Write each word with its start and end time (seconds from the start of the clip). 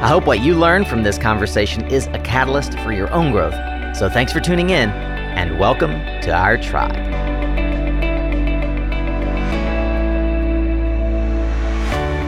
I 0.00 0.08
hope 0.08 0.24
what 0.24 0.40
you 0.40 0.54
learn 0.54 0.86
from 0.86 1.02
this 1.02 1.18
conversation 1.18 1.86
is 1.88 2.06
a 2.06 2.18
catalyst 2.20 2.72
for 2.78 2.90
your 2.90 3.12
own 3.12 3.32
growth. 3.32 3.52
So 3.94 4.08
thanks 4.08 4.32
for 4.32 4.40
tuning 4.40 4.70
in, 4.70 4.88
and 4.88 5.58
welcome 5.58 5.90
to 6.22 6.32
our 6.32 6.56
tribe. 6.56 6.96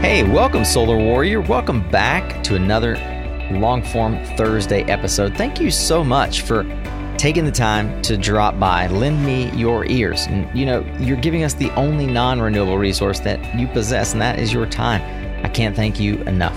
Hey, 0.03 0.21
welcome, 0.21 0.63
Solar 0.63 0.97
Warrior. 0.97 1.41
Welcome 1.41 1.89
back 1.89 2.43
to 2.43 2.53
another 2.53 2.93
long 3.49 3.81
form 3.81 4.23
Thursday 4.37 4.83
episode. 4.83 5.35
Thank 5.35 5.59
you 5.59 5.71
so 5.71 6.03
much 6.03 6.41
for 6.41 6.65
taking 7.17 7.43
the 7.43 7.51
time 7.51 8.03
to 8.03 8.17
drop 8.17 8.59
by, 8.59 8.85
lend 8.85 9.25
me 9.25 9.49
your 9.53 9.83
ears. 9.87 10.27
And 10.27 10.47
you 10.55 10.67
know, 10.67 10.85
you're 10.99 11.17
giving 11.17 11.43
us 11.43 11.55
the 11.55 11.71
only 11.71 12.05
non 12.05 12.39
renewable 12.39 12.77
resource 12.77 13.19
that 13.21 13.57
you 13.59 13.65
possess, 13.65 14.13
and 14.13 14.21
that 14.21 14.37
is 14.37 14.53
your 14.53 14.67
time. 14.67 15.01
I 15.43 15.49
can't 15.49 15.75
thank 15.75 15.99
you 15.99 16.17
enough. 16.25 16.55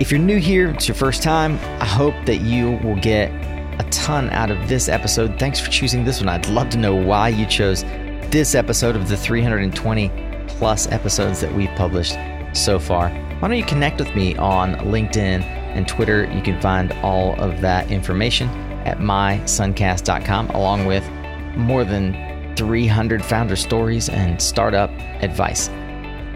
If 0.00 0.10
you're 0.10 0.18
new 0.18 0.38
here, 0.38 0.70
it's 0.70 0.88
your 0.88 0.96
first 0.96 1.22
time, 1.22 1.56
I 1.80 1.84
hope 1.84 2.16
that 2.26 2.40
you 2.40 2.80
will 2.82 2.96
get 2.96 3.30
a 3.78 3.86
ton 3.92 4.28
out 4.30 4.50
of 4.50 4.68
this 4.68 4.88
episode. 4.88 5.38
Thanks 5.38 5.60
for 5.60 5.70
choosing 5.70 6.04
this 6.04 6.18
one. 6.18 6.28
I'd 6.28 6.48
love 6.48 6.68
to 6.70 6.78
know 6.78 6.96
why 6.96 7.28
you 7.28 7.46
chose 7.46 7.84
this 8.32 8.56
episode 8.56 8.96
of 8.96 9.08
the 9.08 9.16
320 9.16 10.10
plus 10.48 10.90
episodes 10.90 11.40
that 11.40 11.54
we've 11.54 11.70
published 11.76 12.16
so 12.54 12.80
far. 12.80 13.08
Why 13.38 13.46
don't 13.46 13.56
you 13.56 13.64
connect 13.64 14.00
with 14.00 14.12
me 14.16 14.34
on 14.34 14.74
LinkedIn 14.78 15.42
and 15.44 15.86
Twitter? 15.86 16.24
You 16.34 16.42
can 16.42 16.60
find 16.60 16.90
all 16.94 17.40
of 17.40 17.60
that 17.60 17.88
information 17.92 18.48
at 18.84 18.98
mysuncast.com, 18.98 20.50
along 20.50 20.86
with 20.86 21.08
more 21.56 21.84
than 21.84 22.56
300 22.56 23.24
founder 23.24 23.54
stories 23.54 24.08
and 24.08 24.42
startup 24.42 24.90
advice. 25.22 25.68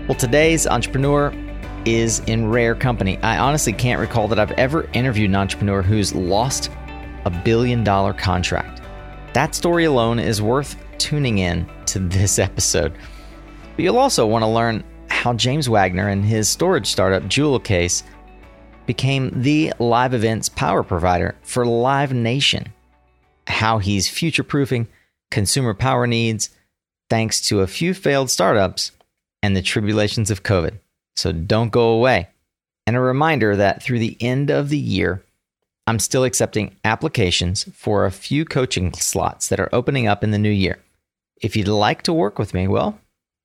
Well, 0.07 0.17
today's 0.17 0.69
entrepreneur 0.69 1.33
is 1.95 2.21
in 2.27 2.51
rare 2.51 2.75
company. 2.75 3.19
I 3.19 3.39
honestly 3.39 3.73
can't 3.73 4.01
recall 4.01 4.29
that 4.29 4.39
I've 4.39 4.53
ever 4.53 4.89
interviewed 4.93 5.31
an 5.31 5.37
entrepreneur 5.37 5.83
who's 5.83 6.15
lost 6.15 6.71
a 7.25 7.31
billion 7.31 7.85
dollar 7.85 8.13
contract. 8.13 8.83
That 9.33 9.55
story 9.55 9.85
alone 9.85 10.19
is 10.19 10.43
worth 10.43 10.77
tuning 10.99 11.39
in 11.39 11.69
to 11.87 11.99
this 11.99 12.39
episode. 12.39 12.93
But 13.77 13.83
you'll 13.83 13.99
also 13.99 14.27
want 14.27 14.43
to 14.43 14.49
learn 14.49 14.85
how 15.09 15.33
James 15.33 15.69
Wagner 15.69 16.09
and 16.09 16.25
his 16.25 16.49
storage 16.49 16.87
startup 16.87 17.27
Jewel 17.29 17.59
Case 17.59 18.03
became 18.87 19.31
the 19.43 19.73
live 19.79 20.15
events 20.15 20.49
power 20.49 20.83
provider 20.83 21.37
for 21.43 21.67
Live 21.67 22.13
Nation. 22.13 22.73
How 23.47 23.79
he's 23.79 24.09
future 24.09 24.43
proofing 24.43 24.89
consumer 25.31 25.75
power 25.75 26.07
needs 26.07 26.51
thanks 27.11 27.41
to 27.49 27.61
a 27.61 27.67
few 27.67 27.95
failed 27.95 28.31
startups 28.31 28.93
and 29.43 29.57
the 29.57 29.63
tribulations 29.63 30.31
of 30.31 30.43
COVID. 30.43 30.79
So 31.19 31.33
don't 31.33 31.71
go 31.71 31.91
away. 31.91 32.29
And 32.87 32.97
a 32.97 33.01
reminder 33.01 33.57
that 33.57 33.83
through 33.83 33.99
the 33.99 34.17
end 34.21 34.51
of 34.51 34.69
the 34.69 34.79
year, 34.79 35.23
I'm 35.87 35.99
still 35.99 36.25
accepting 36.25 36.77
applications 36.85 37.65
for 37.75 38.05
a 38.05 38.11
few 38.11 38.45
coaching 38.45 38.93
slots 38.93 39.49
that 39.49 39.61
are 39.61 39.69
opening 39.73 40.07
up 40.07 40.23
in 40.23 40.31
the 40.31 40.39
new 40.39 40.51
year. 40.51 40.79
If 41.41 41.57
you'd 41.57 41.69
like 41.69 42.03
to 42.03 42.13
work 42.13 42.39
with 42.39 42.55
me, 42.55 42.69
well, 42.69 42.99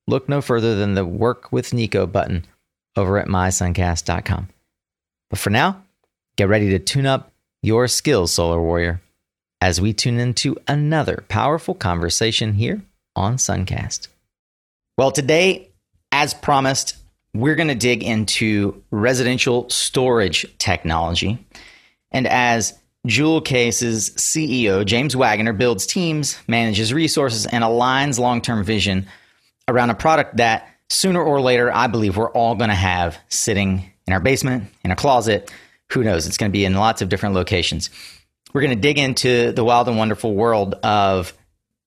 look 0.08 0.28
no 0.28 0.42
further 0.42 0.76
than 0.76 0.94
the 0.94 1.06
Work 1.06 1.52
with 1.52 1.74
Nico 1.74 2.06
button 2.06 2.46
over 2.96 3.18
at 3.18 3.28
mysuncast.com. 3.28 4.50
But 5.30 5.40
for 5.40 5.50
now, 5.50 5.84
get 6.36 6.50
ready 6.50 6.70
to 6.72 6.80
tune 6.80 7.06
up 7.06 7.32
your 7.62 7.88
skills, 7.88 8.34
Solar 8.34 8.62
Warrior, 8.62 9.02
as 9.62 9.80
we 9.80 9.94
tune 9.94 10.20
into 10.20 10.58
another 10.68 11.24
powerful 11.30 11.74
conversation 11.74 12.54
here 12.54 12.82
on 13.16 13.38
Suncast. 13.38 14.10
Well, 14.98 15.12
today, 15.12 15.70
as 16.12 16.34
promised, 16.34 16.98
we're 17.34 17.56
going 17.56 17.68
to 17.68 17.76
dig 17.76 18.04
into 18.04 18.84
residential 18.92 19.70
storage 19.70 20.46
technology. 20.60 21.44
And 22.12 22.28
as 22.28 22.78
Jewel 23.06 23.42
Case's 23.42 24.12
CEO, 24.12 24.86
James 24.86 25.16
Wagner, 25.16 25.54
builds 25.54 25.86
teams, 25.86 26.38
manages 26.48 26.94
resources, 26.94 27.46
and 27.46 27.64
aligns 27.64 28.20
long 28.20 28.42
term 28.42 28.64
vision 28.64 29.08
around 29.68 29.90
a 29.90 29.96
product 29.96 30.38
that 30.38 30.70
sooner 30.90 31.22
or 31.22 31.42
later, 31.42 31.74
I 31.74 31.88
believe 31.88 32.18
we're 32.18 32.30
all 32.32 32.56
going 32.56 32.70
to 32.70 32.76
have 32.76 33.18
sitting 33.30 33.92
in 34.06 34.14
our 34.14 34.20
basement, 34.20 34.66
in 34.84 34.92
a 34.92 34.96
closet. 34.96 35.52
Who 35.92 36.04
knows? 36.04 36.28
It's 36.28 36.38
going 36.38 36.52
to 36.52 36.54
be 36.54 36.66
in 36.66 36.76
lots 36.76 37.02
of 37.02 37.10
different 37.10 37.36
locations. 37.36 37.90
We're 38.54 38.62
going 38.62 38.76
to 38.76 38.82
dig 38.82 39.00
into 39.00 39.52
the 39.52 39.64
wild 39.64 39.88
and 39.88 39.98
wonderful 39.98 40.34
world 40.34 40.76
of 40.84 41.34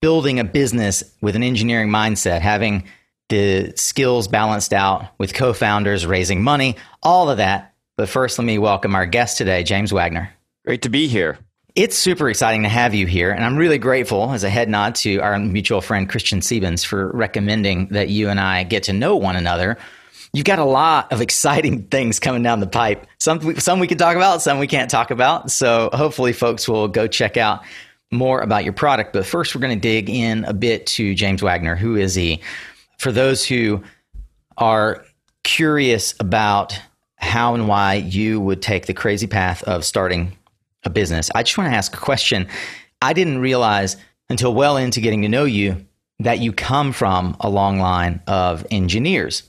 building 0.02 0.40
a 0.40 0.44
business 0.44 1.04
with 1.20 1.36
an 1.36 1.42
engineering 1.42 1.88
mindset, 1.88 2.40
having 2.40 2.84
the 3.28 3.72
skills 3.76 4.28
balanced 4.28 4.72
out 4.72 5.06
with 5.18 5.34
co 5.34 5.52
founders, 5.52 6.06
raising 6.06 6.42
money, 6.42 6.76
all 7.02 7.30
of 7.30 7.38
that. 7.38 7.74
But 7.96 8.08
first, 8.08 8.38
let 8.38 8.44
me 8.44 8.58
welcome 8.58 8.94
our 8.94 9.06
guest 9.06 9.38
today, 9.38 9.62
James 9.62 9.92
Wagner. 9.92 10.30
Great 10.64 10.82
to 10.82 10.88
be 10.88 11.08
here. 11.08 11.38
It's 11.74 11.96
super 11.96 12.28
exciting 12.30 12.62
to 12.62 12.68
have 12.68 12.94
you 12.94 13.06
here. 13.06 13.30
And 13.30 13.44
I'm 13.44 13.56
really 13.56 13.78
grateful 13.78 14.32
as 14.32 14.44
a 14.44 14.50
head 14.50 14.68
nod 14.68 14.94
to 14.96 15.18
our 15.18 15.38
mutual 15.38 15.80
friend, 15.80 16.08
Christian 16.08 16.40
Siebens, 16.40 16.84
for 16.84 17.10
recommending 17.12 17.88
that 17.88 18.08
you 18.08 18.28
and 18.28 18.40
I 18.40 18.64
get 18.64 18.84
to 18.84 18.92
know 18.92 19.16
one 19.16 19.36
another. 19.36 19.76
You've 20.32 20.46
got 20.46 20.58
a 20.58 20.64
lot 20.64 21.12
of 21.12 21.20
exciting 21.20 21.82
things 21.90 22.18
coming 22.18 22.42
down 22.42 22.60
the 22.60 22.66
pipe. 22.66 23.06
Some, 23.18 23.58
some 23.58 23.78
we 23.78 23.86
can 23.86 23.98
talk 23.98 24.16
about, 24.16 24.42
some 24.42 24.58
we 24.58 24.66
can't 24.66 24.90
talk 24.90 25.10
about. 25.10 25.50
So 25.50 25.90
hopefully, 25.92 26.32
folks 26.32 26.68
will 26.68 26.88
go 26.88 27.06
check 27.06 27.36
out 27.36 27.62
more 28.10 28.40
about 28.40 28.64
your 28.64 28.72
product. 28.72 29.12
But 29.12 29.26
first, 29.26 29.54
we're 29.54 29.60
going 29.60 29.78
to 29.78 29.80
dig 29.80 30.08
in 30.08 30.44
a 30.44 30.54
bit 30.54 30.86
to 30.86 31.14
James 31.14 31.42
Wagner. 31.42 31.76
Who 31.76 31.96
is 31.96 32.14
he? 32.14 32.40
For 32.98 33.12
those 33.12 33.44
who 33.44 33.82
are 34.56 35.04
curious 35.44 36.14
about 36.18 36.80
how 37.16 37.54
and 37.54 37.68
why 37.68 37.94
you 37.94 38.40
would 38.40 38.62
take 38.62 38.86
the 38.86 38.94
crazy 38.94 39.26
path 39.26 39.62
of 39.64 39.84
starting 39.84 40.36
a 40.84 40.90
business, 40.90 41.30
I 41.34 41.42
just 41.42 41.56
want 41.58 41.70
to 41.70 41.76
ask 41.76 41.94
a 41.94 42.00
question. 42.00 42.48
I 43.02 43.12
didn't 43.12 43.38
realize 43.38 43.96
until 44.28 44.54
well 44.54 44.76
into 44.76 45.00
getting 45.00 45.22
to 45.22 45.28
know 45.28 45.44
you 45.44 45.86
that 46.20 46.38
you 46.40 46.52
come 46.52 46.92
from 46.92 47.36
a 47.40 47.48
long 47.48 47.78
line 47.78 48.20
of 48.26 48.66
engineers. 48.70 49.42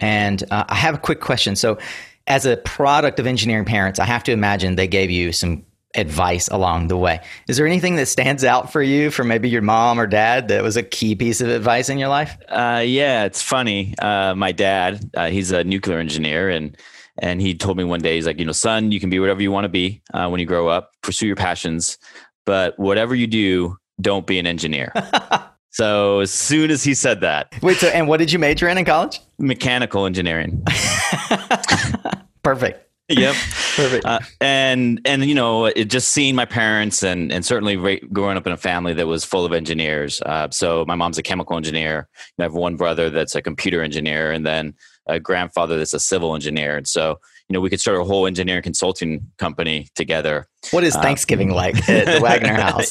And 0.00 0.42
uh, 0.50 0.64
I 0.68 0.74
have 0.74 0.94
a 0.94 0.98
quick 0.98 1.20
question. 1.20 1.56
So, 1.56 1.78
as 2.26 2.46
a 2.46 2.56
product 2.56 3.18
of 3.18 3.26
engineering 3.26 3.66
parents, 3.66 3.98
I 3.98 4.06
have 4.06 4.24
to 4.24 4.32
imagine 4.32 4.76
they 4.76 4.86
gave 4.86 5.10
you 5.10 5.30
some 5.30 5.64
advice 5.94 6.48
along 6.48 6.88
the 6.88 6.96
way. 6.96 7.20
Is 7.48 7.56
there 7.56 7.66
anything 7.66 7.96
that 7.96 8.06
stands 8.06 8.44
out 8.44 8.72
for 8.72 8.82
you 8.82 9.10
from 9.10 9.28
maybe 9.28 9.48
your 9.48 9.62
mom 9.62 9.98
or 9.98 10.06
dad 10.06 10.48
that 10.48 10.62
was 10.62 10.76
a 10.76 10.82
key 10.82 11.14
piece 11.14 11.40
of 11.40 11.48
advice 11.48 11.88
in 11.88 11.98
your 11.98 12.08
life? 12.08 12.36
Uh, 12.48 12.82
yeah, 12.84 13.24
it's 13.24 13.42
funny. 13.42 13.94
Uh, 13.98 14.34
my 14.34 14.52
dad, 14.52 15.10
uh, 15.16 15.28
he's 15.28 15.50
a 15.52 15.64
nuclear 15.64 15.98
engineer, 15.98 16.50
and 16.50 16.76
and 17.18 17.40
he 17.40 17.54
told 17.54 17.76
me 17.76 17.84
one 17.84 18.00
day, 18.00 18.16
he's 18.16 18.26
like, 18.26 18.40
you 18.40 18.44
know, 18.44 18.52
son, 18.52 18.90
you 18.90 18.98
can 18.98 19.08
be 19.08 19.20
whatever 19.20 19.40
you 19.40 19.52
want 19.52 19.64
to 19.64 19.68
be 19.68 20.02
uh, 20.12 20.28
when 20.28 20.40
you 20.40 20.46
grow 20.46 20.66
up. 20.66 20.90
Pursue 21.02 21.28
your 21.28 21.36
passions, 21.36 21.96
but 22.44 22.76
whatever 22.78 23.14
you 23.14 23.28
do, 23.28 23.78
don't 24.00 24.26
be 24.26 24.40
an 24.40 24.48
engineer. 24.48 24.92
so 25.70 26.20
as 26.20 26.32
soon 26.32 26.72
as 26.72 26.82
he 26.82 26.92
said 26.92 27.20
that, 27.20 27.54
wait. 27.62 27.76
So, 27.76 27.86
and 27.88 28.08
what 28.08 28.18
did 28.18 28.32
you 28.32 28.38
major 28.40 28.68
in 28.68 28.78
in 28.78 28.84
college? 28.84 29.20
Mechanical 29.38 30.06
engineering. 30.06 30.64
Perfect 32.42 32.84
yep. 33.08 33.34
Perfect. 33.76 34.06
Uh, 34.06 34.20
and 34.40 35.00
and 35.04 35.24
you 35.26 35.34
know 35.34 35.66
it 35.66 35.84
just 35.86 36.12
seeing 36.12 36.34
my 36.34 36.46
parents 36.46 37.02
and 37.02 37.30
and 37.30 37.44
certainly 37.44 38.00
growing 38.12 38.38
up 38.38 38.46
in 38.46 38.52
a 38.52 38.56
family 38.56 38.94
that 38.94 39.06
was 39.06 39.26
full 39.26 39.44
of 39.44 39.52
engineers 39.52 40.22
uh, 40.22 40.48
so 40.50 40.84
my 40.86 40.94
mom's 40.94 41.18
a 41.18 41.22
chemical 41.22 41.56
engineer. 41.56 42.08
I 42.38 42.42
have 42.44 42.54
one 42.54 42.76
brother 42.76 43.10
that's 43.10 43.34
a 43.34 43.42
computer 43.42 43.82
engineer 43.82 44.32
and 44.32 44.46
then 44.46 44.74
a 45.06 45.20
grandfather 45.20 45.76
that's 45.76 45.92
a 45.92 46.00
civil 46.00 46.34
engineer. 46.34 46.76
And 46.76 46.88
so 46.88 47.20
you 47.48 47.54
know, 47.54 47.60
we 47.60 47.68
could 47.68 47.80
start 47.80 48.00
a 48.00 48.04
whole 48.04 48.26
engineering 48.26 48.62
consulting 48.62 49.30
company 49.36 49.88
together. 49.94 50.48
What 50.70 50.82
is 50.82 50.96
uh, 50.96 51.02
Thanksgiving 51.02 51.50
um, 51.50 51.56
like 51.56 51.76
at 51.88 52.06
the 52.06 52.20
Wagner 52.20 52.54
house? 52.54 52.90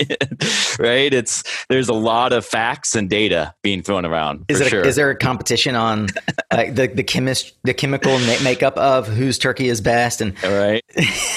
right. 0.80 1.12
It's 1.12 1.44
there's 1.70 1.90
a 1.90 1.94
lot 1.94 2.34
of 2.34 2.46
facts 2.46 2.96
and 2.96 3.10
data 3.10 3.56
being 3.64 3.82
thrown 3.82 4.06
around. 4.06 4.46
Is, 4.50 4.62
it 4.62 4.70
sure. 4.70 4.86
is 4.86 4.96
there 4.96 5.10
a 5.10 5.16
competition 5.16 5.76
on 5.76 6.10
like 6.52 6.76
the 6.76 6.88
the 6.88 7.02
chemist 7.02 7.54
the 7.64 7.74
chemical 7.74 8.20
makeup 8.44 8.78
of 8.78 9.08
whose 9.08 9.40
turkey 9.40 9.70
is 9.70 9.82
best 9.82 10.22
and 10.22 10.42
right? 10.44 10.84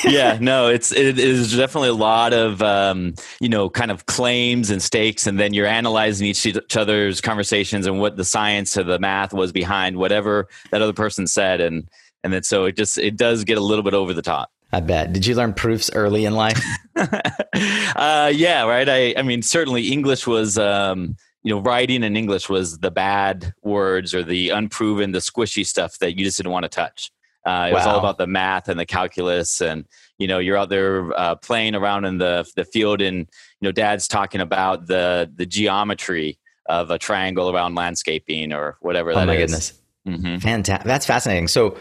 yeah. 0.04 0.36
No. 0.38 0.68
It's 0.68 0.92
it 0.92 1.18
is 1.18 1.56
definitely 1.56 1.88
a 1.88 1.94
lot 1.94 2.34
of 2.34 2.60
um, 2.60 3.14
you 3.40 3.48
know 3.48 3.70
kind 3.70 3.90
of 3.90 4.04
claims 4.04 4.68
and 4.68 4.82
stakes, 4.82 5.26
and 5.26 5.40
then 5.40 5.54
you're 5.54 5.66
analyzing 5.66 6.26
each, 6.26 6.44
each 6.44 6.76
other's 6.76 7.22
conversations 7.22 7.86
and 7.86 7.98
what 7.98 8.16
the 8.16 8.24
science 8.24 8.76
or 8.76 8.82
the 8.82 8.98
math 8.98 9.32
was 9.32 9.52
behind 9.52 9.96
whatever 9.96 10.48
that 10.70 10.82
other 10.82 10.92
person 10.92 11.26
said 11.26 11.62
and 11.62 11.88
and 12.26 12.34
then 12.34 12.42
so 12.42 12.64
it 12.64 12.76
just 12.76 12.98
it 12.98 13.16
does 13.16 13.44
get 13.44 13.56
a 13.56 13.60
little 13.60 13.84
bit 13.84 13.94
over 13.94 14.12
the 14.12 14.22
top 14.22 14.50
I 14.72 14.80
bet. 14.80 15.12
Did 15.12 15.24
you 15.24 15.36
learn 15.36 15.54
proofs 15.54 15.90
early 15.94 16.24
in 16.24 16.34
life? 16.34 16.60
uh, 16.96 18.32
yeah, 18.34 18.64
right. 18.64 18.88
I, 18.88 19.14
I 19.16 19.22
mean, 19.22 19.40
certainly 19.42 19.92
English 19.92 20.26
was, 20.26 20.58
um, 20.58 21.16
you 21.44 21.54
know, 21.54 21.60
writing 21.60 22.02
in 22.02 22.16
English 22.16 22.48
was 22.48 22.78
the 22.78 22.90
bad 22.90 23.54
words 23.62 24.12
or 24.12 24.24
the 24.24 24.50
unproven, 24.50 25.12
the 25.12 25.20
squishy 25.20 25.64
stuff 25.64 25.98
that 26.00 26.18
you 26.18 26.24
just 26.24 26.36
didn't 26.36 26.50
want 26.50 26.64
to 26.64 26.68
touch. 26.68 27.12
Uh, 27.46 27.68
it 27.70 27.72
wow. 27.72 27.78
was 27.78 27.86
all 27.86 27.98
about 27.98 28.18
the 28.18 28.26
math 28.26 28.68
and 28.68 28.78
the 28.78 28.84
calculus, 28.84 29.60
and 29.60 29.86
you 30.18 30.26
know, 30.26 30.40
you're 30.40 30.56
out 30.56 30.68
there 30.68 31.16
uh, 31.16 31.36
playing 31.36 31.76
around 31.76 32.04
in 32.04 32.18
the 32.18 32.44
the 32.56 32.64
field, 32.64 33.00
and 33.00 33.18
you 33.18 33.26
know, 33.62 33.70
Dad's 33.70 34.08
talking 34.08 34.40
about 34.40 34.88
the 34.88 35.30
the 35.32 35.46
geometry 35.46 36.40
of 36.68 36.90
a 36.90 36.98
triangle 36.98 37.48
around 37.48 37.76
landscaping 37.76 38.52
or 38.52 38.78
whatever. 38.80 39.12
Oh 39.12 39.24
my 39.24 39.36
is. 39.36 39.42
goodness, 39.42 39.72
mm-hmm. 40.08 40.38
fantastic! 40.38 40.88
That's 40.88 41.06
fascinating. 41.06 41.46
So, 41.46 41.76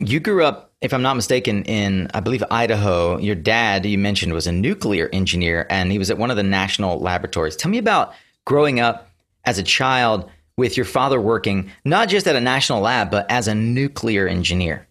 you 0.00 0.18
grew 0.20 0.44
up, 0.44 0.72
if 0.80 0.92
I'm 0.92 1.02
not 1.02 1.14
mistaken, 1.14 1.62
in 1.64 2.08
I 2.14 2.20
believe 2.20 2.42
Idaho. 2.50 3.18
Your 3.18 3.34
dad, 3.34 3.84
you 3.84 3.98
mentioned, 3.98 4.32
was 4.32 4.46
a 4.46 4.52
nuclear 4.52 5.08
engineer, 5.12 5.66
and 5.70 5.92
he 5.92 5.98
was 5.98 6.10
at 6.10 6.18
one 6.18 6.30
of 6.30 6.36
the 6.36 6.42
national 6.42 6.98
laboratories. 6.98 7.56
Tell 7.56 7.70
me 7.70 7.78
about 7.78 8.14
growing 8.46 8.80
up 8.80 9.08
as 9.44 9.58
a 9.58 9.62
child 9.62 10.30
with 10.56 10.76
your 10.76 10.86
father 10.86 11.20
working 11.20 11.70
not 11.84 12.08
just 12.08 12.26
at 12.26 12.36
a 12.36 12.40
national 12.40 12.80
lab, 12.80 13.10
but 13.10 13.30
as 13.30 13.48
a 13.48 13.54
nuclear 13.54 14.26
engineer. 14.26 14.86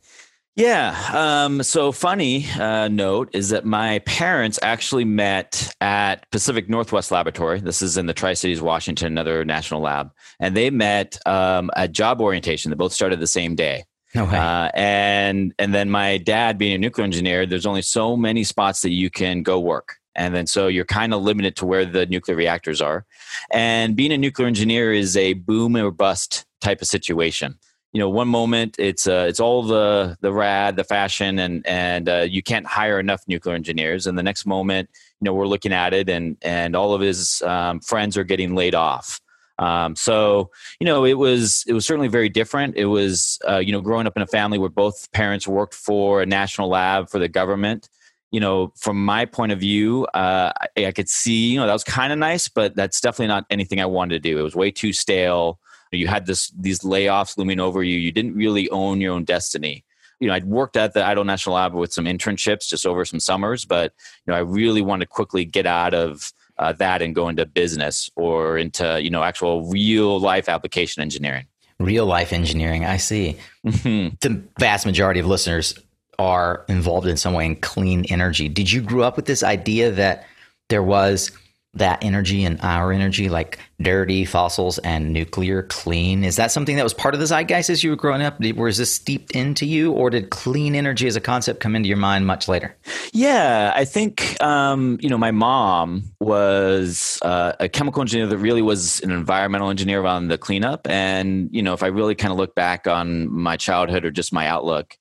Yeah. 0.55 0.97
Um, 1.13 1.63
so, 1.63 1.93
funny 1.93 2.45
uh, 2.59 2.89
note 2.89 3.29
is 3.33 3.49
that 3.49 3.65
my 3.65 3.99
parents 3.99 4.59
actually 4.61 5.05
met 5.05 5.73
at 5.79 6.29
Pacific 6.31 6.67
Northwest 6.67 7.11
Laboratory. 7.11 7.61
This 7.61 7.81
is 7.81 7.95
in 7.95 8.07
the 8.07 8.13
Tri 8.13 8.33
Cities, 8.33 8.61
Washington, 8.61 9.07
another 9.07 9.45
national 9.45 9.79
lab. 9.79 10.11
And 10.39 10.57
they 10.57 10.69
met 10.69 11.17
um, 11.25 11.71
at 11.77 11.93
job 11.93 12.19
orientation. 12.19 12.71
They 12.71 12.75
both 12.75 12.91
started 12.91 13.21
the 13.21 13.27
same 13.27 13.55
day. 13.55 13.85
No 14.15 14.25
way. 14.25 14.35
Uh, 14.35 14.71
and 14.73 15.53
and 15.59 15.73
then 15.73 15.89
my 15.89 16.17
dad, 16.17 16.57
being 16.57 16.73
a 16.73 16.77
nuclear 16.77 17.05
engineer, 17.05 17.45
there's 17.45 17.65
only 17.65 17.81
so 17.81 18.17
many 18.17 18.43
spots 18.43 18.81
that 18.81 18.91
you 18.91 19.09
can 19.09 19.43
go 19.43 19.59
work. 19.59 19.95
And 20.15 20.35
then 20.35 20.47
so 20.47 20.67
you're 20.67 20.85
kind 20.85 21.13
of 21.13 21.21
limited 21.21 21.55
to 21.57 21.65
where 21.65 21.85
the 21.85 22.05
nuclear 22.07 22.35
reactors 22.35 22.81
are. 22.81 23.05
And 23.51 23.95
being 23.95 24.11
a 24.11 24.17
nuclear 24.17 24.47
engineer 24.47 24.91
is 24.91 25.15
a 25.15 25.33
boom 25.33 25.77
or 25.77 25.91
bust 25.91 26.45
type 26.59 26.81
of 26.81 26.87
situation 26.87 27.57
you 27.93 27.99
know 27.99 28.09
one 28.09 28.27
moment 28.27 28.75
it's 28.77 29.07
uh, 29.07 29.25
it's 29.27 29.39
all 29.39 29.63
the 29.63 30.17
the 30.21 30.31
rad 30.31 30.75
the 30.75 30.83
fashion 30.83 31.39
and 31.39 31.65
and 31.65 32.07
uh, 32.07 32.25
you 32.29 32.43
can't 32.43 32.67
hire 32.67 32.99
enough 32.99 33.23
nuclear 33.27 33.55
engineers 33.55 34.07
and 34.07 34.17
the 34.17 34.23
next 34.23 34.45
moment 34.45 34.89
you 35.19 35.25
know 35.25 35.33
we're 35.33 35.47
looking 35.47 35.73
at 35.73 35.93
it 35.93 36.09
and 36.09 36.37
and 36.41 36.75
all 36.75 36.93
of 36.93 37.01
his 37.01 37.41
um, 37.43 37.79
friends 37.79 38.17
are 38.17 38.23
getting 38.23 38.55
laid 38.55 38.75
off 38.75 39.19
um, 39.59 39.95
so 39.95 40.49
you 40.79 40.85
know 40.85 41.05
it 41.05 41.17
was 41.17 41.63
it 41.67 41.73
was 41.73 41.85
certainly 41.85 42.07
very 42.07 42.29
different. 42.29 42.75
It 42.77 42.85
was 42.85 43.37
uh, 43.47 43.57
you 43.57 43.71
know 43.71 43.81
growing 43.81 44.07
up 44.07 44.15
in 44.15 44.23
a 44.23 44.27
family 44.27 44.57
where 44.57 44.69
both 44.69 45.11
parents 45.11 45.47
worked 45.47 45.75
for 45.75 46.21
a 46.21 46.25
national 46.25 46.69
lab 46.69 47.09
for 47.09 47.19
the 47.19 47.27
government 47.27 47.89
you 48.31 48.39
know 48.39 48.71
from 48.77 49.03
my 49.03 49.25
point 49.25 49.51
of 49.51 49.59
view 49.59 50.05
uh, 50.13 50.51
I, 50.77 50.85
I 50.85 50.91
could 50.91 51.09
see 51.09 51.51
you 51.51 51.59
know 51.59 51.67
that 51.67 51.73
was 51.73 51.83
kind 51.83 52.13
of 52.13 52.19
nice 52.19 52.47
but 52.47 52.75
that's 52.75 53.01
definitely 53.01 53.27
not 53.27 53.45
anything 53.49 53.81
i 53.81 53.85
wanted 53.85 54.21
to 54.21 54.29
do. 54.29 54.39
It 54.39 54.43
was 54.43 54.55
way 54.55 54.71
too 54.71 54.93
stale. 54.93 55.59
You 55.91 56.07
had 56.07 56.25
this 56.25 56.51
these 56.57 56.79
layoffs 56.79 57.37
looming 57.37 57.59
over 57.59 57.83
you. 57.83 57.97
You 57.97 58.11
didn't 58.11 58.35
really 58.35 58.69
own 58.69 59.01
your 59.01 59.13
own 59.13 59.23
destiny. 59.25 59.83
You 60.19 60.27
know 60.27 60.33
i'd 60.35 60.45
worked 60.45 60.77
at 60.77 60.93
the 60.93 61.05
idaho 61.05 61.23
national 61.23 61.55
lab 61.55 61.73
with 61.73 61.91
some 61.93 62.05
internships 62.05 62.67
just 62.67 62.85
over 62.85 63.05
some 63.05 63.21
summers 63.21 63.63
but 63.63 63.93
you 64.25 64.31
know 64.31 64.37
i 64.37 64.41
really 64.41 64.81
wanted 64.81 65.05
to 65.05 65.09
quickly 65.09 65.45
get 65.45 65.65
out 65.65 65.93
of 65.93 66.33
uh, 66.59 66.73
that 66.73 67.01
and 67.01 67.15
go 67.15 67.29
into 67.29 67.45
business 67.45 68.09
or 68.15 68.57
into 68.57 69.01
you 69.01 69.09
know 69.09 69.23
actual 69.23 69.65
real 69.69 70.19
life 70.19 70.47
application 70.47 71.01
engineering. 71.01 71.47
Real 71.79 72.05
life 72.05 72.33
engineering 72.33 72.85
i 72.85 72.97
see. 72.97 73.37
Mm-hmm. 73.65 74.15
the 74.21 74.43
vast 74.59 74.85
majority 74.85 75.19
of 75.19 75.25
listeners 75.25 75.77
are 76.19 76.65
involved 76.67 77.07
in 77.07 77.17
some 77.17 77.33
way 77.33 77.45
in 77.45 77.55
clean 77.55 78.05
energy. 78.05 78.49
Did 78.49 78.71
you 78.71 78.81
grow 78.81 79.03
up 79.03 79.15
with 79.15 79.25
this 79.25 79.41
idea 79.41 79.91
that 79.91 80.25
there 80.67 80.83
was 80.83 81.31
that 81.75 82.03
energy 82.03 82.43
and 82.43 82.59
our 82.61 82.91
energy, 82.91 83.29
like 83.29 83.59
dirty 83.81 84.25
fossils 84.25 84.79
and 84.79 85.13
nuclear 85.13 85.63
clean? 85.63 86.23
Is 86.23 86.35
that 86.37 86.51
something 86.51 86.75
that 86.75 86.83
was 86.83 86.93
part 86.93 87.13
of 87.13 87.19
the 87.19 87.27
zeitgeist 87.27 87.69
as 87.69 87.83
you 87.83 87.91
were 87.91 87.95
growing 87.95 88.21
up? 88.21 88.39
Was 88.55 88.77
this 88.77 88.93
steeped 88.93 89.31
into 89.31 89.65
you, 89.65 89.91
or 89.91 90.09
did 90.09 90.31
clean 90.31 90.75
energy 90.75 91.07
as 91.07 91.15
a 91.15 91.21
concept 91.21 91.59
come 91.59 91.75
into 91.75 91.87
your 91.87 91.97
mind 91.97 92.25
much 92.25 92.47
later? 92.47 92.75
Yeah, 93.13 93.71
I 93.75 93.85
think 93.85 94.41
um, 94.41 94.97
you 95.01 95.09
know 95.09 95.17
my 95.17 95.31
mom 95.31 96.03
was 96.19 97.19
uh, 97.21 97.53
a 97.59 97.69
chemical 97.69 98.01
engineer 98.01 98.27
that 98.27 98.37
really 98.37 98.61
was 98.61 99.01
an 99.01 99.11
environmental 99.11 99.69
engineer 99.69 100.05
on 100.05 100.27
the 100.27 100.37
cleanup, 100.37 100.87
and 100.89 101.49
you 101.51 101.61
know 101.61 101.73
if 101.73 101.83
I 101.83 101.87
really 101.87 102.15
kind 102.15 102.31
of 102.31 102.37
look 102.37 102.55
back 102.55 102.87
on 102.87 103.31
my 103.31 103.57
childhood 103.57 104.05
or 104.05 104.11
just 104.11 104.33
my 104.33 104.47
outlook, 104.47 104.97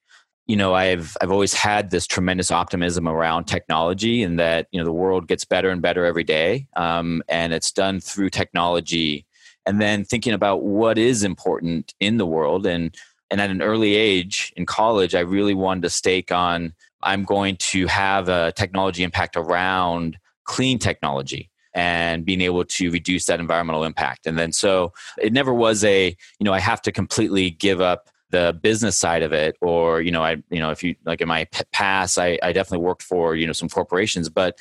you 0.48 0.56
know 0.56 0.74
i've 0.74 1.16
i've 1.20 1.30
always 1.30 1.54
had 1.54 1.90
this 1.90 2.06
tremendous 2.06 2.50
optimism 2.50 3.06
around 3.06 3.44
technology 3.44 4.22
and 4.22 4.38
that 4.38 4.66
you 4.72 4.80
know 4.80 4.84
the 4.84 4.92
world 4.92 5.28
gets 5.28 5.44
better 5.44 5.70
and 5.70 5.80
better 5.82 6.04
every 6.04 6.24
day 6.24 6.66
um, 6.74 7.22
and 7.28 7.52
it's 7.52 7.70
done 7.70 8.00
through 8.00 8.30
technology. 8.30 9.24
And 9.66 9.82
then 9.82 10.02
thinking 10.02 10.32
about 10.32 10.62
what 10.62 10.96
is 10.96 11.22
important 11.22 11.92
in 12.00 12.16
the 12.16 12.24
world 12.24 12.64
and 12.66 12.96
and 13.30 13.38
at 13.38 13.50
an 13.50 13.60
early 13.60 13.94
age 13.94 14.50
in 14.56 14.64
college 14.64 15.14
i 15.14 15.20
really 15.20 15.52
wanted 15.52 15.82
to 15.82 15.90
stake 15.90 16.32
on 16.32 16.72
i'm 17.02 17.24
going 17.24 17.56
to 17.56 17.86
have 17.86 18.30
a 18.30 18.50
technology 18.52 19.02
impact 19.02 19.36
around 19.36 20.18
clean 20.44 20.78
technology 20.78 21.50
and 21.74 22.24
being 22.24 22.40
able 22.40 22.64
to 22.64 22.90
reduce 22.90 23.26
that 23.26 23.38
environmental 23.38 23.84
impact. 23.84 24.26
And 24.26 24.38
then 24.38 24.52
so 24.52 24.92
it 25.18 25.32
never 25.32 25.52
was 25.52 25.84
a 25.84 26.16
you 26.40 26.44
know 26.44 26.54
i 26.54 26.60
have 26.60 26.80
to 26.82 26.92
completely 26.92 27.50
give 27.50 27.82
up 27.82 28.08
the 28.30 28.58
business 28.62 28.96
side 28.96 29.22
of 29.22 29.32
it 29.32 29.56
or 29.60 30.00
you 30.00 30.10
know 30.10 30.22
i 30.22 30.36
you 30.50 30.58
know 30.58 30.70
if 30.70 30.82
you 30.82 30.94
like 31.04 31.20
in 31.20 31.28
my 31.28 31.46
past 31.72 32.18
i, 32.18 32.38
I 32.42 32.52
definitely 32.52 32.84
worked 32.84 33.02
for 33.02 33.34
you 33.34 33.46
know 33.46 33.52
some 33.52 33.68
corporations 33.68 34.28
but 34.28 34.58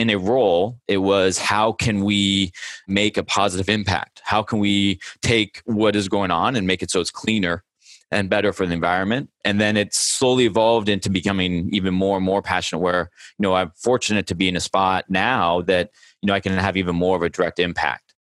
in 0.00 0.08
a 0.08 0.16
role 0.16 0.80
it 0.88 0.96
was 0.96 1.36
how 1.36 1.72
can 1.72 2.02
we 2.02 2.52
make 2.88 3.18
a 3.18 3.22
positive 3.22 3.68
impact? 3.68 4.22
How 4.24 4.42
can 4.42 4.58
we 4.58 4.98
take 5.20 5.60
what 5.66 5.94
is 5.94 6.08
going 6.08 6.30
on 6.30 6.56
and 6.56 6.66
make 6.66 6.82
it 6.82 6.90
so 6.90 7.00
it's 7.00 7.10
cleaner 7.10 7.64
and 8.10 8.30
better 8.30 8.54
for 8.54 8.66
the 8.66 8.72
environment? 8.72 9.28
And 9.44 9.60
then 9.60 9.76
it 9.76 9.92
slowly 9.92 10.46
evolved 10.46 10.88
into 10.88 11.10
becoming 11.10 11.68
even 11.74 11.92
more 11.92 12.16
and 12.16 12.24
more 12.24 12.40
passionate 12.40 12.80
where 12.80 13.10
you 13.38 13.42
know 13.42 13.54
i'm 13.54 13.72
fortunate 13.76 14.26
to 14.28 14.34
be 14.34 14.48
in 14.48 14.56
a 14.56 14.60
spot 14.60 15.04
now 15.10 15.60
that 15.62 15.90
you 16.22 16.28
know 16.28 16.32
i 16.32 16.40
can 16.40 16.52
have 16.54 16.78
even 16.78 16.96
more 16.96 17.16
of 17.16 17.22
a 17.22 17.28
direct 17.28 17.58
impact. 17.58 18.14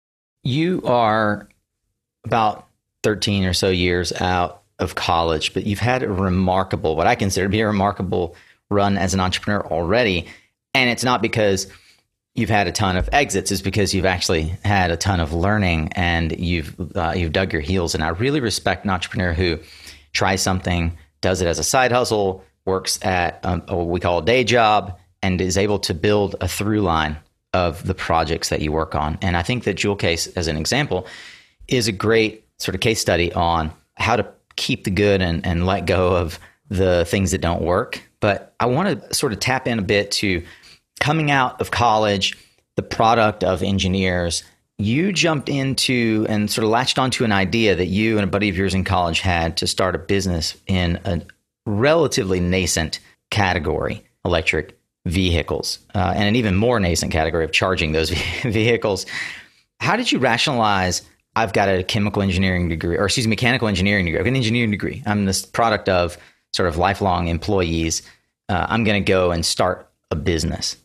You 0.44 0.82
are 0.84 1.48
about 2.26 2.68
13 3.04 3.46
or 3.46 3.54
so 3.54 3.70
years 3.70 4.12
out 4.14 4.64
of 4.80 4.96
college, 4.96 5.54
but 5.54 5.66
you've 5.66 5.80
had 5.80 6.04
a 6.04 6.10
remarkable, 6.10 6.96
what 6.96 7.08
I 7.08 7.16
consider 7.16 7.48
to 7.48 7.50
be 7.50 7.62
a 7.62 7.68
remarkable 7.68 8.36
run 8.70 8.98
as 8.98 9.14
an 9.14 9.20
entrepreneur 9.20 9.66
already. 9.66 10.28
And 10.74 10.90
it's 10.90 11.04
not 11.04 11.22
because 11.22 11.68
you've 12.36 12.50
had 12.50 12.68
a 12.68 12.72
ton 12.72 12.98
of 12.98 13.10
exits, 13.12 13.52
it's 13.52 13.62
because 13.62 13.94
you've 13.94 14.06
actually 14.06 14.54
had 14.64 14.92
a 14.92 14.98
ton 14.98 15.20
of 15.20 15.34
learning 15.34 15.94
and 15.94 16.40
you've 16.40 16.76
uh, 16.96 17.14
you've 17.16 17.32
dug 17.32 17.52
your 17.52 17.62
heels. 17.62 17.96
And 17.96 18.04
I 18.04 18.10
really 18.10 18.40
respect 18.40 18.84
an 18.84 18.92
entrepreneur 18.92 19.34
who 19.34 19.60
tries 20.14 20.42
something, 20.42 20.98
does 21.22 21.42
it 21.42 21.48
as 21.48 21.60
a 21.60 21.64
side 21.64 21.92
hustle, 21.92 22.44
works 22.66 23.04
at 23.04 23.40
um, 23.44 23.62
what 23.62 23.88
we 23.88 24.00
call 24.00 24.20
a 24.20 24.26
day 24.26 24.44
job, 24.44 25.00
and 25.24 25.42
is 25.42 25.58
able 25.58 25.80
to 25.80 25.94
build 25.94 26.36
a 26.42 26.48
through 26.48 26.82
line 26.82 27.18
of 27.54 27.86
the 27.88 27.96
projects 27.96 28.50
that 28.50 28.62
you 28.62 28.72
work 28.72 28.94
on. 28.94 29.18
And 29.22 29.36
I 29.36 29.42
think 29.42 29.64
that 29.64 29.76
Jewel 29.76 29.96
Case, 29.96 30.28
as 30.28 30.48
an 30.48 30.58
example, 30.58 31.08
is 31.68 31.88
a 31.88 31.92
great 31.92 32.46
sort 32.60 32.76
of 32.76 32.82
case 32.82 33.00
study 33.00 33.34
on 33.34 33.72
how 33.96 34.16
to 34.16 34.28
keep 34.58 34.84
the 34.84 34.92
good 34.92 35.22
and, 35.22 35.46
and 35.46 35.66
let 35.66 35.86
go 35.86 36.16
of 36.16 36.40
the 36.70 37.06
things 37.06 37.32
that 37.32 37.40
don't 37.40 37.62
work. 37.62 38.02
But 38.20 38.54
I 38.60 38.66
want 38.66 39.02
to 39.02 39.14
sort 39.14 39.32
of 39.32 39.40
tap 39.40 39.68
in 39.68 39.80
a 39.80 39.84
bit 39.84 40.12
to 40.12 40.44
coming 41.00 41.32
out 41.32 41.62
of 41.62 41.72
college, 41.72 42.38
the 42.76 42.84
product 42.84 43.44
of 43.44 43.64
engineers. 43.64 44.44
You 44.78 45.14
jumped 45.14 45.50
into 45.50 46.26
and 46.30 46.52
sort 46.52 46.64
of 46.64 46.70
latched 46.70 47.00
onto 47.00 47.24
an 47.24 47.32
idea 47.32 47.76
that 47.76 47.88
you 47.88 48.18
and 48.18 48.24
a 48.24 48.28
buddy 48.28 48.50
of 48.50 48.58
yours 48.58 48.74
in 48.74 48.84
college 48.84 49.22
had 49.22 49.58
to 49.58 49.68
start 49.68 49.96
a 49.96 50.00
business 50.00 50.56
in 50.68 51.00
a 51.06 51.22
relatively 51.66 52.40
nascent 52.40 53.00
category, 53.32 54.04
electric 54.26 54.78
vehicles, 55.06 55.80
uh, 55.96 56.14
and 56.16 56.24
an 56.24 56.36
even 56.36 56.56
more 56.56 56.80
nascent 56.80 57.12
category 57.12 57.46
of 57.46 57.52
charging 57.52 57.92
those 57.92 58.10
vehicles. 58.44 59.06
How 59.80 59.96
did 59.96 60.12
you 60.12 60.20
rationalize 60.20 61.02
I've 61.38 61.54
got 61.54 61.70
a 61.70 61.84
chemical 61.84 62.24
engineering 62.24 62.68
degree, 62.68 62.98
or 62.98 63.06
excuse 63.06 63.28
me, 63.28 63.30
mechanical 63.30 63.68
engineering 63.68 64.06
degree. 64.06 64.28
An 64.28 64.36
engineering 64.36 64.72
degree. 64.72 65.04
I'm 65.06 65.26
this 65.26 65.46
product 65.46 65.88
of 65.88 66.18
sort 66.52 66.68
of 66.68 66.78
lifelong 66.78 67.28
employees. 67.28 68.02
Uh, 68.50 68.66
I'm 68.68 68.84
going 68.84 69.04
to 69.04 69.08
go 69.08 69.30
and 69.30 69.46
start 69.46 69.88
a 70.10 70.16
business. 70.16 70.78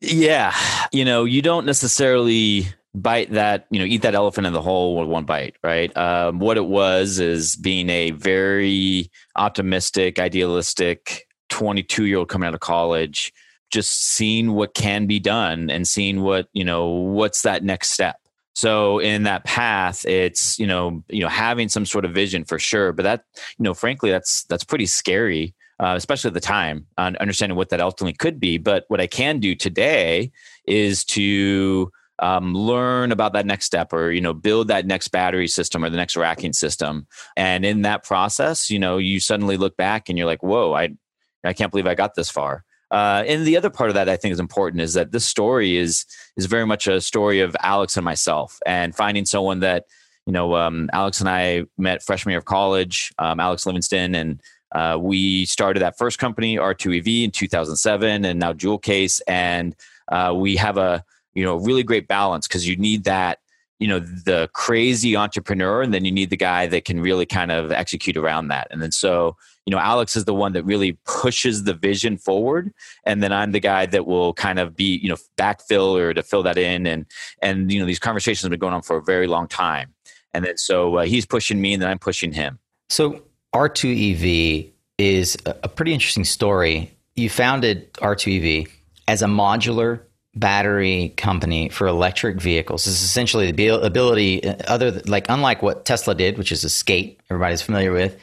Yeah. 0.00 0.52
You 0.90 1.04
know, 1.04 1.24
you 1.24 1.42
don't 1.42 1.64
necessarily 1.64 2.66
bite 2.92 3.30
that, 3.34 3.66
you 3.70 3.78
know, 3.78 3.84
eat 3.84 4.02
that 4.02 4.16
elephant 4.16 4.48
in 4.48 4.52
the 4.52 4.60
hole 4.60 4.96
with 4.96 5.08
one 5.08 5.26
bite, 5.26 5.54
right? 5.62 5.96
Um, 5.96 6.40
what 6.40 6.56
it 6.56 6.66
was 6.66 7.20
is 7.20 7.54
being 7.54 7.88
a 7.88 8.10
very 8.10 9.12
optimistic, 9.36 10.18
idealistic 10.18 11.28
22 11.50 12.06
year 12.06 12.18
old 12.18 12.28
coming 12.28 12.48
out 12.48 12.54
of 12.54 12.60
college, 12.60 13.32
just 13.70 14.08
seeing 14.08 14.54
what 14.54 14.74
can 14.74 15.06
be 15.06 15.20
done 15.20 15.70
and 15.70 15.86
seeing 15.86 16.22
what, 16.22 16.48
you 16.52 16.64
know, 16.64 16.88
what's 16.88 17.42
that 17.42 17.62
next 17.62 17.90
step 17.90 18.19
so 18.60 18.98
in 18.98 19.22
that 19.22 19.44
path, 19.44 20.04
it's 20.06 20.58
you 20.58 20.66
know 20.66 21.02
you 21.08 21.20
know 21.20 21.28
having 21.28 21.68
some 21.68 21.86
sort 21.86 22.04
of 22.04 22.12
vision 22.12 22.44
for 22.44 22.58
sure, 22.58 22.92
but 22.92 23.04
that 23.04 23.24
you 23.58 23.64
know 23.64 23.74
frankly 23.74 24.10
that's 24.10 24.44
that's 24.44 24.64
pretty 24.64 24.86
scary 24.86 25.54
uh, 25.80 25.94
especially 25.96 26.28
at 26.28 26.34
the 26.34 26.40
time, 26.40 26.86
on 26.98 27.16
understanding 27.16 27.56
what 27.56 27.70
that 27.70 27.80
ultimately 27.80 28.12
could 28.12 28.38
be. 28.38 28.58
But 28.58 28.84
what 28.88 29.00
I 29.00 29.06
can 29.06 29.40
do 29.40 29.54
today 29.54 30.30
is 30.66 31.06
to 31.06 31.90
um, 32.18 32.54
learn 32.54 33.12
about 33.12 33.32
that 33.32 33.46
next 33.46 33.64
step 33.64 33.94
or 33.94 34.10
you 34.12 34.20
know 34.20 34.34
build 34.34 34.68
that 34.68 34.84
next 34.84 35.08
battery 35.08 35.48
system 35.48 35.82
or 35.82 35.88
the 35.88 35.96
next 35.96 36.18
racking 36.18 36.52
system 36.52 37.06
and 37.34 37.64
in 37.64 37.80
that 37.82 38.04
process 38.04 38.68
you 38.68 38.78
know 38.78 38.98
you 38.98 39.18
suddenly 39.20 39.56
look 39.56 39.74
back 39.78 40.10
and 40.10 40.18
you're 40.18 40.26
like 40.26 40.42
whoa 40.42 40.74
i 40.74 40.90
i 41.44 41.54
can't 41.54 41.70
believe 41.70 41.86
i 41.86 41.94
got 41.94 42.14
this 42.14 42.28
far 42.28 42.62
uh, 42.90 43.24
and 43.26 43.46
the 43.46 43.56
other 43.56 43.70
part 43.70 43.90
of 43.90 43.94
that 43.94 44.08
I 44.08 44.16
think 44.16 44.32
is 44.32 44.40
important 44.40 44.82
is 44.82 44.94
that 44.94 45.12
this 45.12 45.24
story 45.24 45.76
is 45.76 46.06
is 46.36 46.46
very 46.46 46.66
much 46.66 46.86
a 46.86 47.00
story 47.00 47.40
of 47.40 47.56
Alex 47.60 47.96
and 47.96 48.04
myself, 48.04 48.58
and 48.66 48.94
finding 48.94 49.24
someone 49.24 49.60
that 49.60 49.86
you 50.26 50.32
know. 50.32 50.56
Um, 50.56 50.90
Alex 50.92 51.20
and 51.20 51.28
I 51.28 51.64
met 51.78 52.02
freshman 52.02 52.32
year 52.32 52.38
of 52.38 52.44
college. 52.44 53.12
Um, 53.18 53.38
Alex 53.40 53.64
Livingston, 53.66 54.14
and 54.14 54.42
uh, 54.72 54.98
we 55.00 55.46
started 55.46 55.80
that 55.80 55.98
first 55.98 56.18
company 56.18 56.56
R2EV 56.56 57.24
in 57.24 57.30
2007, 57.30 58.24
and 58.24 58.38
now 58.38 58.52
Jewel 58.52 58.78
Case, 58.78 59.20
and 59.20 59.74
uh, 60.08 60.32
we 60.36 60.56
have 60.56 60.76
a 60.76 61.04
you 61.34 61.44
know 61.44 61.56
really 61.56 61.82
great 61.82 62.08
balance 62.08 62.48
because 62.48 62.66
you 62.66 62.76
need 62.76 63.04
that 63.04 63.38
you 63.80 63.88
know 63.88 63.98
the 63.98 64.48
crazy 64.52 65.16
entrepreneur 65.16 65.82
and 65.82 65.92
then 65.92 66.04
you 66.04 66.12
need 66.12 66.30
the 66.30 66.36
guy 66.36 66.66
that 66.66 66.84
can 66.84 67.00
really 67.00 67.26
kind 67.26 67.50
of 67.50 67.72
execute 67.72 68.16
around 68.16 68.48
that. 68.48 68.68
And 68.70 68.80
then 68.80 68.92
so 68.92 69.36
you 69.66 69.70
know 69.72 69.78
alex 69.78 70.16
is 70.16 70.24
the 70.26 70.34
one 70.34 70.52
that 70.52 70.64
really 70.64 70.98
pushes 71.04 71.64
the 71.64 71.74
vision 71.74 72.16
forward 72.16 72.72
and 73.04 73.22
then 73.22 73.30
i'm 73.30 73.52
the 73.52 73.60
guy 73.60 73.86
that 73.86 74.06
will 74.06 74.32
kind 74.32 74.58
of 74.58 74.74
be 74.74 74.98
you 75.02 75.08
know 75.08 75.16
backfill 75.36 75.98
or 75.98 76.14
to 76.14 76.22
fill 76.22 76.42
that 76.44 76.58
in. 76.58 76.86
And 76.86 77.06
and 77.42 77.72
you 77.72 77.80
know 77.80 77.86
these 77.86 77.98
conversations 77.98 78.42
have 78.42 78.50
been 78.50 78.60
going 78.60 78.74
on 78.74 78.82
for 78.82 78.96
a 78.98 79.02
very 79.02 79.26
long 79.26 79.48
time. 79.48 79.94
And 80.32 80.44
then 80.44 80.58
so 80.58 80.96
uh, 80.96 81.04
he's 81.04 81.26
pushing 81.26 81.60
me 81.60 81.72
and 81.72 81.82
then 81.82 81.90
i'm 81.90 81.98
pushing 81.98 82.32
him. 82.32 82.58
So 82.90 83.22
r2ev 83.54 84.72
is 84.98 85.38
a 85.46 85.68
pretty 85.68 85.94
interesting 85.94 86.24
story. 86.24 86.96
You 87.16 87.30
founded 87.30 87.92
r2ev 87.94 88.68
as 89.08 89.22
a 89.22 89.26
modular 89.26 90.02
battery 90.34 91.12
company 91.16 91.68
for 91.68 91.86
electric 91.86 92.40
vehicles. 92.40 92.84
This 92.84 92.94
is 92.94 93.02
essentially 93.02 93.50
the 93.50 93.68
ability, 93.68 94.44
uh, 94.44 94.56
other 94.68 95.02
like 95.06 95.26
unlike 95.28 95.62
what 95.62 95.84
Tesla 95.84 96.14
did, 96.14 96.38
which 96.38 96.52
is 96.52 96.64
a 96.64 96.70
skate 96.70 97.20
everybody's 97.30 97.62
familiar 97.62 97.92
with, 97.92 98.16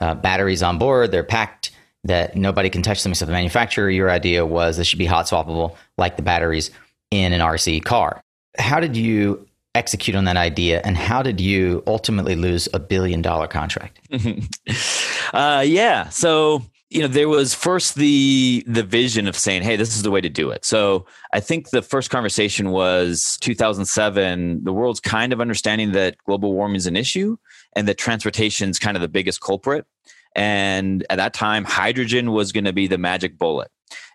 uh, 0.00 0.14
batteries 0.14 0.62
on 0.62 0.78
board, 0.78 1.10
they're 1.10 1.24
packed 1.24 1.70
that 2.04 2.36
nobody 2.36 2.70
can 2.70 2.82
touch 2.82 3.02
them 3.02 3.12
except 3.12 3.26
the 3.26 3.32
manufacturer. 3.32 3.90
Your 3.90 4.10
idea 4.10 4.44
was 4.44 4.76
this 4.76 4.86
should 4.86 4.98
be 4.98 5.06
hot 5.06 5.26
swappable 5.26 5.76
like 5.98 6.16
the 6.16 6.22
batteries 6.22 6.70
in 7.10 7.32
an 7.32 7.40
RC 7.40 7.84
car. 7.84 8.20
How 8.58 8.80
did 8.80 8.96
you 8.96 9.46
execute 9.74 10.16
on 10.16 10.24
that 10.24 10.36
idea 10.36 10.80
and 10.84 10.96
how 10.96 11.22
did 11.22 11.40
you 11.40 11.82
ultimately 11.86 12.34
lose 12.34 12.68
a 12.72 12.78
billion 12.78 13.22
dollar 13.22 13.46
contract? 13.46 13.98
uh, 15.34 15.64
yeah. 15.66 16.08
So 16.10 16.62
you 16.90 17.00
know 17.00 17.08
there 17.08 17.28
was 17.28 17.54
first 17.54 17.96
the 17.96 18.64
the 18.66 18.82
vision 18.82 19.26
of 19.26 19.36
saying 19.36 19.62
hey 19.62 19.76
this 19.76 19.96
is 19.96 20.02
the 20.02 20.10
way 20.10 20.20
to 20.20 20.28
do 20.28 20.50
it. 20.50 20.64
So 20.64 21.06
i 21.32 21.40
think 21.40 21.70
the 21.70 21.82
first 21.82 22.10
conversation 22.10 22.70
was 22.70 23.38
2007 23.40 24.64
the 24.64 24.72
world's 24.72 25.00
kind 25.00 25.32
of 25.32 25.40
understanding 25.40 25.92
that 25.92 26.16
global 26.26 26.52
warming 26.52 26.76
is 26.76 26.86
an 26.86 26.96
issue 26.96 27.36
and 27.74 27.88
that 27.88 27.98
transportation 27.98 28.70
is 28.70 28.78
kind 28.78 28.96
of 28.96 29.00
the 29.00 29.08
biggest 29.08 29.40
culprit. 29.40 29.86
And 30.34 31.04
at 31.10 31.16
that 31.16 31.34
time 31.34 31.64
hydrogen 31.64 32.32
was 32.32 32.52
going 32.52 32.64
to 32.64 32.72
be 32.72 32.86
the 32.86 32.98
magic 32.98 33.38
bullet. 33.38 33.70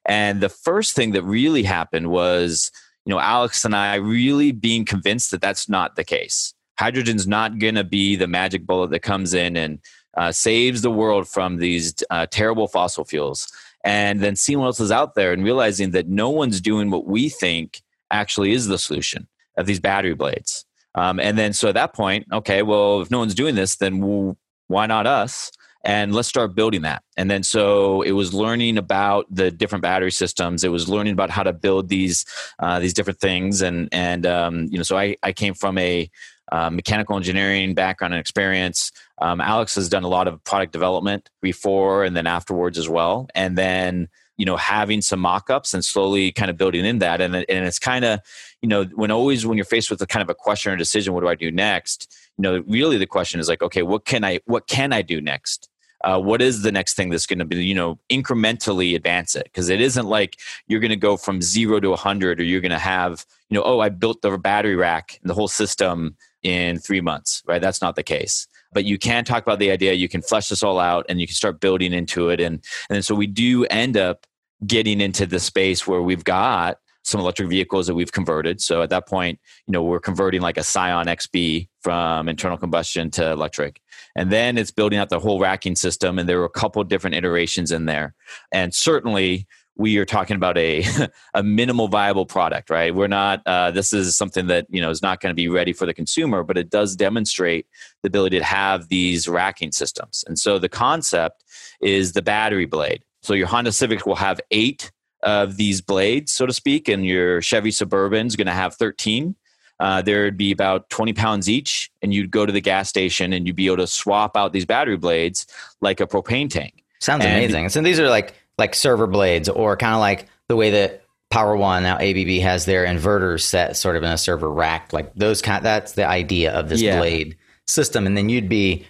And 0.05 0.41
the 0.41 0.49
first 0.49 0.95
thing 0.95 1.11
that 1.11 1.23
really 1.23 1.63
happened 1.63 2.09
was 2.09 2.71
you 3.05 3.11
know 3.11 3.19
alex 3.19 3.65
and 3.65 3.75
i 3.75 3.95
really 3.95 4.51
being 4.51 4.85
convinced 4.85 5.31
that 5.31 5.41
that's 5.41 5.67
not 5.67 5.95
the 5.95 6.03
case. 6.03 6.53
Hydrogen's 6.79 7.27
not 7.27 7.59
going 7.59 7.75
to 7.75 7.83
be 7.83 8.15
the 8.15 8.27
magic 8.27 8.65
bullet 8.65 8.89
that 8.91 9.01
comes 9.01 9.35
in 9.35 9.55
and 9.55 9.79
uh, 10.17 10.31
saves 10.31 10.81
the 10.81 10.91
world 10.91 11.27
from 11.27 11.57
these 11.57 11.93
uh, 12.09 12.25
terrible 12.29 12.67
fossil 12.67 13.05
fuels. 13.05 13.51
And 13.83 14.19
then 14.19 14.35
seeing 14.35 14.59
what 14.59 14.67
else 14.67 14.79
is 14.79 14.91
out 14.91 15.15
there 15.15 15.33
and 15.33 15.43
realizing 15.43 15.91
that 15.91 16.07
no 16.07 16.29
one's 16.29 16.61
doing 16.61 16.91
what 16.91 17.05
we 17.05 17.29
think 17.29 17.81
actually 18.11 18.51
is 18.51 18.67
the 18.67 18.77
solution 18.77 19.27
of 19.57 19.65
these 19.65 19.79
battery 19.79 20.13
blades. 20.13 20.65
Um, 20.93 21.19
and 21.19 21.37
then 21.37 21.53
so 21.53 21.69
at 21.69 21.75
that 21.75 21.93
point, 21.93 22.27
okay, 22.31 22.61
well, 22.61 23.01
if 23.01 23.09
no 23.09 23.19
one's 23.19 23.33
doing 23.33 23.55
this, 23.55 23.77
then 23.77 23.99
we'll, 23.99 24.37
why 24.67 24.85
not 24.85 25.07
us? 25.07 25.51
and 25.83 26.13
let's 26.13 26.27
start 26.27 26.53
building 26.53 26.83
that 26.83 27.01
and 27.17 27.31
then 27.31 27.41
so 27.41 28.03
it 28.03 28.11
was 28.11 28.35
learning 28.35 28.77
about 28.77 29.25
the 29.31 29.49
different 29.49 29.81
battery 29.81 30.11
systems 30.11 30.63
it 30.63 30.69
was 30.69 30.87
learning 30.87 31.13
about 31.13 31.31
how 31.31 31.41
to 31.41 31.51
build 31.51 31.89
these 31.89 32.23
uh, 32.59 32.79
these 32.79 32.93
different 32.93 33.19
things 33.19 33.63
and 33.63 33.89
and 33.91 34.27
um, 34.27 34.67
you 34.69 34.77
know 34.77 34.83
so 34.83 34.95
i 34.95 35.15
i 35.23 35.33
came 35.33 35.55
from 35.55 35.77
a 35.79 36.07
uh, 36.51 36.69
mechanical 36.69 37.15
engineering 37.15 37.73
background 37.73 38.13
and 38.13 38.19
experience. 38.19 38.91
Um, 39.21 39.39
Alex 39.39 39.75
has 39.75 39.87
done 39.87 40.03
a 40.03 40.07
lot 40.07 40.27
of 40.27 40.43
product 40.43 40.73
development 40.73 41.29
before 41.41 42.03
and 42.03 42.15
then 42.15 42.27
afterwards 42.27 42.77
as 42.77 42.89
well. 42.89 43.27
And 43.35 43.57
then, 43.57 44.09
you 44.37 44.45
know, 44.45 44.57
having 44.57 45.01
some 45.01 45.19
mock-ups 45.19 45.73
and 45.73 45.85
slowly 45.85 46.31
kind 46.31 46.49
of 46.49 46.57
building 46.57 46.85
in 46.85 46.99
that. 46.99 47.21
And, 47.21 47.35
and 47.35 47.65
it's 47.65 47.79
kind 47.79 48.03
of, 48.03 48.19
you 48.61 48.67
know, 48.67 48.85
when 48.85 49.11
always 49.11 49.45
when 49.45 49.57
you're 49.57 49.65
faced 49.65 49.91
with 49.91 50.01
a 50.01 50.07
kind 50.07 50.23
of 50.23 50.29
a 50.29 50.35
question 50.35 50.71
or 50.71 50.75
decision, 50.75 51.13
what 51.13 51.21
do 51.21 51.27
I 51.27 51.35
do 51.35 51.51
next? 51.51 52.13
You 52.37 52.41
know, 52.41 52.63
really 52.67 52.97
the 52.97 53.05
question 53.05 53.39
is 53.39 53.47
like, 53.47 53.61
okay, 53.61 53.83
what 53.83 54.05
can 54.05 54.23
I 54.23 54.39
what 54.45 54.67
can 54.67 54.91
I 54.91 55.03
do 55.03 55.21
next? 55.21 55.69
Uh, 56.03 56.19
what 56.19 56.41
is 56.41 56.63
the 56.63 56.71
next 56.71 56.95
thing 56.95 57.09
that's 57.09 57.27
going 57.27 57.37
to 57.37 57.45
be 57.45 57.63
you 57.63 57.75
know 57.75 57.99
incrementally 58.09 58.95
advance 58.95 59.35
it 59.35 59.43
because 59.43 59.69
it 59.69 59.79
isn't 59.79 60.07
like 60.07 60.39
you're 60.65 60.79
going 60.79 60.89
to 60.89 60.95
go 60.95 61.15
from 61.15 61.43
zero 61.43 61.79
to 61.79 61.89
100 61.89 62.39
or 62.39 62.43
you're 62.43 62.59
going 62.59 62.71
to 62.71 62.79
have 62.79 63.23
you 63.51 63.55
know 63.55 63.61
oh 63.63 63.81
i 63.81 63.89
built 63.89 64.19
the 64.23 64.35
battery 64.35 64.75
rack 64.75 65.19
and 65.21 65.29
the 65.29 65.35
whole 65.35 65.47
system 65.47 66.17
in 66.43 66.79
three 66.79 67.01
months, 67.01 67.43
right? 67.45 67.61
That's 67.61 67.81
not 67.81 67.95
the 67.95 68.03
case. 68.03 68.47
But 68.73 68.85
you 68.85 68.97
can 68.97 69.25
talk 69.25 69.43
about 69.43 69.59
the 69.59 69.71
idea, 69.71 69.93
you 69.93 70.09
can 70.09 70.21
flesh 70.21 70.49
this 70.49 70.63
all 70.63 70.79
out 70.79 71.05
and 71.09 71.19
you 71.19 71.27
can 71.27 71.35
start 71.35 71.59
building 71.59 71.93
into 71.93 72.29
it. 72.29 72.39
And, 72.39 72.63
and 72.89 73.03
so 73.03 73.15
we 73.15 73.27
do 73.27 73.65
end 73.65 73.97
up 73.97 74.25
getting 74.65 75.01
into 75.01 75.25
the 75.25 75.39
space 75.39 75.87
where 75.87 76.01
we've 76.01 76.23
got 76.23 76.77
some 77.03 77.19
electric 77.19 77.49
vehicles 77.49 77.87
that 77.87 77.95
we've 77.95 78.11
converted. 78.11 78.61
So 78.61 78.81
at 78.81 78.89
that 78.91 79.07
point, 79.07 79.39
you 79.67 79.71
know, 79.71 79.83
we're 79.83 79.99
converting 79.99 80.41
like 80.41 80.57
a 80.57 80.63
Scion 80.63 81.07
XB 81.07 81.67
from 81.81 82.29
internal 82.29 82.57
combustion 82.57 83.09
to 83.11 83.31
electric. 83.31 83.81
And 84.15 84.31
then 84.31 84.57
it's 84.57 84.71
building 84.71 84.99
out 84.99 85.09
the 85.09 85.19
whole 85.19 85.39
racking 85.39 85.75
system. 85.75 86.19
And 86.19 86.29
there 86.29 86.37
were 86.37 86.45
a 86.45 86.49
couple 86.49 86.83
different 86.83 87.15
iterations 87.15 87.71
in 87.71 87.85
there. 87.85 88.13
And 88.51 88.73
certainly 88.73 89.47
we 89.81 89.97
are 89.97 90.05
talking 90.05 90.35
about 90.35 90.57
a 90.57 90.85
a 91.33 91.43
minimal 91.43 91.87
viable 91.87 92.25
product, 92.25 92.69
right? 92.69 92.93
We're 92.93 93.07
not. 93.07 93.41
Uh, 93.45 93.71
this 93.71 93.91
is 93.91 94.15
something 94.15 94.47
that 94.47 94.67
you 94.69 94.79
know 94.79 94.91
is 94.91 95.01
not 95.01 95.19
going 95.19 95.31
to 95.31 95.35
be 95.35 95.49
ready 95.49 95.73
for 95.73 95.85
the 95.85 95.93
consumer, 95.93 96.43
but 96.43 96.57
it 96.57 96.69
does 96.69 96.95
demonstrate 96.95 97.65
the 98.03 98.07
ability 98.07 98.37
to 98.37 98.45
have 98.45 98.87
these 98.87 99.27
racking 99.27 99.71
systems. 99.71 100.23
And 100.27 100.39
so 100.39 100.59
the 100.59 100.69
concept 100.69 101.43
is 101.81 102.13
the 102.13 102.21
battery 102.21 102.67
blade. 102.67 103.03
So 103.23 103.33
your 103.33 103.47
Honda 103.47 103.71
Civic 103.71 104.05
will 104.05 104.15
have 104.15 104.39
eight 104.51 104.91
of 105.23 105.57
these 105.57 105.81
blades, 105.81 106.31
so 106.31 106.45
to 106.45 106.53
speak, 106.53 106.87
and 106.87 107.05
your 107.05 107.41
Chevy 107.41 107.71
Suburban 107.71 108.27
is 108.27 108.35
going 108.35 108.47
to 108.47 108.53
have 108.53 108.75
thirteen. 108.75 109.35
Uh, 109.79 109.99
there'd 109.99 110.37
be 110.37 110.51
about 110.51 110.87
20 110.91 111.11
pounds 111.13 111.49
each, 111.49 111.89
and 112.03 112.13
you'd 112.13 112.29
go 112.29 112.45
to 112.45 112.53
the 112.53 112.61
gas 112.61 112.87
station 112.87 113.33
and 113.33 113.47
you'd 113.47 113.55
be 113.55 113.65
able 113.65 113.77
to 113.77 113.87
swap 113.87 114.37
out 114.37 114.53
these 114.53 114.63
battery 114.63 114.95
blades 114.95 115.47
like 115.81 115.99
a 115.99 116.05
propane 116.05 116.47
tank. 116.47 116.83
Sounds 116.99 117.25
amazing. 117.25 117.43
and 117.45 117.51
amazing. 117.55 117.69
So 117.69 117.81
these 117.81 117.99
are 117.99 118.07
like 118.07 118.35
like 118.61 118.75
server 118.75 119.07
blades 119.07 119.49
or 119.49 119.75
kind 119.75 119.95
of 119.95 119.99
like 119.99 120.27
the 120.47 120.55
way 120.55 120.69
that 120.69 121.03
Power 121.31 121.55
One 121.55 121.83
now 121.83 121.97
ABB 121.97 122.41
has 122.41 122.65
their 122.65 122.85
inverters 122.85 123.41
set 123.41 123.75
sort 123.75 123.95
of 123.95 124.03
in 124.03 124.11
a 124.11 124.17
server 124.17 124.49
rack. 124.49 124.93
Like 124.93 125.13
those 125.15 125.41
kind. 125.41 125.65
That's 125.65 125.93
the 125.93 126.07
idea 126.07 126.53
of 126.53 126.69
this 126.69 126.81
yeah. 126.81 126.99
blade 126.99 127.37
system, 127.67 128.05
and 128.05 128.15
then 128.15 128.29
you'd 128.29 128.49
be 128.49 128.85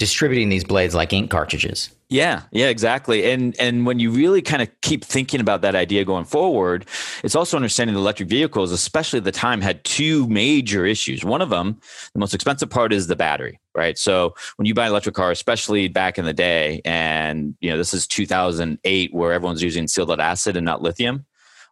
distributing 0.00 0.48
these 0.48 0.64
blades 0.64 0.94
like 0.94 1.12
ink 1.12 1.30
cartridges. 1.30 1.90
Yeah, 2.08 2.42
yeah, 2.50 2.68
exactly. 2.68 3.30
And 3.30 3.54
and 3.60 3.86
when 3.86 4.00
you 4.00 4.10
really 4.10 4.42
kind 4.42 4.62
of 4.62 4.68
keep 4.80 5.04
thinking 5.04 5.40
about 5.40 5.60
that 5.60 5.76
idea 5.76 6.04
going 6.04 6.24
forward, 6.24 6.86
it's 7.22 7.36
also 7.36 7.56
understanding 7.56 7.94
the 7.94 8.00
electric 8.00 8.28
vehicles, 8.28 8.72
especially 8.72 9.18
at 9.18 9.24
the 9.24 9.30
time, 9.30 9.60
had 9.60 9.84
two 9.84 10.26
major 10.26 10.86
issues. 10.86 11.22
One 11.22 11.42
of 11.42 11.50
them, 11.50 11.78
the 12.14 12.18
most 12.18 12.34
expensive 12.34 12.70
part, 12.70 12.92
is 12.92 13.06
the 13.06 13.14
battery, 13.14 13.60
right? 13.76 13.96
So 13.96 14.34
when 14.56 14.66
you 14.66 14.74
buy 14.74 14.86
an 14.86 14.90
electric 14.90 15.14
car, 15.14 15.30
especially 15.30 15.86
back 15.86 16.18
in 16.18 16.24
the 16.24 16.32
day, 16.32 16.80
and 16.84 17.54
you 17.60 17.70
know 17.70 17.76
this 17.76 17.94
is 17.94 18.08
2008, 18.08 19.14
where 19.14 19.32
everyone's 19.32 19.62
using 19.62 19.86
sealed 19.86 20.18
acid 20.18 20.56
and 20.56 20.64
not 20.64 20.82
lithium, 20.82 21.26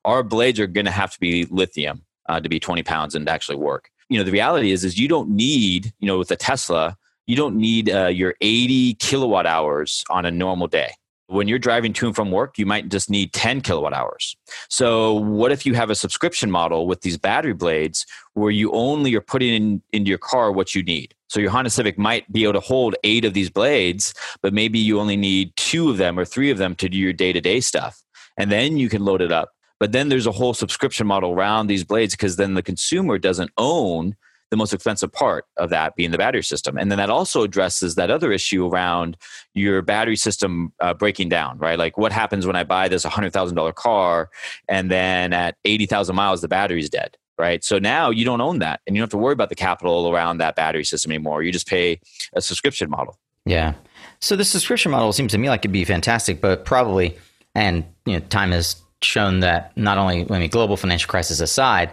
our 0.04 0.22
blades 0.22 0.60
are 0.60 0.68
going 0.68 0.84
to 0.84 0.92
have 0.92 1.12
to 1.12 1.18
be 1.18 1.46
lithium 1.46 2.04
uh, 2.28 2.38
to 2.38 2.48
be 2.48 2.60
20 2.60 2.82
pounds 2.82 3.14
and 3.14 3.26
to 3.26 3.32
actually 3.32 3.56
work. 3.56 3.90
You 4.10 4.18
know, 4.18 4.24
the 4.24 4.32
reality 4.32 4.70
is, 4.70 4.84
is 4.84 4.98
you 4.98 5.08
don't 5.08 5.30
need, 5.30 5.92
you 5.98 6.06
know, 6.06 6.18
with 6.18 6.30
a 6.30 6.36
Tesla 6.36 6.96
you 7.28 7.36
don't 7.36 7.56
need 7.56 7.90
uh, 7.90 8.06
your 8.06 8.34
80 8.40 8.94
kilowatt 8.94 9.46
hours 9.46 10.02
on 10.10 10.24
a 10.24 10.30
normal 10.30 10.66
day. 10.66 10.90
When 11.26 11.46
you're 11.46 11.58
driving 11.58 11.92
to 11.92 12.06
and 12.06 12.16
from 12.16 12.30
work, 12.30 12.56
you 12.56 12.64
might 12.64 12.88
just 12.88 13.10
need 13.10 13.34
10 13.34 13.60
kilowatt 13.60 13.92
hours. 13.92 14.34
So, 14.70 15.12
what 15.12 15.52
if 15.52 15.66
you 15.66 15.74
have 15.74 15.90
a 15.90 15.94
subscription 15.94 16.50
model 16.50 16.86
with 16.86 17.02
these 17.02 17.18
battery 17.18 17.52
blades 17.52 18.06
where 18.32 18.50
you 18.50 18.72
only 18.72 19.14
are 19.14 19.20
putting 19.20 19.52
in, 19.52 19.82
into 19.92 20.08
your 20.08 20.16
car 20.16 20.50
what 20.50 20.74
you 20.74 20.82
need? 20.82 21.14
So, 21.28 21.38
your 21.38 21.50
Honda 21.50 21.68
Civic 21.68 21.98
might 21.98 22.32
be 22.32 22.44
able 22.44 22.54
to 22.54 22.60
hold 22.60 22.96
eight 23.04 23.26
of 23.26 23.34
these 23.34 23.50
blades, 23.50 24.14
but 24.40 24.54
maybe 24.54 24.78
you 24.78 24.98
only 24.98 25.18
need 25.18 25.52
two 25.56 25.90
of 25.90 25.98
them 25.98 26.18
or 26.18 26.24
three 26.24 26.50
of 26.50 26.56
them 26.56 26.74
to 26.76 26.88
do 26.88 26.96
your 26.96 27.12
day 27.12 27.34
to 27.34 27.42
day 27.42 27.60
stuff. 27.60 28.02
And 28.38 28.50
then 28.50 28.78
you 28.78 28.88
can 28.88 29.04
load 29.04 29.20
it 29.20 29.32
up. 29.32 29.50
But 29.78 29.92
then 29.92 30.08
there's 30.08 30.26
a 30.26 30.32
whole 30.32 30.54
subscription 30.54 31.06
model 31.06 31.32
around 31.32 31.66
these 31.66 31.84
blades 31.84 32.14
because 32.14 32.36
then 32.36 32.54
the 32.54 32.62
consumer 32.62 33.18
doesn't 33.18 33.50
own 33.58 34.16
the 34.50 34.56
most 34.56 34.72
expensive 34.72 35.12
part 35.12 35.46
of 35.56 35.70
that 35.70 35.94
being 35.96 36.10
the 36.10 36.18
battery 36.18 36.42
system. 36.42 36.78
And 36.78 36.90
then 36.90 36.98
that 36.98 37.10
also 37.10 37.42
addresses 37.42 37.94
that 37.96 38.10
other 38.10 38.32
issue 38.32 38.66
around 38.66 39.16
your 39.54 39.82
battery 39.82 40.16
system 40.16 40.72
uh, 40.80 40.94
breaking 40.94 41.28
down, 41.28 41.58
right? 41.58 41.78
Like 41.78 41.98
what 41.98 42.12
happens 42.12 42.46
when 42.46 42.56
I 42.56 42.64
buy 42.64 42.88
this 42.88 43.04
$100,000 43.04 43.74
car 43.74 44.30
and 44.68 44.90
then 44.90 45.32
at 45.32 45.56
80,000 45.64 46.16
miles, 46.16 46.40
the 46.40 46.48
battery's 46.48 46.88
dead, 46.88 47.16
right? 47.36 47.62
So 47.62 47.78
now 47.78 48.10
you 48.10 48.24
don't 48.24 48.40
own 48.40 48.60
that 48.60 48.80
and 48.86 48.96
you 48.96 49.00
don't 49.00 49.04
have 49.04 49.10
to 49.10 49.18
worry 49.18 49.34
about 49.34 49.50
the 49.50 49.54
capital 49.54 50.08
around 50.10 50.38
that 50.38 50.56
battery 50.56 50.84
system 50.84 51.12
anymore. 51.12 51.42
You 51.42 51.52
just 51.52 51.68
pay 51.68 52.00
a 52.32 52.40
subscription 52.40 52.88
model. 52.88 53.18
Yeah. 53.44 53.74
So 54.20 54.36
the 54.36 54.44
subscription 54.44 54.90
model 54.90 55.12
seems 55.12 55.32
to 55.32 55.38
me 55.38 55.48
like 55.48 55.60
it'd 55.60 55.72
be 55.72 55.84
fantastic, 55.84 56.40
but 56.40 56.64
probably, 56.64 57.16
and 57.54 57.84
you 58.04 58.14
know, 58.14 58.20
time 58.20 58.50
has 58.52 58.76
shown 59.00 59.40
that 59.40 59.76
not 59.76 59.98
only, 59.98 60.26
I 60.30 60.38
mean, 60.38 60.50
global 60.50 60.76
financial 60.76 61.08
crisis 61.08 61.40
aside, 61.40 61.90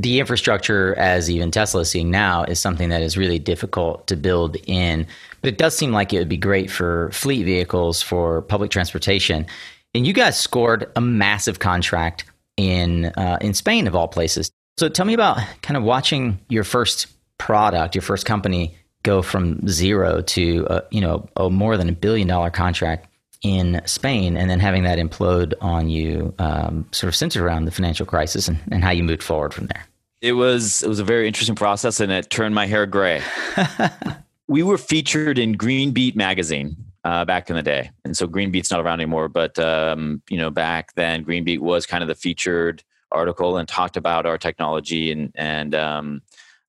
the 0.00 0.18
infrastructure, 0.18 0.94
as 0.96 1.30
even 1.30 1.50
Tesla 1.50 1.82
is 1.82 1.90
seeing 1.90 2.10
now, 2.10 2.44
is 2.44 2.58
something 2.58 2.88
that 2.88 3.02
is 3.02 3.18
really 3.18 3.38
difficult 3.38 4.06
to 4.06 4.16
build 4.16 4.56
in. 4.66 5.06
But 5.42 5.48
it 5.48 5.58
does 5.58 5.76
seem 5.76 5.92
like 5.92 6.12
it 6.12 6.18
would 6.18 6.28
be 6.28 6.38
great 6.38 6.70
for 6.70 7.10
fleet 7.12 7.44
vehicles, 7.44 8.00
for 8.00 8.42
public 8.42 8.70
transportation. 8.70 9.46
And 9.94 10.06
you 10.06 10.12
guys 10.12 10.38
scored 10.38 10.90
a 10.96 11.00
massive 11.00 11.58
contract 11.58 12.24
in 12.56 13.06
uh, 13.06 13.38
in 13.40 13.52
Spain, 13.52 13.86
of 13.86 13.94
all 13.94 14.08
places. 14.08 14.50
So 14.78 14.88
tell 14.88 15.04
me 15.04 15.12
about 15.12 15.38
kind 15.62 15.76
of 15.76 15.82
watching 15.82 16.38
your 16.48 16.64
first 16.64 17.06
product, 17.36 17.94
your 17.94 18.02
first 18.02 18.24
company, 18.24 18.74
go 19.02 19.20
from 19.20 19.66
zero 19.68 20.22
to 20.22 20.66
uh, 20.68 20.80
you 20.90 21.02
know 21.02 21.28
a 21.36 21.50
more 21.50 21.76
than 21.76 21.90
a 21.90 21.92
billion 21.92 22.26
dollar 22.26 22.50
contract 22.50 23.06
in 23.42 23.82
Spain, 23.84 24.36
and 24.36 24.48
then 24.48 24.60
having 24.60 24.84
that 24.84 24.98
implode 24.98 25.52
on 25.60 25.88
you, 25.88 26.34
um, 26.38 26.86
sort 26.92 27.08
of 27.08 27.16
centered 27.16 27.42
around 27.42 27.64
the 27.64 27.70
financial 27.70 28.06
crisis 28.06 28.48
and, 28.48 28.58
and 28.70 28.84
how 28.84 28.90
you 28.90 29.02
moved 29.02 29.22
forward 29.22 29.52
from 29.52 29.66
there. 29.66 29.86
It 30.20 30.32
was 30.32 30.82
it 30.82 30.88
was 30.88 30.98
a 30.98 31.04
very 31.04 31.26
interesting 31.26 31.56
process, 31.56 31.98
and 32.00 32.12
it 32.12 32.28
turned 32.28 32.54
my 32.54 32.66
hair 32.66 32.84
gray. 32.84 33.22
we 34.48 34.62
were 34.62 34.76
featured 34.76 35.38
in 35.38 35.52
Green 35.52 35.92
Beat 35.92 36.14
magazine 36.14 36.76
uh, 37.04 37.24
back 37.24 37.48
in 37.48 37.56
the 37.56 37.62
day, 37.62 37.90
and 38.04 38.14
so 38.14 38.26
Green 38.26 38.50
Beat's 38.50 38.70
not 38.70 38.80
around 38.80 39.00
anymore. 39.00 39.28
But 39.28 39.58
um, 39.58 40.22
you 40.28 40.36
know, 40.36 40.50
back 40.50 40.92
then, 40.94 41.22
Green 41.22 41.44
Beat 41.44 41.62
was 41.62 41.86
kind 41.86 42.02
of 42.02 42.08
the 42.08 42.14
featured 42.14 42.82
article 43.10 43.56
and 43.56 43.66
talked 43.66 43.96
about 43.96 44.26
our 44.26 44.36
technology, 44.36 45.10
and 45.10 45.32
and 45.36 45.74
um, 45.74 46.20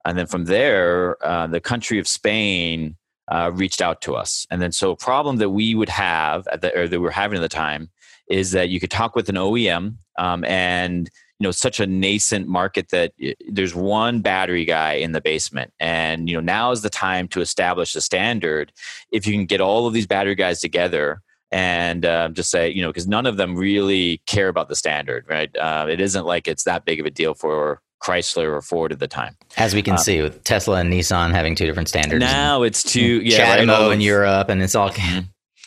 and 0.05 0.17
then 0.17 0.27
from 0.27 0.45
there, 0.45 1.17
uh, 1.25 1.47
the 1.47 1.59
country 1.59 1.99
of 1.99 2.07
Spain 2.07 2.95
uh, 3.29 3.51
reached 3.53 3.81
out 3.81 4.01
to 4.03 4.15
us, 4.15 4.47
and 4.49 4.61
then 4.61 4.71
so 4.71 4.91
a 4.91 4.95
problem 4.95 5.37
that 5.37 5.49
we 5.49 5.75
would 5.75 5.89
have 5.89 6.47
at 6.47 6.61
the, 6.61 6.73
or 6.79 6.87
that 6.87 6.99
we 6.99 7.03
were 7.03 7.11
having 7.11 7.37
at 7.37 7.41
the 7.41 7.49
time 7.49 7.89
is 8.29 8.51
that 8.51 8.69
you 8.69 8.79
could 8.79 8.91
talk 8.91 9.13
with 9.13 9.27
an 9.27 9.35
OEM 9.35 9.95
um, 10.17 10.45
and 10.45 11.09
you 11.41 11.47
know 11.47 11.51
such 11.51 11.79
a 11.79 11.87
nascent 11.87 12.47
market 12.47 12.89
that 12.89 13.13
there's 13.49 13.73
one 13.73 14.21
battery 14.21 14.63
guy 14.63 14.93
in 14.93 15.11
the 15.11 15.19
basement 15.19 15.73
and 15.79 16.29
you 16.29 16.35
know 16.35 16.39
now 16.39 16.69
is 16.69 16.83
the 16.83 16.89
time 16.89 17.27
to 17.27 17.41
establish 17.41 17.95
a 17.95 18.01
standard 18.01 18.71
if 19.11 19.25
you 19.25 19.33
can 19.33 19.47
get 19.47 19.59
all 19.59 19.87
of 19.87 19.93
these 19.93 20.05
battery 20.05 20.35
guys 20.35 20.61
together 20.61 21.19
and 21.51 22.05
uh, 22.05 22.29
just 22.29 22.51
say 22.51 22.69
you 22.69 22.83
know 22.83 22.89
because 22.89 23.07
none 23.07 23.25
of 23.25 23.37
them 23.37 23.55
really 23.55 24.21
care 24.27 24.49
about 24.49 24.69
the 24.69 24.75
standard 24.75 25.25
right 25.27 25.49
uh, 25.57 25.87
it 25.89 25.99
isn't 25.99 26.27
like 26.27 26.47
it's 26.47 26.63
that 26.63 26.85
big 26.85 26.99
of 26.99 27.07
a 27.07 27.11
deal 27.11 27.33
for 27.33 27.81
Chrysler 28.03 28.51
or 28.51 28.61
Ford 28.63 28.91
at 28.91 28.97
the 28.97 29.07
time. 29.07 29.37
As 29.57 29.75
we 29.75 29.83
can 29.83 29.93
uh, 29.93 29.97
see 29.97 30.23
with 30.23 30.43
Tesla 30.43 30.79
and 30.79 30.91
Nissan 30.91 31.29
having 31.29 31.53
two 31.53 31.67
different 31.67 31.87
standards. 31.87 32.19
Now 32.19 32.63
it's 32.63 32.81
two, 32.81 33.21
yeah, 33.21 33.59
CHAdeMO 33.59 33.67
right, 33.67 33.93
in 33.93 34.01
Europe, 34.01 34.49
and 34.49 34.63
it's 34.63 34.73
all. 34.73 34.91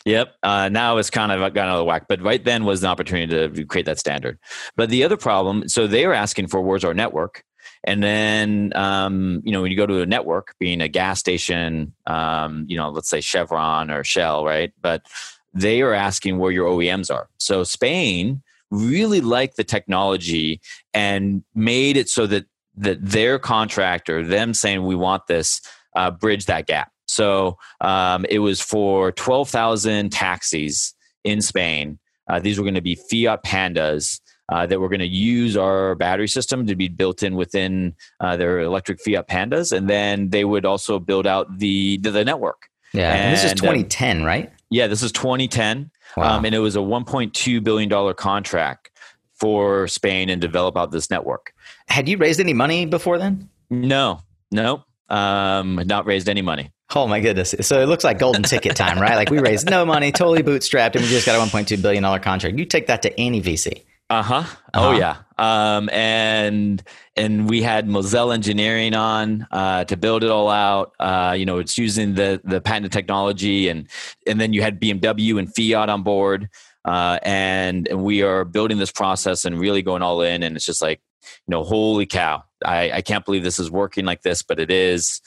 Yep. 0.05 0.35
Uh, 0.43 0.69
now 0.69 0.97
it's 0.97 1.09
kind 1.09 1.31
of 1.31 1.53
gone 1.53 1.67
out 1.67 1.79
of 1.79 1.85
whack, 1.87 2.05
but 2.07 2.21
right 2.21 2.43
then 2.43 2.63
was 2.63 2.83
an 2.83 2.89
opportunity 2.89 3.49
to 3.49 3.65
create 3.65 3.87
that 3.87 3.97
standard. 3.97 4.37
But 4.75 4.89
the 4.89 5.03
other 5.03 5.17
problem, 5.17 5.67
so 5.67 5.87
they 5.87 6.05
were 6.05 6.13
asking 6.13 6.47
for 6.47 6.85
our 6.85 6.93
network, 6.93 7.43
and 7.83 8.03
then 8.03 8.71
um, 8.75 9.41
you 9.43 9.51
know 9.51 9.63
when 9.63 9.71
you 9.71 9.77
go 9.77 9.87
to 9.87 10.01
a 10.01 10.05
network, 10.05 10.53
being 10.59 10.79
a 10.79 10.87
gas 10.87 11.19
station, 11.19 11.93
um, 12.05 12.65
you 12.67 12.77
know, 12.77 12.89
let's 12.89 13.09
say 13.09 13.19
Chevron 13.19 13.89
or 13.89 14.03
Shell, 14.03 14.45
right? 14.45 14.71
But 14.79 15.07
they 15.53 15.81
are 15.81 15.93
asking 15.93 16.37
where 16.37 16.51
your 16.51 16.69
OEMs 16.69 17.13
are. 17.13 17.27
So 17.39 17.63
Spain 17.63 18.43
really 18.69 19.21
liked 19.21 19.57
the 19.57 19.63
technology 19.63 20.61
and 20.93 21.43
made 21.55 21.97
it 21.97 22.09
so 22.09 22.27
that 22.27 22.45
that 22.77 23.03
their 23.03 23.39
contractor, 23.39 24.23
them 24.23 24.53
saying 24.53 24.85
we 24.85 24.95
want 24.95 25.27
this, 25.27 25.61
uh, 25.95 26.11
bridge 26.11 26.45
that 26.45 26.67
gap. 26.67 26.91
So 27.15 27.57
um, 27.81 28.25
it 28.29 28.39
was 28.39 28.61
for 28.61 29.11
12,000 29.13 30.11
taxis 30.11 30.93
in 31.23 31.41
Spain. 31.41 31.97
Uh, 32.29 32.39
these 32.39 32.57
were 32.57 32.63
going 32.63 32.75
to 32.75 32.81
be 32.81 32.95
Fiat 32.95 33.43
Pandas 33.43 34.19
uh, 34.49 34.65
that 34.65 34.79
were 34.79 34.89
going 34.89 34.99
to 34.99 35.07
use 35.07 35.55
our 35.55 35.95
battery 35.95 36.27
system 36.27 36.67
to 36.67 36.75
be 36.75 36.87
built 36.87 37.23
in 37.23 37.35
within 37.35 37.95
uh, 38.19 38.35
their 38.35 38.59
electric 38.59 38.99
Fiat 38.99 39.27
Pandas, 39.27 39.71
and 39.71 39.89
then 39.89 40.29
they 40.29 40.43
would 40.43 40.65
also 40.65 40.99
build 40.99 41.25
out 41.25 41.57
the 41.57 41.97
the, 41.97 42.11
the 42.11 42.25
network. 42.25 42.67
Yeah, 42.93 43.11
and, 43.11 43.23
and 43.23 43.33
this 43.33 43.43
is 43.43 43.53
2010, 43.53 44.19
um, 44.19 44.23
right? 44.23 44.51
Yeah, 44.69 44.87
this 44.87 45.03
is 45.03 45.11
2010, 45.11 45.91
wow. 46.17 46.37
um, 46.37 46.45
and 46.45 46.55
it 46.55 46.59
was 46.59 46.75
a 46.75 46.79
1.2 46.79 47.63
billion 47.63 47.89
dollar 47.89 48.13
contract 48.13 48.91
for 49.39 49.87
Spain 49.87 50.29
and 50.29 50.41
develop 50.41 50.77
out 50.77 50.91
this 50.91 51.09
network. 51.09 51.53
Had 51.87 52.07
you 52.07 52.17
raised 52.17 52.39
any 52.39 52.53
money 52.53 52.85
before 52.85 53.17
then? 53.17 53.49
No, 53.69 54.21
no, 54.51 54.83
um, 55.09 55.81
not 55.85 56.05
raised 56.05 56.29
any 56.29 56.41
money. 56.41 56.71
Oh 56.93 57.07
my 57.07 57.19
goodness! 57.19 57.55
So 57.61 57.81
it 57.81 57.87
looks 57.87 58.03
like 58.03 58.19
golden 58.19 58.43
ticket 58.43 58.75
time, 58.75 58.99
right? 58.99 59.15
Like 59.15 59.31
we 59.31 59.39
raised 59.39 59.69
no 59.69 59.85
money, 59.85 60.11
totally 60.11 60.43
bootstrapped, 60.43 60.95
and 60.95 61.01
we 61.01 61.09
just 61.09 61.25
got 61.25 61.35
a 61.35 61.39
1.2 61.39 61.81
billion 61.81 62.03
dollar 62.03 62.19
contract. 62.19 62.57
You 62.59 62.65
take 62.65 62.87
that 62.87 63.01
to 63.01 63.19
any 63.19 63.41
VC. 63.41 63.81
Uh-huh. 64.09 64.35
uh-huh. 64.35 64.57
Oh 64.73 64.91
yeah. 64.91 65.17
Um, 65.37 65.89
and 65.89 66.83
and 67.15 67.49
we 67.49 67.63
had 67.63 67.87
Moselle 67.87 68.31
Engineering 68.31 68.93
on 68.93 69.47
uh, 69.51 69.85
to 69.85 69.97
build 69.97 70.23
it 70.23 70.29
all 70.29 70.49
out. 70.49 70.93
Uh, 70.99 71.35
you 71.37 71.45
know, 71.45 71.57
it's 71.57 71.77
using 71.77 72.13
the 72.13 72.39
the 72.43 72.61
patented 72.61 72.91
technology, 72.91 73.67
and 73.67 73.87
and 74.27 74.39
then 74.39 74.53
you 74.53 74.61
had 74.61 74.79
BMW 74.79 75.39
and 75.39 75.53
Fiat 75.53 75.89
on 75.89 76.03
board, 76.03 76.49
uh, 76.85 77.17
and 77.23 77.87
and 77.87 78.03
we 78.03 78.21
are 78.21 78.45
building 78.45 78.77
this 78.77 78.91
process 78.91 79.43
and 79.43 79.59
really 79.59 79.81
going 79.81 80.03
all 80.03 80.21
in. 80.21 80.43
And 80.43 80.55
it's 80.55 80.65
just 80.65 80.83
like, 80.83 81.01
you 81.23 81.51
know, 81.51 81.63
holy 81.63 82.05
cow! 82.05 82.43
I 82.63 82.91
I 82.91 83.01
can't 83.01 83.25
believe 83.25 83.43
this 83.43 83.59
is 83.59 83.71
working 83.71 84.05
like 84.05 84.21
this, 84.21 84.43
but 84.43 84.59
it 84.59 84.69
is. 84.69 85.19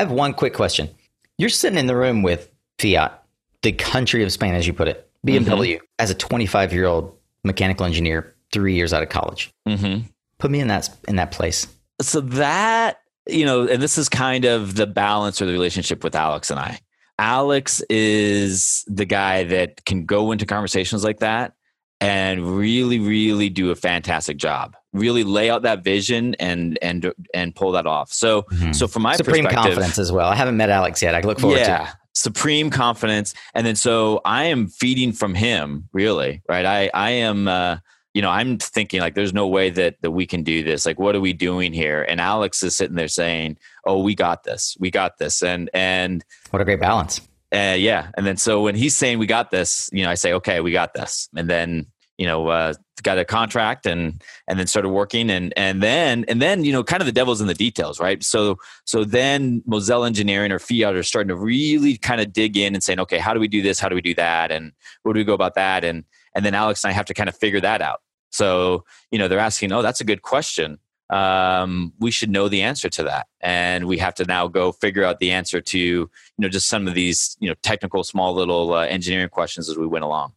I 0.00 0.04
have 0.04 0.12
one 0.12 0.32
quick 0.32 0.54
question. 0.54 0.88
You're 1.36 1.50
sitting 1.50 1.78
in 1.78 1.86
the 1.86 1.94
room 1.94 2.22
with 2.22 2.50
Fiat, 2.78 3.22
the 3.60 3.72
country 3.72 4.24
of 4.24 4.32
Spain, 4.32 4.54
as 4.54 4.66
you 4.66 4.72
put 4.72 4.88
it, 4.88 5.06
BMW, 5.26 5.74
mm-hmm. 5.74 5.84
as 5.98 6.08
a 6.08 6.14
25 6.14 6.72
year 6.72 6.86
old 6.86 7.18
mechanical 7.44 7.84
engineer, 7.84 8.34
three 8.50 8.72
years 8.72 8.94
out 8.94 9.02
of 9.02 9.10
college. 9.10 9.52
Mm-hmm. 9.68 10.06
Put 10.38 10.50
me 10.50 10.60
in 10.60 10.68
that 10.68 10.88
in 11.06 11.16
that 11.16 11.32
place. 11.32 11.66
So 12.00 12.22
that 12.22 13.02
you 13.28 13.44
know, 13.44 13.68
and 13.68 13.82
this 13.82 13.98
is 13.98 14.08
kind 14.08 14.46
of 14.46 14.74
the 14.74 14.86
balance 14.86 15.42
or 15.42 15.44
the 15.44 15.52
relationship 15.52 16.02
with 16.02 16.14
Alex 16.14 16.50
and 16.50 16.58
I. 16.58 16.80
Alex 17.18 17.82
is 17.90 18.82
the 18.86 19.04
guy 19.04 19.44
that 19.44 19.84
can 19.84 20.06
go 20.06 20.32
into 20.32 20.46
conversations 20.46 21.04
like 21.04 21.18
that 21.18 21.52
and 22.00 22.56
really, 22.56 23.00
really 23.00 23.50
do 23.50 23.70
a 23.70 23.74
fantastic 23.74 24.38
job. 24.38 24.76
Really 24.92 25.24
lay 25.24 25.50
out 25.50 25.62
that 25.62 25.84
vision 25.84 26.34
and 26.40 26.78
and 26.82 27.12
and 27.32 27.54
pull 27.54 27.72
that 27.72 27.86
off. 27.86 28.12
So, 28.12 28.42
mm-hmm. 28.42 28.72
so 28.72 28.88
from 28.88 29.02
my 29.02 29.16
supreme 29.16 29.46
confidence 29.46 29.98
as 29.98 30.10
well. 30.10 30.28
I 30.28 30.34
haven't 30.34 30.56
met 30.56 30.70
Alex 30.70 31.00
yet. 31.00 31.14
I 31.14 31.20
look 31.20 31.38
forward 31.38 31.58
yeah, 31.58 31.78
to. 31.78 31.84
It. 31.84 31.88
supreme 32.12 32.70
confidence, 32.70 33.34
and 33.54 33.66
then 33.66 33.76
so 33.76 34.20
I 34.24 34.44
am 34.44 34.66
feeding 34.66 35.12
from 35.12 35.34
him. 35.34 35.88
Really, 35.92 36.42
right? 36.48 36.66
I 36.66 36.90
I 36.92 37.10
am. 37.10 37.46
Uh, 37.46 37.78
you 38.12 38.22
know, 38.22 38.30
I'm 38.30 38.58
thinking 38.58 38.98
like, 39.00 39.14
there's 39.14 39.32
no 39.32 39.46
way 39.46 39.70
that 39.70 40.02
that 40.02 40.10
we 40.10 40.26
can 40.26 40.42
do 40.42 40.64
this. 40.64 40.84
Like, 40.84 40.98
what 40.98 41.14
are 41.14 41.20
we 41.20 41.32
doing 41.32 41.72
here? 41.72 42.02
And 42.02 42.20
Alex 42.20 42.60
is 42.64 42.76
sitting 42.76 42.96
there 42.96 43.06
saying, 43.06 43.58
"Oh, 43.86 44.02
we 44.02 44.16
got 44.16 44.42
this. 44.42 44.76
We 44.80 44.90
got 44.90 45.18
this." 45.18 45.42
And 45.44 45.70
and 45.72 46.24
what 46.50 46.60
a 46.60 46.64
great 46.64 46.80
balance. 46.80 47.20
Uh, 47.52 47.74
yeah. 47.76 48.10
And 48.16 48.24
then 48.24 48.36
so 48.36 48.62
when 48.62 48.74
he's 48.74 48.96
saying 48.96 49.18
we 49.18 49.26
got 49.26 49.50
this, 49.50 49.90
you 49.92 50.04
know, 50.04 50.10
I 50.10 50.14
say, 50.14 50.32
okay, 50.34 50.60
we 50.60 50.70
got 50.70 50.94
this. 50.94 51.28
And 51.34 51.50
then, 51.50 51.86
you 52.20 52.26
know, 52.26 52.48
uh, 52.48 52.74
got 53.02 53.16
a 53.18 53.24
contract 53.24 53.86
and 53.86 54.22
and 54.46 54.58
then 54.58 54.66
started 54.66 54.90
working 54.90 55.30
and 55.30 55.54
and 55.56 55.82
then 55.82 56.26
and 56.28 56.42
then 56.42 56.64
you 56.64 56.70
know 56.70 56.84
kind 56.84 57.00
of 57.00 57.06
the 57.06 57.12
devil's 57.12 57.40
in 57.40 57.46
the 57.46 57.54
details 57.54 57.98
right? 57.98 58.22
So 58.22 58.58
so 58.84 59.04
then 59.04 59.62
Moselle 59.64 60.04
engineering 60.04 60.52
or 60.52 60.58
fiat 60.58 60.94
are 60.94 61.02
starting 61.02 61.28
to 61.28 61.36
really 61.36 61.96
kind 61.96 62.20
of 62.20 62.30
dig 62.30 62.58
in 62.58 62.74
and 62.74 62.84
saying 62.84 63.00
okay 63.00 63.16
how 63.16 63.32
do 63.32 63.40
we 63.40 63.48
do 63.48 63.62
this? 63.62 63.80
How 63.80 63.88
do 63.88 63.94
we 63.94 64.02
do 64.02 64.14
that? 64.16 64.50
And 64.50 64.72
where 65.02 65.14
do 65.14 65.18
we 65.18 65.24
go 65.24 65.32
about 65.32 65.54
that? 65.54 65.82
And 65.82 66.04
and 66.34 66.44
then 66.44 66.54
alex 66.54 66.84
and 66.84 66.90
i 66.90 66.92
have 66.92 67.06
to 67.06 67.14
kind 67.14 67.30
of 67.30 67.36
figure 67.38 67.62
that 67.62 67.80
out. 67.80 68.02
So 68.30 68.84
you 69.10 69.18
know 69.18 69.26
they're 69.26 69.38
asking 69.38 69.72
oh 69.72 69.80
that's 69.80 70.02
a 70.02 70.04
good 70.04 70.20
question. 70.20 70.78
Um, 71.08 71.94
we 71.98 72.10
should 72.10 72.30
know 72.30 72.50
the 72.50 72.60
answer 72.60 72.90
to 72.90 73.02
that. 73.04 73.28
And 73.40 73.86
we 73.86 73.98
have 73.98 74.14
to 74.16 74.24
now 74.26 74.46
go 74.46 74.72
figure 74.72 75.04
out 75.04 75.20
the 75.20 75.32
answer 75.32 75.62
to 75.62 75.78
you 75.78 76.10
know 76.38 76.50
just 76.50 76.68
some 76.68 76.86
of 76.86 76.92
these 76.92 77.38
you 77.40 77.48
know 77.48 77.54
technical 77.62 78.04
small 78.04 78.34
little 78.34 78.74
uh, 78.74 78.84
engineering 78.84 79.30
questions 79.30 79.70
as 79.70 79.78
we 79.78 79.86
went 79.86 80.04
along. 80.04 80.34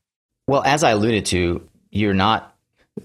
Well 0.48 0.64
as 0.64 0.84
i 0.84 0.92
alluded 0.92 1.26
to 1.28 1.68
you're 1.94 2.14
not 2.14 2.56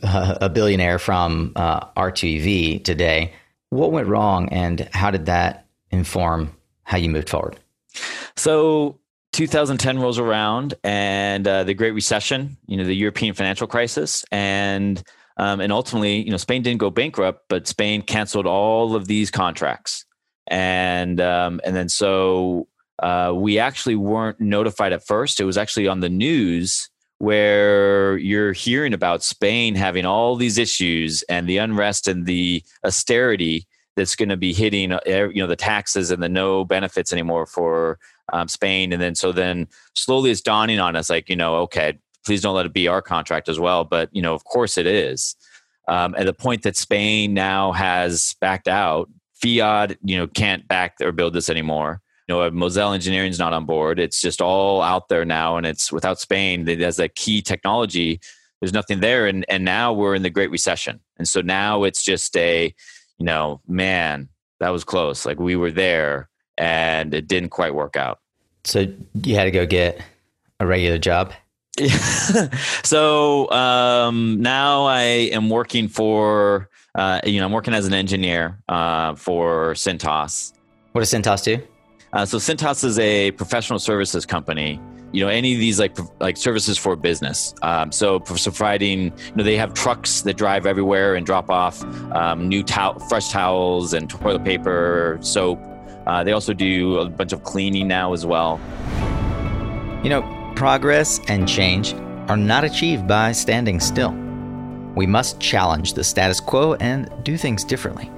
uh, 0.03 0.37
a 0.41 0.49
billionaire 0.49 0.99
from 0.99 1.53
uh, 1.57 1.87
R2EV 1.97 2.85
today 2.85 3.33
what 3.71 3.93
went 3.93 4.09
wrong 4.09 4.49
and 4.49 4.89
how 4.93 5.11
did 5.11 5.27
that 5.27 5.67
inform 5.91 6.55
how 6.85 6.97
you 6.97 7.09
moved 7.09 7.29
forward 7.29 7.59
so 8.37 8.99
2010 9.33 9.99
rolls 9.99 10.19
around 10.19 10.75
and 10.85 11.47
uh, 11.47 11.65
the 11.65 11.75
great 11.75 11.93
recession 11.93 12.57
you 12.67 12.77
know 12.77 12.85
the 12.85 12.95
european 12.95 13.35
financial 13.35 13.67
crisis 13.67 14.25
and 14.33 15.03
um, 15.39 15.61
and 15.61 15.73
ultimately, 15.73 16.17
you 16.17 16.31
know, 16.31 16.37
Spain 16.37 16.63
didn't 16.63 16.81
go 16.81 16.91
bankrupt, 16.91 17.45
but 17.49 17.69
Spain 17.69 18.03
canceled 18.03 18.47
all 18.47 18.95
of 18.95 19.07
these 19.07 19.31
contracts. 19.31 20.05
and 20.49 21.21
um, 21.21 21.61
and 21.65 21.77
then 21.77 21.89
so 21.89 22.67
uh, 23.01 23.33
we 23.35 23.59
actually 23.59 23.95
weren't 23.95 24.41
notified 24.41 24.93
at 24.93 25.07
first. 25.07 25.39
It 25.39 25.45
was 25.45 25.57
actually 25.57 25.87
on 25.87 26.01
the 26.01 26.09
news 26.09 26.91
where 27.19 28.17
you're 28.19 28.53
hearing 28.53 28.95
about 28.95 29.23
Spain 29.23 29.75
having 29.75 30.07
all 30.07 30.37
these 30.37 30.57
issues 30.57 31.23
and 31.29 31.49
the 31.49 31.59
unrest 31.59 32.07
and 32.07 32.27
the 32.27 32.63
austerity 32.85 33.67
that's 33.97 34.15
going 34.15 34.29
to 34.29 34.37
be 34.37 34.53
hitting 34.53 34.93
uh, 34.93 35.01
you 35.07 35.43
know 35.43 35.49
the 35.49 35.57
taxes 35.57 36.11
and 36.11 36.23
the 36.23 36.29
no 36.29 36.65
benefits 36.65 37.13
anymore 37.13 37.47
for 37.47 37.99
um, 38.33 38.47
Spain. 38.47 38.93
And 38.93 39.03
then 39.03 39.15
so 39.15 39.33
then 39.33 39.67
slowly 39.95 40.31
it's 40.31 40.41
dawning 40.41 40.79
on 40.79 40.95
us 40.95 41.11
like 41.11 41.29
you 41.29 41.37
know 41.37 41.57
okay 41.57 41.99
please 42.25 42.41
don't 42.41 42.55
let 42.55 42.67
it 42.67 42.73
be 42.73 42.89
our 42.89 43.01
contract 43.01 43.49
as 43.49 43.59
well 43.59 43.85
but 43.85 44.09
you 44.13 44.23
know 44.23 44.35
of 44.35 44.45
course 44.45 44.79
it 44.79 44.87
is. 44.87 45.37
Um, 45.89 46.15
at 46.19 46.27
the 46.27 46.35
point 46.35 46.63
that 46.63 46.77
Spain 46.77 47.33
now 47.35 47.73
has 47.73 48.37
backed 48.41 48.69
out 48.69 49.09
Fiat 49.35 49.97
you 50.05 50.17
know 50.17 50.29
can't 50.29 50.69
back 50.69 50.95
or 51.01 51.11
build 51.11 51.35
this 51.35 51.51
anymore 51.51 52.01
know, 52.29 52.51
Moselle 52.51 52.93
Engineering 52.93 53.31
is 53.31 53.39
not 53.39 53.53
on 53.53 53.65
board. 53.65 53.99
It's 53.99 54.21
just 54.21 54.41
all 54.41 54.83
out 54.83 55.09
there 55.09 55.25
now, 55.25 55.57
and 55.57 55.67
it's 55.67 55.93
without 55.93 56.21
Spain 56.21 56.65
that 56.65 56.81
as 56.81 56.97
that 56.97 57.15
key 57.15 57.43
technology. 57.43 58.21
There's 58.61 58.73
nothing 58.73 59.01
there, 59.01 59.27
and 59.27 59.45
and 59.49 59.65
now 59.65 59.93
we're 59.93 60.15
in 60.15 60.23
the 60.23 60.31
Great 60.31 60.51
Recession, 60.51 61.01
and 61.17 61.29
so 61.29 61.41
now 61.41 61.85
it's 61.85 62.03
just 62.03 62.37
a, 62.37 62.75
you 63.19 63.25
know, 63.25 63.61
man, 63.69 64.29
that 64.61 64.71
was 64.71 64.85
close. 64.85 65.25
Like 65.25 65.39
we 65.39 65.57
were 65.57 65.71
there, 65.71 66.29
and 66.57 67.15
it 67.15 67.29
didn't 67.29 67.51
quite 67.51 67.75
work 67.75 67.97
out. 67.97 68.19
So 68.65 68.87
you 69.23 69.35
had 69.37 69.45
to 69.45 69.51
go 69.51 69.65
get 69.65 70.01
a 70.61 70.67
regular 70.67 70.99
job. 70.99 71.33
so 72.83 73.49
um, 73.53 74.43
now 74.43 74.87
I 74.87 75.03
am 75.33 75.49
working 75.49 75.87
for, 75.87 76.69
uh, 76.97 77.21
you 77.25 77.39
know, 77.39 77.47
I'm 77.47 77.53
working 77.53 77.75
as 77.75 77.87
an 77.87 77.95
engineer 77.95 78.59
uh, 78.69 79.15
for 79.15 79.75
Cintas. 79.75 80.53
What 80.93 81.03
does 81.03 81.13
Cintas 81.13 81.45
do? 81.45 81.63
Uh, 82.13 82.25
so 82.25 82.39
Cintas 82.39 82.85
is 82.85 82.99
a 82.99 83.33
professional 83.33 83.79
services 83.79 84.25
company. 84.25 84.81
You 85.13 85.25
know, 85.25 85.31
any 85.31 85.55
of 85.55 85.61
these 85.61 85.79
like 85.79 85.97
like 86.21 86.37
services 86.37 86.77
for 86.77 86.95
business. 86.95 87.55
Um, 87.63 87.93
so 87.93 88.21
providing, 88.21 89.05
you 89.05 89.37
know, 89.37 89.43
they 89.45 89.57
have 89.57 89.73
trucks 89.73 90.21
that 90.23 90.37
drive 90.37 90.67
everywhere 90.67 91.15
and 91.15 91.25
drop 91.25 91.49
off 91.49 91.83
um, 92.13 92.49
new 92.49 92.63
towel, 92.63 92.99
fresh 93.09 93.31
towels 93.31 93.95
and 93.95 94.11
toilet 94.11 94.45
paper, 94.45 95.19
soap. 95.23 95.59
Uh, 96.07 96.25
they 96.25 96.33
also 96.33 96.53
do 96.53 96.99
a 96.99 97.09
bunch 97.09 97.33
of 97.33 97.43
cleaning 97.43 97.89
now 97.89 98.13
as 98.13 98.27
well. 98.27 98.61
You 100.03 100.11
know, 100.11 100.53
progress 100.57 101.21
and 101.29 101.49
change 101.49 101.95
are 102.29 102.37
not 102.37 102.65
achieved 102.65 103.09
by 103.09 103.33
standing 103.33 103.81
still. 103.81 104.13
We 104.95 105.07
must 105.07 105.41
challenge 105.41 105.95
the 105.95 106.05
status 106.05 106.41
quo 106.41 106.75
and 106.75 107.11
do 107.25 107.37
things 107.39 107.65
differently. 107.65 108.11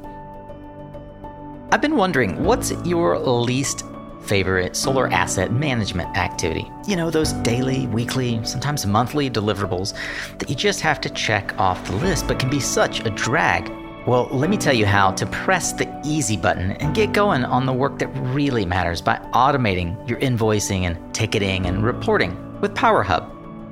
I've 1.74 1.82
been 1.82 1.96
wondering, 1.96 2.44
what's 2.44 2.72
your 2.86 3.18
least 3.18 3.86
favorite 4.24 4.76
solar 4.76 5.08
asset 5.08 5.54
management 5.54 6.18
activity? 6.18 6.70
You 6.86 6.98
know, 6.98 7.10
those 7.10 7.32
daily, 7.34 7.88
weekly, 7.88 8.44
sometimes 8.44 8.86
monthly 8.86 9.30
deliverables 9.30 9.94
that 10.38 10.50
you 10.50 10.56
just 10.56 10.82
have 10.82 11.00
to 11.02 11.10
check 11.10 11.58
off 11.58 11.86
the 11.88 11.96
list, 11.96 12.28
but 12.28 12.40
can 12.40 12.50
be 12.50 12.60
such 12.60 13.06
a 13.06 13.10
drag. 13.12 13.72
Well, 14.06 14.28
let 14.32 14.50
me 14.50 14.58
tell 14.58 14.74
you 14.74 14.86
how 14.86 15.12
to 15.12 15.26
press 15.28 15.72
the 15.72 15.88
easy 16.04 16.36
button 16.36 16.72
and 16.72 16.94
get 16.94 17.14
going 17.14 17.46
on 17.46 17.66
the 17.66 17.74
work 17.74 18.00
that 18.00 18.08
really 18.08 18.66
matters 18.66 19.02
by 19.02 19.16
automating 19.34 19.96
your 20.10 20.20
invoicing 20.20 20.82
and 20.82 21.16
ticketing 21.16 21.68
and 21.68 21.86
reporting 21.86 22.60
with 22.60 22.74
PowerHub. 22.74 23.31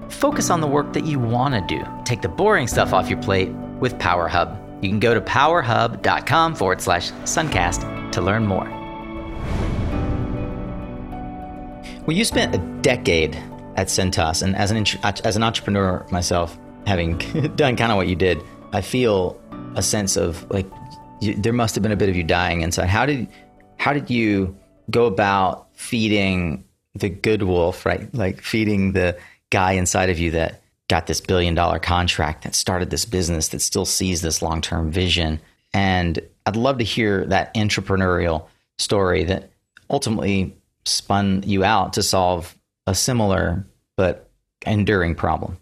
Focus 0.10 0.50
on 0.50 0.60
the 0.62 0.68
work 0.68 0.94
that 0.94 1.06
you 1.06 1.20
want 1.20 1.54
to 1.54 1.62
do. 1.76 1.86
Take 2.04 2.22
the 2.22 2.30
boring 2.30 2.68
stuff 2.68 2.94
off 2.94 3.10
your 3.10 3.22
plate 3.22 3.50
with 3.80 3.98
PowerHub. 4.00 4.58
You 4.84 4.90
can 4.90 5.00
go 5.00 5.14
to 5.14 5.22
powerhub.com 5.22 6.56
forward 6.56 6.82
slash 6.82 7.12
suncast 7.24 8.12
to 8.12 8.22
learn 8.22 8.46
more. 8.46 8.68
Well, 12.06 12.18
you 12.18 12.26
spent 12.26 12.56
a 12.56 12.58
decade 12.82 13.36
at 13.76 13.88
Cintas, 13.88 14.42
and 14.42 14.56
as 14.56 14.72
an, 14.72 14.86
uh, 15.04 15.14
as 15.24 15.36
an 15.36 15.44
entrepreneur 15.44 16.06
myself, 16.12 16.58
having 16.88 17.18
done 17.56 17.76
kind 17.76 17.92
of 17.92 17.98
what 17.98 18.08
you 18.08 18.16
did, 18.16 18.42
I 18.74 18.82
feel 18.82 19.40
a 19.76 19.84
sense 19.84 20.18
of 20.18 20.50
like 20.50 20.66
you, 21.22 21.36
there 21.36 21.54
must 21.54 21.76
have 21.76 21.84
been 21.84 21.92
a 21.92 21.98
bit 21.98 22.10
of 22.10 22.16
you 22.16 22.24
dying 22.24 22.62
inside. 22.62 22.88
How 22.88 23.06
did 23.06 23.28
how 23.78 23.94
did 23.94 24.10
you 24.10 24.58
go 24.90 25.06
about 25.06 25.68
feeding 25.74 26.66
the 26.96 27.10
good 27.10 27.44
wolf, 27.44 27.86
right? 27.86 28.14
Like 28.14 28.42
feeding 28.42 28.94
the 28.94 29.18
guy 29.50 29.74
inside 29.74 30.10
of 30.10 30.20
you 30.20 30.32
that 30.32 30.62
got 30.88 31.08
this 31.08 31.22
billion 31.22 31.56
dollar 31.56 31.80
contract 31.80 32.44
that 32.44 32.56
started 32.56 32.90
this 32.90 33.06
business 33.06 33.50
that 33.50 33.62
still 33.62 33.86
sees 33.86 34.22
this 34.22 34.42
long 34.42 34.62
term 34.62 34.92
vision. 34.92 35.40
And 35.74 36.20
I'd 36.46 36.56
love 36.56 36.80
to 36.80 36.84
hear 36.84 37.26
that 37.26 37.54
entrepreneurial 37.54 38.48
story 38.78 39.24
that 39.26 39.52
ultimately 39.90 40.56
spun 40.86 41.44
you 41.46 41.64
out 41.64 41.94
to 41.94 42.04
solve 42.04 42.58
a 42.88 42.96
similar 42.96 43.66
but 43.96 44.30
enduring 44.66 45.16
problem. 45.16 45.58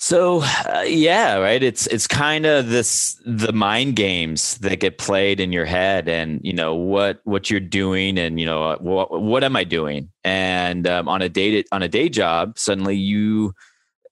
So 0.00 0.42
uh, 0.42 0.84
yeah, 0.86 1.38
right. 1.38 1.60
It's 1.60 1.88
it's 1.88 2.06
kind 2.06 2.46
of 2.46 2.68
this 2.68 3.20
the 3.26 3.52
mind 3.52 3.96
games 3.96 4.56
that 4.58 4.78
get 4.78 4.96
played 4.96 5.40
in 5.40 5.50
your 5.52 5.64
head, 5.64 6.08
and 6.08 6.40
you 6.44 6.52
know 6.52 6.76
what 6.76 7.20
what 7.24 7.50
you're 7.50 7.58
doing, 7.58 8.16
and 8.16 8.38
you 8.38 8.46
know 8.46 8.76
what 8.80 9.20
what 9.20 9.42
am 9.42 9.56
I 9.56 9.64
doing? 9.64 10.08
And 10.22 10.86
um, 10.86 11.08
on 11.08 11.20
a 11.20 11.28
day 11.28 11.64
on 11.72 11.82
a 11.82 11.88
day 11.88 12.08
job, 12.08 12.60
suddenly 12.60 12.94
you 12.96 13.54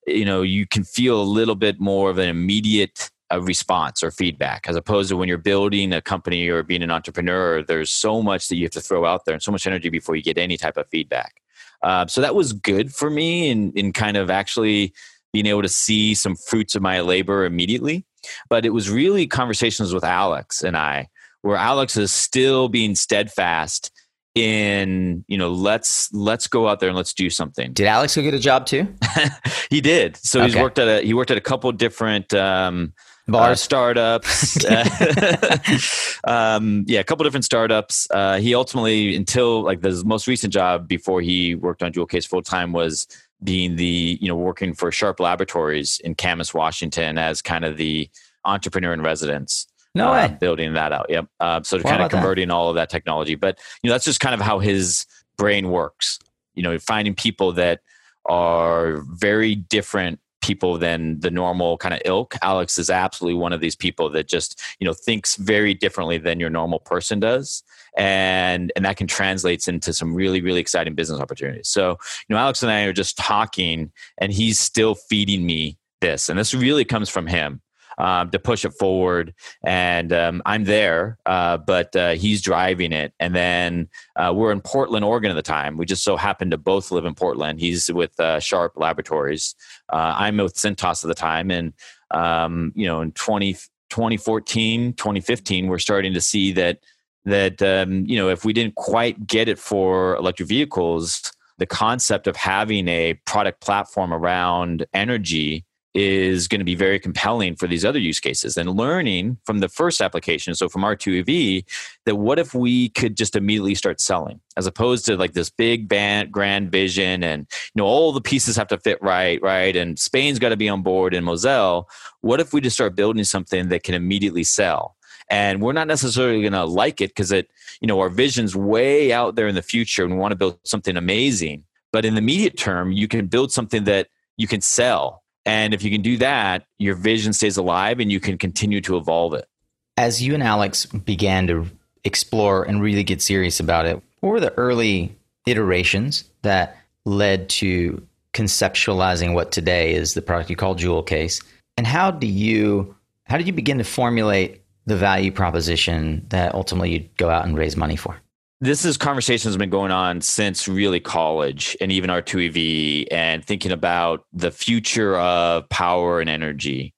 you 0.09 0.25
know 0.25 0.43
you 0.43 0.67
can 0.67 0.83
feel 0.83 1.23
a 1.23 1.23
little 1.23 1.55
bit 1.55 1.79
more 1.79 2.11
of 2.11 2.19
an 2.19 2.29
immediate 2.29 3.09
uh, 3.33 3.41
response 3.41 4.03
or 4.03 4.11
feedback, 4.11 4.69
as 4.69 4.75
opposed 4.75 5.11
to 5.11 5.17
when 5.17 5.29
you're 5.29 5.39
building 5.39 5.93
a 5.93 6.03
company 6.03 6.49
or 6.49 6.65
being 6.65 6.83
an 6.83 6.91
entrepreneur. 6.91 7.63
There's 7.63 7.91
so 7.91 8.23
much 8.25 8.49
that 8.49 8.57
you 8.57 8.65
have 8.65 8.73
to 8.73 8.81
throw 8.81 9.05
out 9.05 9.25
there, 9.25 9.35
and 9.35 9.43
so 9.43 9.53
much 9.53 9.69
energy 9.69 9.89
before 9.89 10.17
you 10.17 10.23
get 10.23 10.37
any 10.37 10.57
type 10.57 10.77
of 10.77 10.89
feedback. 10.89 11.41
Uh, 11.83 12.09
so 12.09 12.21
that 12.21 12.35
was 12.35 12.53
good 12.53 12.93
for 12.93 13.09
me, 13.09 13.51
in 13.51 13.71
in 13.75 13.93
kind 13.93 14.17
of 14.17 14.31
actually 14.31 14.93
being 15.37 15.45
able 15.45 15.61
to 15.61 15.69
see 15.69 16.15
some 16.15 16.35
fruits 16.35 16.75
of 16.75 16.81
my 16.81 17.03
labor 17.03 17.45
immediately. 17.45 18.07
But 18.49 18.65
it 18.65 18.71
was 18.71 18.89
really 18.89 19.27
conversations 19.27 19.93
with 19.93 20.03
Alex 20.03 20.65
and 20.65 20.79
I, 20.79 21.09
where 21.43 21.59
Alex 21.59 21.99
is 21.99 22.11
still 22.11 22.71
being 22.71 22.95
steadfast 22.95 23.91
in 24.35 25.25
you 25.29 25.37
know 25.37 25.51
let's 25.51 26.13
let's 26.13 26.47
go 26.47 26.69
out 26.69 26.81
there 26.81 26.89
and 26.89 26.97
let's 26.97 27.13
do 27.13 27.29
something. 27.29 27.73
Did 27.73 27.87
alex 27.87 28.17
go 28.17 28.23
get 28.23 28.35
a 28.35 28.39
job 28.39 28.67
too? 28.67 28.89
He 29.69 29.81
did. 29.81 30.17
So 30.19 30.41
okay. 30.41 30.47
he's 30.47 30.57
worked 30.57 30.79
at 30.79 30.89
a 30.89 31.05
he 31.05 31.13
worked 31.13 31.31
at 31.31 31.37
a 31.37 31.41
couple 31.41 31.71
different 31.73 32.33
um 32.33 32.95
uh, 33.33 33.55
startups. 33.55 34.65
Um, 36.27 36.85
yeah 36.87 37.01
a 37.01 37.05
couple 37.05 37.25
different 37.25 37.45
startups. 37.45 38.09
Uh, 38.11 38.39
he 38.39 38.55
ultimately 38.55 39.15
until 39.17 39.63
like 39.63 39.81
the 39.81 40.03
most 40.05 40.27
recent 40.27 40.53
job 40.53 40.89
before 40.89 41.21
he 41.21 41.55
worked 41.55 41.83
on 41.83 41.93
jewel 41.93 42.07
case 42.07 42.27
full 42.27 42.43
time 42.43 42.73
was 42.73 43.07
being 43.43 43.77
the 43.77 44.19
you 44.21 44.29
know 44.29 44.37
working 44.37 44.75
for 44.75 44.91
Sharp 44.91 45.21
Laboratories 45.21 46.01
in 46.05 46.15
Camas, 46.15 46.55
Washington, 46.55 47.19
as 47.19 47.43
kind 47.43 47.65
of 47.65 47.77
the 47.77 48.09
entrepreneur 48.45 48.93
in 48.93 49.03
residence. 49.03 49.67
No 49.95 50.09
uh, 50.09 50.13
way. 50.13 50.37
Building 50.41 50.75
that 50.75 50.93
out. 50.93 51.07
Yep. 51.09 51.27
Uh, 51.41 51.63
so 51.63 51.81
kind 51.81 52.03
of 52.03 52.11
converting 52.11 52.49
that? 52.49 52.55
all 52.55 52.69
of 52.69 52.77
that 52.77 52.91
technology, 52.91 53.35
but 53.35 53.59
you 53.83 53.89
know 53.89 53.95
that's 53.95 54.05
just 54.05 54.21
kind 54.21 54.35
of 54.35 54.41
how 54.41 54.59
his 54.59 55.07
brain 55.37 55.71
works. 55.71 56.19
You 56.55 56.63
know, 56.63 56.79
finding 56.79 57.15
people 57.15 57.53
that 57.53 57.81
are 58.25 59.03
very 59.13 59.55
different 59.55 60.21
people 60.47 60.79
than 60.79 61.19
the 61.21 61.31
normal 61.31 61.77
kind 61.77 61.93
of 61.93 62.01
ilk. 62.05 62.37
Alex 62.41 62.79
is 62.79 62.89
absolutely 62.89 63.39
one 63.39 63.53
of 63.53 63.61
these 63.61 63.75
people 63.75 64.09
that 64.11 64.29
just, 64.29 64.61
you 64.79 64.87
know, 64.87 64.93
thinks 64.93 65.35
very 65.37 65.75
differently 65.75 66.19
than 66.19 66.39
your 66.39 66.51
normal 66.51 66.79
person 66.79 67.19
does. 67.19 67.65
And 67.97 68.73
and 68.77 68.85
that 68.85 68.97
can 68.97 69.07
translates 69.07 69.69
into 69.69 69.93
some 69.93 70.15
really, 70.15 70.41
really 70.43 70.61
exciting 70.61 70.95
business 70.95 71.21
opportunities. 71.21 71.69
So, 71.69 71.99
you 72.29 72.35
know, 72.35 72.37
Alex 72.37 72.63
and 72.63 72.71
I 72.71 72.83
are 72.83 72.93
just 72.93 73.17
talking 73.17 73.91
and 74.19 74.33
he's 74.33 74.61
still 74.61 74.95
feeding 74.95 75.47
me 75.47 75.79
this. 76.01 76.29
And 76.29 76.39
this 76.39 76.53
really 76.53 76.85
comes 76.85 77.09
from 77.09 77.27
him. 77.27 77.63
um, 77.99 78.31
to 78.31 78.39
push 78.39 78.65
it 78.65 78.73
forward. 78.75 79.35
And 79.65 80.13
um, 80.13 80.43
I'm 80.45 80.65
there, 80.65 81.19
uh, 81.27 81.59
but 81.59 81.95
uh, 81.97 82.13
he's 82.13 82.43
driving 82.43 82.93
it. 82.93 83.13
And 83.19 83.35
then 83.35 83.89
uh, 84.17 84.33
we're 84.35 84.53
in 84.53 84.61
Portland, 84.61 85.05
Oregon 85.05 85.31
at 85.31 85.35
the 85.35 85.43
time. 85.43 85.77
We 85.77 85.87
just 85.87 86.05
so 86.05 86.17
happened 86.17 86.51
to 86.51 86.59
both 86.59 86.91
live 86.91 87.05
in 87.05 87.15
Portland. 87.15 87.61
He's 87.61 87.91
with 87.93 88.19
uh, 88.21 88.41
Sharp 88.41 88.75
Laboratories. 88.77 89.55
Uh, 89.93 90.15
I'm 90.17 90.37
with 90.37 90.55
Cintas 90.55 91.05
at 91.05 91.09
the 91.09 91.15
time. 91.15 91.51
And, 91.51 91.73
um, 92.11 92.73
you 92.75 92.87
know, 92.87 93.01
in 93.01 93.13
20, 93.13 93.55
2014, 93.89 94.93
2015, 94.95 95.67
we're 95.69 95.79
starting 95.79 96.15
to 96.15 96.21
see 96.21 96.53
that 96.53 96.81
that 97.27 97.61
um, 97.61 98.07
you 98.07 98.17
know 98.17 98.29
if 98.29 98.45
we 98.45 98.53
didn't 98.53 98.75
quite 98.77 99.27
get 99.27 99.49
it 99.49 99.59
for 99.59 100.17
electric 100.17 100.49
vehicles 100.49 101.33
the 101.59 101.67
concept 101.67 102.27
of 102.27 102.37
having 102.37 102.87
a 102.89 103.15
product 103.25 103.61
platform 103.61 104.13
around 104.13 104.87
energy 104.93 105.65
is 105.97 106.47
going 106.47 106.59
to 106.59 106.65
be 106.65 106.75
very 106.75 107.01
compelling 107.01 107.57
for 107.57 107.67
these 107.67 107.83
other 107.83 107.99
use 107.99 108.21
cases. 108.21 108.59
And 108.59 108.77
learning 108.77 109.39
from 109.47 109.61
the 109.61 109.69
first 109.69 110.03
application 110.03 110.55
so 110.55 110.69
from 110.69 110.83
r2ev 110.83 111.65
that 112.05 112.17
what 112.17 112.39
if 112.39 112.53
we 112.53 112.91
could 112.91 113.17
just 113.17 113.35
immediately 113.35 113.75
start 113.75 113.99
selling 113.99 114.39
as 114.59 114.67
opposed 114.67 115.07
to 115.07 115.17
like 115.17 115.33
this 115.33 115.49
big 115.49 115.89
band, 115.89 116.31
grand 116.31 116.71
vision 116.71 117.25
and 117.25 117.47
you 117.75 117.81
know 117.81 117.87
all 117.87 118.13
the 118.13 118.21
pieces 118.21 118.57
have 118.57 118.69
to 118.69 118.79
fit 118.79 118.99
right 119.01 119.41
right? 119.41 119.75
And 119.75 119.99
spain's 119.99 120.39
got 120.39 120.51
to 120.51 120.57
be 120.57 120.69
on 120.69 120.83
board 120.83 121.15
and 121.15 121.25
moselle. 121.25 121.89
What 122.21 122.41
if 122.41 122.53
we 122.53 122.61
just 122.61 122.77
start 122.77 122.95
building 122.95 123.25
something 123.25 123.71
that 123.71 123.83
can 123.83 123.95
immediately 123.95 124.45
sell 124.45 124.96
and 125.29 125.61
we're 125.61 125.73
not 125.73 125.89
necessarily 125.89 126.41
going 126.41 126.53
to 126.53 126.65
like 126.65 127.01
it 127.01 127.11
because 127.11 127.33
it 127.33 127.51
you 127.81 127.89
know 127.89 128.01
our 128.01 128.09
vision's 128.09 128.55
way 128.57 129.13
out 129.13 129.35
there 129.35 129.49
in 129.49 129.55
the 129.55 129.63
future 129.63 130.05
and 130.05 130.15
we 130.15 130.19
want 130.19 130.33
to 130.33 130.37
build 130.37 130.59
something 130.65 130.97
amazing 130.97 131.65
but 131.93 132.05
in 132.05 132.15
the 132.15 132.19
immediate 132.19 132.57
term 132.57 132.93
you 132.93 133.09
can 133.09 133.27
build 133.27 133.53
something 133.53 133.85
that 133.85 134.09
you 134.37 134.47
can 134.47 134.61
sell 134.61 135.23
and 135.47 135.73
if 135.73 135.85
you 135.85 135.93
can 135.93 136.03
do 136.03 136.19
that, 136.19 136.65
your 136.79 136.97
vision 136.97 137.33
stays 137.33 137.57
alive 137.57 138.01
and 138.01 138.11
you 138.11 138.19
can 138.19 138.37
continue 138.37 138.81
to 138.83 138.97
evolve 138.97 139.33
it. 139.33 139.49
As 139.97 140.21
you 140.21 140.35
and 140.35 140.43
Alex 140.43 140.85
began 140.85 141.47
to 141.47 141.67
explore 142.05 142.65
and 142.65 142.83
really 142.83 143.05
get 143.05 143.23
serious 143.23 143.61
about 143.61 143.87
it, 143.87 144.03
what 144.21 144.31
were 144.31 144.41
the 144.41 144.53
early 144.55 145.17
iterations 145.47 146.25
that 146.43 146.77
led 147.05 147.49
to 147.49 148.05
conceptualizing 148.35 149.35
what 149.35 149.53
today 149.53 149.95
is 149.95 150.15
the 150.15 150.21
product 150.21 150.51
you 150.51 150.57
call 150.57 150.75
Jewel 150.75 151.05
Case? 151.05 151.41
And 151.77 151.87
how 151.87 152.11
do 152.11 152.27
you 152.27 152.95
how 153.25 153.39
did 153.39 153.47
you 153.47 153.53
begin 153.53 153.79
to 153.79 153.85
formulate 153.85 154.63
the 154.87 154.97
value 154.97 155.33
proposition 155.33 156.25
that 156.29 156.55
ultimately 156.55 156.93
you'd 156.93 157.17
go 157.17 157.29
out 157.29 157.45
and 157.45 157.57
raise 157.57 157.77
money 157.77 157.97
for? 157.97 158.21
this 158.61 158.85
is 158.85 158.97
conversation 158.97 159.49
has 159.49 159.57
been 159.57 159.71
going 159.71 159.91
on 159.91 160.21
since 160.21 160.67
really 160.67 161.01
college 161.01 161.77
and 161.81 161.93
even 161.93 162.09
R2EV 162.09 163.09
and 163.11 163.45
thinking 163.45 163.73
about 163.73 164.25
the 164.33 164.51
future 164.51 165.19
of 165.19 165.69
power 165.69 166.21
and 166.21 166.31
energy. 166.31 166.95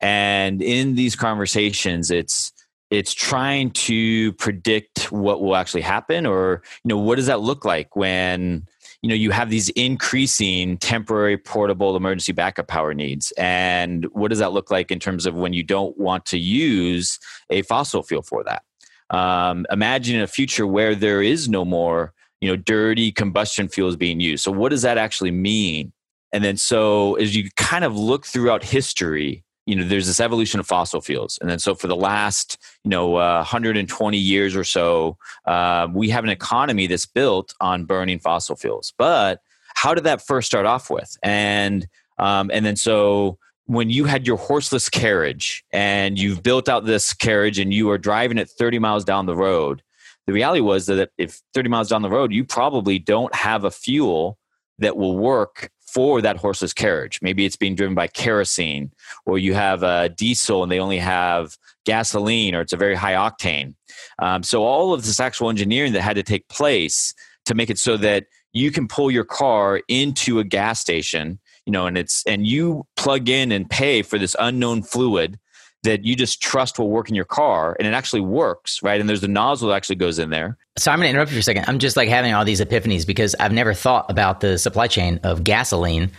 And 0.00 0.62
in 0.62 0.94
these 0.94 1.14
conversations, 1.14 2.10
it's 2.10 2.52
it's 2.90 3.14
trying 3.14 3.70
to 3.70 4.32
predict 4.34 5.12
what 5.12 5.40
will 5.40 5.56
actually 5.56 5.80
happen 5.80 6.26
or 6.26 6.62
you 6.84 6.88
know 6.88 6.98
what 6.98 7.16
does 7.16 7.26
that 7.26 7.40
look 7.40 7.64
like 7.64 7.94
when 7.94 8.66
you 9.02 9.08
know 9.08 9.14
you 9.14 9.30
have 9.32 9.50
these 9.50 9.68
increasing 9.70 10.78
temporary 10.78 11.36
portable 11.36 11.96
emergency 11.96 12.32
backup 12.32 12.68
power 12.68 12.94
needs. 12.94 13.32
And 13.36 14.04
what 14.12 14.28
does 14.28 14.38
that 14.38 14.52
look 14.52 14.70
like 14.70 14.90
in 14.90 15.00
terms 15.00 15.26
of 15.26 15.34
when 15.34 15.52
you 15.52 15.62
don't 15.62 15.96
want 15.98 16.24
to 16.26 16.38
use 16.38 17.18
a 17.50 17.62
fossil 17.62 18.02
fuel 18.02 18.22
for 18.22 18.44
that? 18.44 18.62
Um, 19.10 19.66
imagine 19.70 20.20
a 20.22 20.26
future 20.26 20.66
where 20.66 20.94
there 20.94 21.20
is 21.20 21.48
no 21.48 21.64
more 21.64 22.14
you 22.40 22.48
know 22.48 22.56
dirty 22.56 23.12
combustion 23.12 23.68
fuels 23.68 23.96
being 23.96 24.20
used. 24.20 24.44
So 24.44 24.52
what 24.52 24.70
does 24.70 24.82
that 24.82 24.98
actually 24.98 25.32
mean? 25.32 25.92
And 26.32 26.42
then 26.42 26.56
so 26.56 27.16
as 27.16 27.36
you 27.36 27.50
kind 27.56 27.84
of 27.84 27.96
look 27.96 28.24
throughout 28.24 28.62
history 28.62 29.44
you 29.66 29.76
know 29.76 29.84
there's 29.84 30.06
this 30.06 30.20
evolution 30.20 30.60
of 30.60 30.66
fossil 30.66 31.00
fuels. 31.00 31.38
And 31.40 31.50
then 31.50 31.58
so 31.58 31.74
for 31.74 31.86
the 31.86 31.96
last 31.96 32.58
you 32.84 32.90
know 32.90 33.16
uh, 33.16 33.38
120 33.38 34.18
years 34.18 34.56
or 34.56 34.64
so 34.64 35.16
uh, 35.46 35.88
we 35.92 36.10
have 36.10 36.24
an 36.24 36.30
economy 36.30 36.86
that's 36.86 37.06
built 37.06 37.54
on 37.60 37.84
burning 37.84 38.18
fossil 38.18 38.56
fuels. 38.56 38.92
But 38.98 39.40
how 39.74 39.94
did 39.94 40.04
that 40.04 40.24
first 40.24 40.46
start 40.46 40.66
off 40.66 40.90
with? 40.90 41.16
And 41.22 41.86
um, 42.18 42.50
and 42.52 42.64
then 42.64 42.76
so 42.76 43.38
when 43.66 43.90
you 43.90 44.04
had 44.04 44.26
your 44.26 44.36
horseless 44.36 44.88
carriage 44.88 45.64
and 45.72 46.18
you've 46.18 46.42
built 46.42 46.68
out 46.68 46.84
this 46.84 47.14
carriage 47.14 47.58
and 47.58 47.72
you 47.72 47.90
are 47.90 47.98
driving 47.98 48.38
it 48.38 48.50
30 48.50 48.78
miles 48.78 49.04
down 49.04 49.26
the 49.26 49.36
road, 49.36 49.82
the 50.26 50.32
reality 50.32 50.60
was 50.60 50.86
that 50.86 51.10
if 51.18 51.40
30 51.54 51.68
miles 51.68 51.88
down 51.88 52.02
the 52.02 52.10
road, 52.10 52.32
you 52.32 52.44
probably 52.44 52.98
don't 52.98 53.34
have 53.34 53.64
a 53.64 53.70
fuel 53.70 54.38
that 54.78 54.96
will 54.96 55.16
work 55.16 55.70
for 55.92 56.22
that 56.22 56.36
horseless 56.36 56.72
carriage. 56.72 57.18
Maybe 57.22 57.44
it's 57.44 57.56
being 57.56 57.74
driven 57.74 57.94
by 57.94 58.06
kerosene, 58.06 58.92
or 59.26 59.38
you 59.38 59.54
have 59.54 59.82
a 59.82 60.08
diesel 60.08 60.62
and 60.62 60.70
they 60.70 60.78
only 60.78 60.98
have 60.98 61.56
gasoline, 61.84 62.54
or 62.54 62.60
it's 62.60 62.72
a 62.72 62.76
very 62.76 62.94
high 62.94 63.14
octane. 63.14 63.74
Um, 64.18 64.42
so, 64.42 64.64
all 64.64 64.94
of 64.94 65.04
this 65.04 65.20
actual 65.20 65.50
engineering 65.50 65.92
that 65.92 66.02
had 66.02 66.16
to 66.16 66.22
take 66.22 66.48
place 66.48 67.14
to 67.44 67.54
make 67.54 67.70
it 67.70 67.78
so 67.78 67.96
that 67.98 68.26
you 68.52 68.70
can 68.70 68.86
pull 68.86 69.10
your 69.10 69.24
car 69.24 69.80
into 69.88 70.38
a 70.38 70.44
gas 70.44 70.80
station 70.80 71.38
you 71.66 71.72
know, 71.72 71.86
and 71.86 71.96
it's 71.96 72.24
and 72.26 72.46
you 72.46 72.86
plug 72.96 73.28
in 73.28 73.52
and 73.52 73.68
pay 73.68 74.02
for 74.02 74.18
this 74.18 74.36
unknown 74.38 74.82
fluid 74.82 75.38
that 75.82 76.04
you 76.04 76.14
just 76.14 76.40
trust 76.40 76.78
will 76.78 76.90
work 76.90 77.08
in 77.08 77.14
your 77.14 77.24
car 77.24 77.76
and 77.78 77.88
it 77.88 77.94
actually 77.94 78.20
works, 78.20 78.80
right? 78.82 79.00
And 79.00 79.08
there's 79.08 79.20
the 79.20 79.28
nozzle 79.28 79.68
that 79.68 79.74
actually 79.74 79.96
goes 79.96 80.18
in 80.18 80.30
there. 80.30 80.56
So 80.76 80.90
I'm 80.90 80.98
going 80.98 81.06
to 81.06 81.10
interrupt 81.10 81.30
you 81.30 81.36
for 81.36 81.40
a 81.40 81.42
second. 81.42 81.64
I'm 81.68 81.78
just 81.78 81.96
like 81.96 82.08
having 82.08 82.32
all 82.32 82.44
these 82.44 82.60
epiphanies 82.60 83.06
because 83.06 83.34
I've 83.38 83.52
never 83.52 83.74
thought 83.74 84.10
about 84.10 84.40
the 84.40 84.56
supply 84.58 84.86
chain 84.86 85.20
of 85.22 85.44
gasoline 85.44 86.10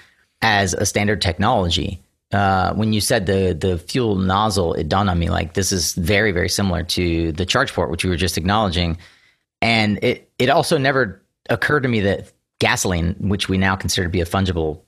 as 0.42 0.74
a 0.74 0.86
standard 0.86 1.22
technology. 1.22 2.00
Uh, 2.32 2.74
when 2.74 2.94
you 2.94 3.02
said 3.02 3.26
the 3.28 3.56
the 3.60 3.78
fuel 3.78 4.16
nozzle, 4.16 4.74
it 4.74 4.89
dawned 4.89 5.10
on 5.10 5.20
me 5.20 5.30
like 5.30 5.54
this 5.54 5.72
is 5.72 5.94
very 5.94 6.32
very 6.32 6.50
similar 6.50 6.84
to 6.84 7.32
the 7.32 7.46
charge 7.46 7.72
port, 7.74 7.92
which 7.92 8.04
we 8.04 8.10
were 8.10 8.18
just 8.18 8.38
acknowledging, 8.38 8.98
and 9.62 10.04
it 10.04 10.32
it 10.39 10.50
also 10.50 10.80
never 10.80 11.22
occurred 11.50 11.84
to 11.84 11.89
me 11.89 12.00
that 12.02 12.32
gasoline, 12.60 13.16
which 13.20 13.50
we 13.50 13.58
now 13.58 13.76
consider 13.76 14.08
to 14.08 14.12
be 14.12 14.22
a 14.22 14.26
fungible 14.26 14.82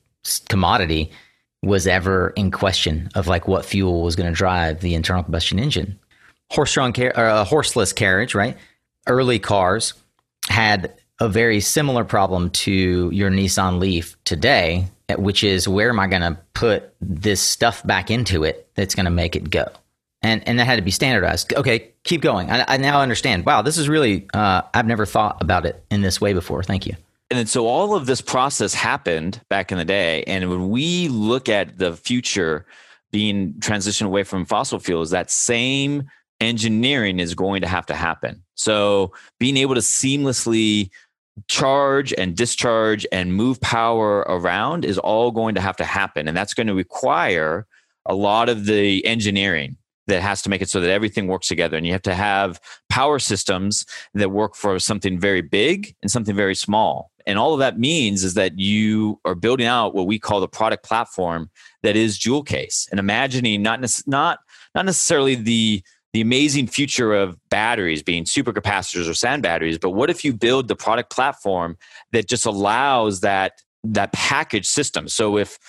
commodity 0.49 1.11
was 1.61 1.85
ever 1.85 2.29
in 2.35 2.49
question 2.51 3.09
of 3.15 3.27
like 3.27 3.47
what 3.47 3.65
fuel 3.65 4.01
was 4.01 4.15
going 4.15 4.29
to 4.29 4.35
drive 4.35 4.79
the 4.79 4.95
internal 4.95 5.23
combustion 5.23 5.59
engine. 5.59 5.99
Horse-drawn 6.51 6.93
car- 6.93 7.13
or 7.15 7.25
a 7.25 7.43
horseless 7.43 7.91
carriage, 7.91 8.35
right? 8.35 8.57
Early 9.07 9.39
cars 9.39 9.93
had 10.49 10.93
a 11.19 11.29
very 11.29 11.59
similar 11.59 12.03
problem 12.03 12.49
to 12.51 13.09
your 13.11 13.29
Nissan 13.29 13.79
Leaf 13.79 14.17
today, 14.25 14.87
which 15.17 15.43
is 15.43 15.67
where 15.67 15.89
am 15.89 15.99
I 15.99 16.07
going 16.07 16.21
to 16.21 16.37
put 16.53 16.93
this 16.99 17.41
stuff 17.41 17.85
back 17.85 18.11
into 18.11 18.43
it 18.43 18.67
that's 18.75 18.95
going 18.95 19.05
to 19.05 19.11
make 19.11 19.35
it 19.35 19.49
go? 19.49 19.67
And 20.21 20.47
and 20.47 20.57
that 20.57 20.65
had 20.65 20.77
to 20.77 20.81
be 20.81 20.91
standardized. 20.91 21.53
Okay, 21.53 21.91
keep 22.03 22.21
going. 22.21 22.49
I, 22.49 22.65
I 22.67 22.77
now 22.77 22.99
understand. 22.99 23.45
Wow, 23.45 23.61
this 23.61 23.77
is 23.77 23.87
really 23.87 24.25
uh, 24.33 24.63
I've 24.73 24.87
never 24.87 25.05
thought 25.05 25.37
about 25.41 25.65
it 25.65 25.83
in 25.91 26.01
this 26.01 26.19
way 26.19 26.33
before. 26.33 26.63
Thank 26.63 26.87
you. 26.87 26.95
And 27.29 27.39
then 27.39 27.47
so 27.47 27.67
all 27.67 27.95
of 27.95 28.05
this 28.05 28.21
process 28.21 28.73
happened 28.73 29.41
back 29.49 29.71
in 29.71 29.77
the 29.77 29.85
day. 29.85 30.23
And 30.23 30.49
when 30.49 30.69
we 30.69 31.07
look 31.09 31.49
at 31.49 31.77
the 31.77 31.95
future 31.95 32.65
being 33.11 33.53
transitioned 33.53 34.05
away 34.05 34.23
from 34.23 34.45
fossil 34.45 34.79
fuels, 34.79 35.11
that 35.11 35.31
same 35.31 36.09
engineering 36.41 37.19
is 37.19 37.35
going 37.35 37.61
to 37.61 37.67
have 37.67 37.85
to 37.87 37.95
happen. 37.95 38.43
So 38.55 39.13
being 39.39 39.57
able 39.57 39.75
to 39.75 39.81
seamlessly 39.81 40.89
charge 41.47 42.13
and 42.13 42.35
discharge 42.35 43.05
and 43.11 43.33
move 43.33 43.59
power 43.61 44.19
around 44.19 44.85
is 44.85 44.97
all 44.97 45.31
going 45.31 45.55
to 45.55 45.61
have 45.61 45.77
to 45.77 45.85
happen. 45.85 46.27
And 46.27 46.35
that's 46.35 46.53
going 46.53 46.67
to 46.67 46.73
require 46.73 47.67
a 48.05 48.15
lot 48.15 48.49
of 48.49 48.65
the 48.65 49.05
engineering 49.05 49.77
that 50.07 50.21
has 50.21 50.41
to 50.43 50.49
make 50.49 50.61
it 50.61 50.69
so 50.69 50.79
that 50.79 50.89
everything 50.89 51.27
works 51.27 51.47
together. 51.47 51.75
And 51.75 51.85
you 51.85 51.91
have 51.91 52.01
to 52.03 52.13
have 52.13 52.59
power 52.89 53.17
systems 53.17 53.85
that 54.13 54.31
work 54.31 54.55
for 54.55 54.77
something 54.79 55.19
very 55.19 55.41
big 55.41 55.95
and 56.01 56.11
something 56.11 56.35
very 56.35 56.55
small. 56.55 57.11
And 57.25 57.39
all 57.39 57.53
of 57.53 57.59
that 57.59 57.79
means 57.79 58.23
is 58.23 58.35
that 58.35 58.59
you 58.59 59.19
are 59.25 59.33
building 59.33 59.65
out 59.65 59.95
what 59.95 60.05
we 60.05 60.19
call 60.19 60.39
the 60.39 60.47
product 60.47 60.85
platform 60.85 61.49
that 61.81 61.95
is 61.95 62.19
Jewel 62.19 62.43
Case 62.43 62.87
and 62.91 62.99
imagining 62.99 63.63
not, 63.63 63.79
not, 64.05 64.39
not 64.75 64.85
necessarily 64.85 65.33
the 65.33 65.81
the 66.15 66.21
amazing 66.21 66.65
future 66.65 67.13
of 67.13 67.37
batteries 67.49 68.01
being 68.01 68.23
supercapacitors 68.23 69.09
or 69.09 69.13
sand 69.13 69.43
batteries 69.43 69.77
but 69.77 69.89
what 69.89 70.09
if 70.09 70.23
you 70.23 70.31
build 70.31 70.69
the 70.69 70.75
product 70.75 71.11
platform 71.11 71.77
that 72.13 72.29
just 72.29 72.45
allows 72.45 73.19
that 73.19 73.61
that 73.83 74.13
package 74.13 74.65
system 74.65 75.09
so 75.09 75.37
if 75.37 75.59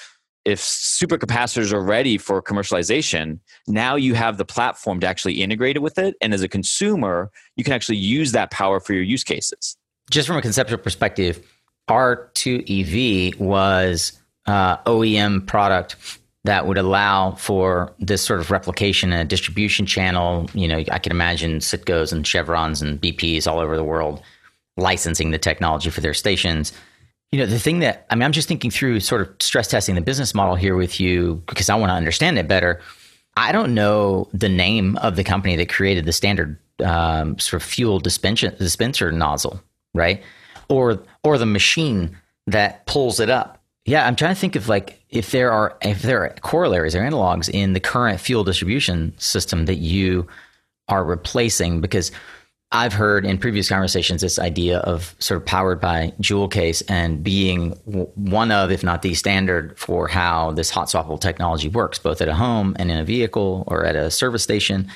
if 0.44 0.60
supercapacitors 0.60 1.72
are 1.72 1.82
ready 1.82 2.16
for 2.18 2.40
commercialization, 2.40 3.40
now 3.66 3.96
you 3.96 4.14
have 4.14 4.38
the 4.38 4.44
platform 4.44 5.00
to 5.00 5.06
actually 5.08 5.42
integrate 5.42 5.74
it 5.74 5.80
with 5.80 5.98
it. 5.98 6.14
And 6.20 6.32
as 6.32 6.40
a 6.40 6.46
consumer, 6.46 7.32
you 7.56 7.64
can 7.64 7.72
actually 7.72 7.96
use 7.96 8.30
that 8.30 8.52
power 8.52 8.78
for 8.78 8.92
your 8.92 9.02
use 9.02 9.24
cases. 9.24 9.76
Just 10.08 10.28
from 10.28 10.36
a 10.36 10.42
conceptual 10.42 10.78
perspective, 10.78 11.44
R2EV 11.90 13.40
was 13.40 14.12
uh, 14.46 14.76
OEM 14.84 15.44
product 15.48 15.96
that 16.46 16.66
would 16.66 16.78
allow 16.78 17.32
for 17.32 17.92
this 17.98 18.22
sort 18.22 18.40
of 18.40 18.50
replication 18.50 19.12
and 19.12 19.20
a 19.20 19.24
distribution 19.24 19.84
channel. 19.84 20.48
You 20.54 20.68
know, 20.68 20.78
I 20.90 20.98
can 20.98 21.12
imagine 21.12 21.58
Citgos 21.58 22.12
and 22.12 22.26
Chevrons 22.26 22.80
and 22.80 23.00
BPs 23.00 23.46
all 23.46 23.58
over 23.58 23.76
the 23.76 23.84
world 23.84 24.22
licensing 24.76 25.30
the 25.30 25.38
technology 25.38 25.90
for 25.90 26.00
their 26.00 26.14
stations. 26.14 26.72
You 27.32 27.40
know, 27.40 27.46
the 27.46 27.58
thing 27.58 27.80
that 27.80 28.06
I 28.10 28.14
mean, 28.14 28.22
I'm 28.22 28.32
just 28.32 28.48
thinking 28.48 28.70
through 28.70 29.00
sort 29.00 29.22
of 29.22 29.28
stress 29.40 29.68
testing 29.68 29.94
the 29.94 30.00
business 30.00 30.34
model 30.34 30.54
here 30.54 30.76
with 30.76 31.00
you 31.00 31.42
because 31.46 31.68
I 31.68 31.74
want 31.74 31.90
to 31.90 31.94
understand 31.94 32.38
it 32.38 32.48
better. 32.48 32.80
I 33.36 33.52
don't 33.52 33.74
know 33.74 34.28
the 34.32 34.48
name 34.48 34.96
of 34.98 35.16
the 35.16 35.24
company 35.24 35.56
that 35.56 35.68
created 35.68 36.04
the 36.04 36.12
standard 36.12 36.58
um, 36.84 37.38
sort 37.38 37.62
of 37.62 37.68
fuel 37.68 37.98
dispenser, 37.98 38.50
dispenser 38.50 39.12
nozzle, 39.12 39.60
right? 39.94 40.22
Or 40.68 41.02
or 41.24 41.38
the 41.38 41.46
machine 41.46 42.16
that 42.46 42.86
pulls 42.86 43.20
it 43.20 43.30
up. 43.30 43.62
Yeah, 43.86 44.06
I'm 44.06 44.16
trying 44.16 44.34
to 44.34 44.40
think 44.40 44.56
of 44.56 44.68
like 44.68 45.00
if 45.10 45.30
there 45.30 45.52
are 45.52 45.78
if 45.80 46.02
there 46.02 46.24
are 46.24 46.30
corollaries 46.42 46.94
or 46.94 47.00
analogs 47.00 47.48
in 47.48 47.72
the 47.72 47.80
current 47.80 48.20
fuel 48.20 48.44
distribution 48.44 49.14
system 49.16 49.66
that 49.66 49.76
you 49.76 50.26
are 50.88 51.04
replacing 51.04 51.80
because 51.80 52.10
I've 52.72 52.92
heard 52.92 53.24
in 53.24 53.38
previous 53.38 53.68
conversations 53.68 54.22
this 54.22 54.40
idea 54.40 54.80
of 54.80 55.14
sort 55.20 55.40
of 55.40 55.46
powered 55.46 55.80
by 55.80 56.12
jewel 56.20 56.48
case 56.48 56.80
and 56.82 57.22
being 57.22 57.70
one 58.16 58.50
of, 58.50 58.72
if 58.72 58.82
not 58.82 59.02
the 59.02 59.14
standard 59.14 59.78
for 59.78 60.08
how 60.08 60.50
this 60.50 60.68
hot 60.68 60.88
swappable 60.88 61.20
technology 61.20 61.68
works, 61.68 61.98
both 62.00 62.20
at 62.20 62.28
a 62.28 62.34
home 62.34 62.74
and 62.80 62.90
in 62.90 62.98
a 62.98 63.04
vehicle 63.04 63.62
or 63.68 63.84
at 63.84 63.94
a 63.94 64.10
service 64.10 64.42
station. 64.42 64.90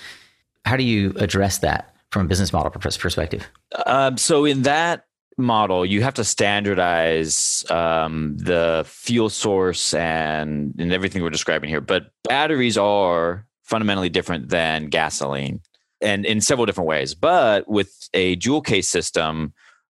How 0.65 0.77
do 0.77 0.83
you 0.83 1.15
address 1.17 1.59
that 1.59 1.95
from 2.11 2.27
a 2.27 2.29
business 2.29 2.53
model 2.53 2.71
perspective? 2.73 3.47
Um, 3.87 4.19
so 4.19 4.45
in 4.45 4.63
that 4.63 5.07
model, 5.37 5.87
you 5.87 6.03
have 6.03 6.15
to 6.15 6.25
standardize 6.25 7.65
um, 7.71 8.37
the 8.37 8.85
fuel 8.87 9.31
source 9.31 9.95
and 9.95 10.75
and 10.79 10.93
everything 10.93 11.23
we're 11.23 11.31
describing 11.31 11.69
here. 11.69 11.81
But 11.81 12.13
batteries 12.25 12.77
are 12.77 13.47
fundamentally 13.63 14.09
different 14.09 14.49
than 14.49 14.87
gasoline 14.87 15.61
and 16.01 16.25
in 16.27 16.41
several 16.41 16.67
different 16.67 16.89
ways. 16.89 17.15
But 17.15 17.69
with 17.69 18.09
a 18.15 18.37
jewel 18.37 18.61
case 18.61 18.89
system, 18.89 19.53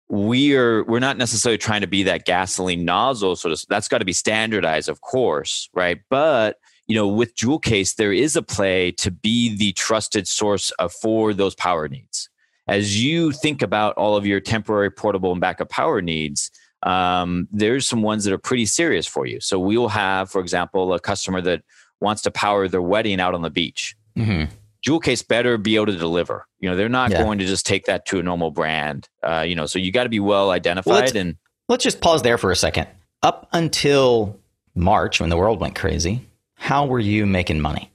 we're 0.09 0.85
we're 0.85 1.01
not 1.01 1.17
necessarily 1.17 1.59
trying 1.59 1.81
to 1.81 1.87
be 1.87 2.05
that 2.05 2.25
gasoline 2.25 2.85
nozzle 2.85 3.35
so 3.35 3.53
that's 3.69 3.89
got 3.89 3.99
to 3.99 4.05
be 4.05 4.13
standardized 4.13 4.89
of 4.89 5.01
course 5.01 5.69
right 5.75 6.01
but 6.09 6.59
you 6.87 6.95
know 6.95 7.09
with 7.09 7.35
jewel 7.35 7.59
case 7.59 7.95
there 7.95 8.13
is 8.13 8.37
a 8.37 8.43
play 8.43 8.93
to 8.93 9.11
be 9.11 9.57
the 9.57 9.73
trusted 9.73 10.29
source 10.29 10.71
of, 10.73 10.93
for 10.93 11.35
those 11.35 11.57
power 11.57 11.89
needs 11.89 12.29
as 12.69 13.03
you 13.03 13.33
think 13.33 13.63
about 13.63 13.95
all 13.97 14.17
of 14.17 14.27
your 14.27 14.41
temporary 14.41 14.91
portable 14.91 15.33
and 15.33 15.41
backup 15.41 15.69
power 15.69 16.03
needs 16.03 16.51
um, 16.83 17.49
there's 17.51 17.87
some 17.87 18.03
ones 18.03 18.25
that 18.25 18.33
are 18.33 18.39
pretty 18.39 18.67
serious 18.67 19.07
for 19.07 19.27
you. 19.27 19.41
So 19.41 19.59
we 19.59 19.77
will 19.77 19.89
have 19.89 20.31
for 20.31 20.41
example 20.41 20.93
a 20.93 21.01
customer 21.01 21.41
that 21.43 21.63
wants 22.01 22.23
to 22.23 22.31
power 22.31 22.69
their 22.69 22.83
wedding 22.83 23.21
out 23.21 23.35
on 23.35 23.43
the 23.43 23.51
beach. 23.51 23.97
Mm-hmm. 24.17 24.53
Jewel 24.83 25.01
case 25.01 25.23
better 25.23 25.59
be 25.59 25.75
able 25.75 25.87
to 25.87 25.97
deliver. 25.97 26.47
You 26.61 26.71
know 26.71 26.77
they're 26.77 26.89
not 26.89 27.11
yeah. 27.11 27.23
going 27.23 27.39
to 27.39 27.47
just 27.47 27.67
take 27.67 27.87
that 27.87 28.07
to 28.07 28.19
a 28.19 28.23
normal 28.23 28.51
brand 28.51 29.09
uh, 29.23 29.41
you 29.41 29.55
know 29.55 29.67
so 29.67 29.79
you 29.79 29.91
got 29.91 30.05
to 30.05 30.09
be 30.09 30.21
well 30.21 30.51
identified 30.51 31.15
well, 31.15 31.17
and 31.17 31.37
let's 31.69 31.83
just 31.83 32.01
pause 32.01 32.23
there 32.23 32.39
for 32.39 32.51
a 32.51 32.57
second. 32.57 32.87
Up 33.23 33.49
until 33.53 34.39
march 34.75 35.21
when 35.21 35.31
the 35.31 35.37
world 35.37 35.61
went 35.61 35.75
crazy 35.75 36.21
how 36.57 36.87
were 36.87 37.01
you 37.01 37.27
making 37.27 37.61
money? 37.61 37.91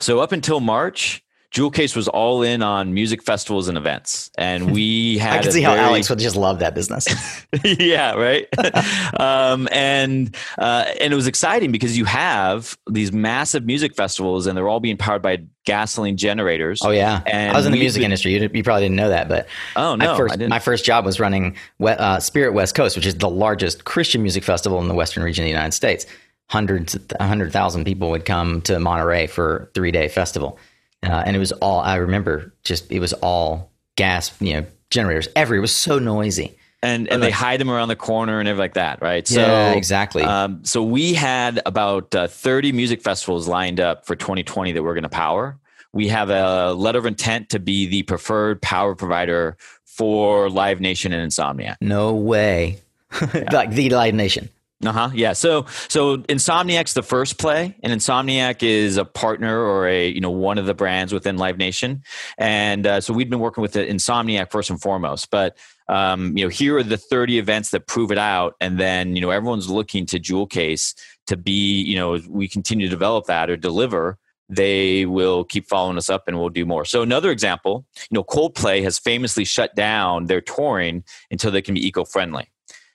So 0.00 0.20
up 0.20 0.32
until 0.32 0.60
march 0.60 1.22
Jewel 1.54 1.70
Case 1.70 1.94
was 1.94 2.08
all 2.08 2.42
in 2.42 2.62
on 2.62 2.94
music 2.94 3.22
festivals 3.22 3.68
and 3.68 3.78
events, 3.78 4.28
and 4.36 4.72
we 4.72 5.18
had. 5.18 5.38
I 5.38 5.42
can 5.42 5.52
see 5.52 5.62
very... 5.62 5.78
how 5.78 5.84
Alex 5.84 6.10
would 6.10 6.18
just 6.18 6.34
love 6.34 6.58
that 6.58 6.74
business. 6.74 7.06
yeah, 7.64 8.14
right. 8.14 8.48
um, 9.20 9.68
and 9.70 10.34
uh, 10.58 10.86
and 11.00 11.12
it 11.12 11.16
was 11.16 11.28
exciting 11.28 11.70
because 11.70 11.96
you 11.96 12.06
have 12.06 12.76
these 12.90 13.12
massive 13.12 13.64
music 13.66 13.94
festivals, 13.94 14.48
and 14.48 14.58
they're 14.58 14.68
all 14.68 14.80
being 14.80 14.96
powered 14.96 15.22
by 15.22 15.44
gasoline 15.64 16.16
generators. 16.16 16.80
Oh 16.82 16.90
yeah, 16.90 17.22
and 17.24 17.52
I 17.52 17.56
was 17.56 17.66
in 17.66 17.72
the 17.72 17.78
music 17.78 18.02
industry. 18.02 18.34
You, 18.34 18.50
you, 18.52 18.64
probably 18.64 18.86
didn't 18.86 18.96
know 18.96 19.10
that, 19.10 19.28
but 19.28 19.46
oh 19.76 19.94
no, 19.94 20.06
my 20.06 20.16
first, 20.16 20.38
my 20.40 20.58
first 20.58 20.84
job 20.84 21.04
was 21.04 21.20
running 21.20 21.54
uh, 21.80 22.18
Spirit 22.18 22.54
West 22.54 22.74
Coast, 22.74 22.96
which 22.96 23.06
is 23.06 23.14
the 23.14 23.30
largest 23.30 23.84
Christian 23.84 24.22
music 24.22 24.42
festival 24.42 24.80
in 24.80 24.88
the 24.88 24.94
western 24.94 25.22
region 25.22 25.44
of 25.44 25.46
the 25.46 25.50
United 25.50 25.72
States. 25.72 26.04
Hundreds, 26.50 26.98
hundred 27.20 27.52
thousand 27.52 27.84
people 27.84 28.10
would 28.10 28.24
come 28.24 28.60
to 28.62 28.80
Monterey 28.80 29.28
for 29.28 29.56
a 29.56 29.66
three 29.66 29.92
day 29.92 30.08
festival 30.08 30.58
uh, 31.06 31.22
and 31.26 31.36
it 31.36 31.38
was 31.38 31.52
all 31.52 31.80
I 31.80 31.96
remember. 31.96 32.52
Just 32.64 32.90
it 32.90 33.00
was 33.00 33.12
all 33.14 33.72
gas, 33.96 34.32
you 34.40 34.54
know, 34.54 34.66
generators 34.90 35.28
Every 35.36 35.58
It 35.58 35.60
was 35.60 35.74
so 35.74 35.98
noisy. 35.98 36.56
And 36.82 37.08
and 37.08 37.22
they 37.22 37.30
hide 37.30 37.60
them 37.60 37.70
around 37.70 37.88
the 37.88 37.96
corner 37.96 38.40
and 38.40 38.48
everything 38.48 38.62
like 38.62 38.74
that, 38.74 39.00
right? 39.00 39.26
So 39.26 39.40
yeah, 39.40 39.72
exactly. 39.72 40.22
Um, 40.22 40.62
so 40.66 40.82
we 40.82 41.14
had 41.14 41.62
about 41.64 42.14
uh, 42.14 42.26
30 42.26 42.72
music 42.72 43.00
festivals 43.00 43.48
lined 43.48 43.80
up 43.80 44.04
for 44.04 44.14
2020 44.14 44.72
that 44.72 44.82
we're 44.82 44.92
going 44.92 45.04
to 45.04 45.08
power. 45.08 45.58
We 45.94 46.08
have 46.08 46.28
a 46.28 46.74
letter 46.74 46.98
of 46.98 47.06
intent 47.06 47.48
to 47.50 47.58
be 47.58 47.86
the 47.86 48.02
preferred 48.02 48.60
power 48.60 48.94
provider 48.94 49.56
for 49.86 50.50
Live 50.50 50.80
Nation 50.80 51.14
and 51.14 51.30
Insomniac. 51.30 51.76
No 51.80 52.14
way. 52.14 52.80
like 53.52 53.70
the 53.70 53.88
Live 53.88 54.12
Nation. 54.12 54.50
Uh 54.86 54.92
huh. 54.92 55.10
Yeah. 55.14 55.32
So 55.32 55.66
so 55.88 56.18
Insomniac's 56.18 56.94
the 56.94 57.02
first 57.02 57.38
play, 57.38 57.76
and 57.82 57.92
Insomniac 57.92 58.62
is 58.62 58.96
a 58.96 59.04
partner 59.04 59.58
or 59.58 59.88
a 59.88 60.08
you 60.08 60.20
know 60.20 60.30
one 60.30 60.58
of 60.58 60.66
the 60.66 60.74
brands 60.74 61.12
within 61.12 61.36
Live 61.36 61.58
Nation, 61.58 62.02
and 62.38 62.86
uh, 62.86 63.00
so 63.00 63.12
we've 63.12 63.30
been 63.30 63.40
working 63.40 63.62
with 63.62 63.72
the 63.72 63.84
Insomniac 63.84 64.50
first 64.50 64.70
and 64.70 64.80
foremost. 64.80 65.30
But 65.30 65.56
um, 65.88 66.36
you 66.36 66.44
know 66.44 66.50
here 66.50 66.76
are 66.78 66.82
the 66.82 66.96
30 66.96 67.38
events 67.38 67.70
that 67.70 67.86
prove 67.86 68.10
it 68.10 68.18
out, 68.18 68.54
and 68.60 68.78
then 68.78 69.14
you 69.16 69.22
know 69.22 69.30
everyone's 69.30 69.68
looking 69.68 70.06
to 70.06 70.18
Jewel 70.18 70.46
Case 70.46 70.94
to 71.26 71.36
be 71.36 71.82
you 71.82 71.96
know 71.96 72.20
we 72.28 72.48
continue 72.48 72.86
to 72.86 72.90
develop 72.90 73.26
that 73.26 73.48
or 73.48 73.56
deliver 73.56 74.18
they 74.48 75.06
will 75.06 75.44
keep 75.44 75.66
following 75.68 75.96
us 75.96 76.10
up 76.10 76.24
and 76.26 76.38
we'll 76.38 76.50
do 76.50 76.66
more. 76.66 76.84
So 76.84 77.02
another 77.02 77.30
example, 77.30 77.86
you 78.10 78.14
know, 78.14 78.24
Coldplay 78.24 78.82
has 78.82 78.98
famously 78.98 79.44
shut 79.44 79.74
down 79.74 80.26
their 80.26 80.42
touring 80.42 81.04
until 81.30 81.50
they 81.50 81.62
can 81.62 81.74
be 81.74 81.86
eco-friendly. 81.86 82.50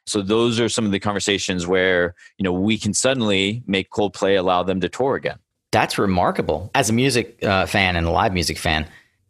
So 0.10 0.22
those 0.22 0.60
are 0.60 0.70
some 0.70 0.86
of 0.86 0.92
the 0.92 1.00
conversations 1.00 1.68
where 1.68 2.16
you 2.38 2.44
know 2.44 2.54
we 2.54 2.78
can 2.78 2.94
suddenly 2.94 3.64
make 3.68 3.90
Coldplay 3.90 4.38
allow 4.38 4.64
them 4.64 4.82
to 4.82 4.90
tour 4.90 5.16
again. 5.16 5.38
That's 5.72 5.98
remarkable. 5.98 6.72
As 6.74 6.90
a 6.90 6.94
music 6.94 7.44
uh, 7.44 7.66
fan 7.66 7.96
and 7.96 8.08
a 8.08 8.12
live 8.12 8.34
music 8.34 8.58
fan, 8.58 8.88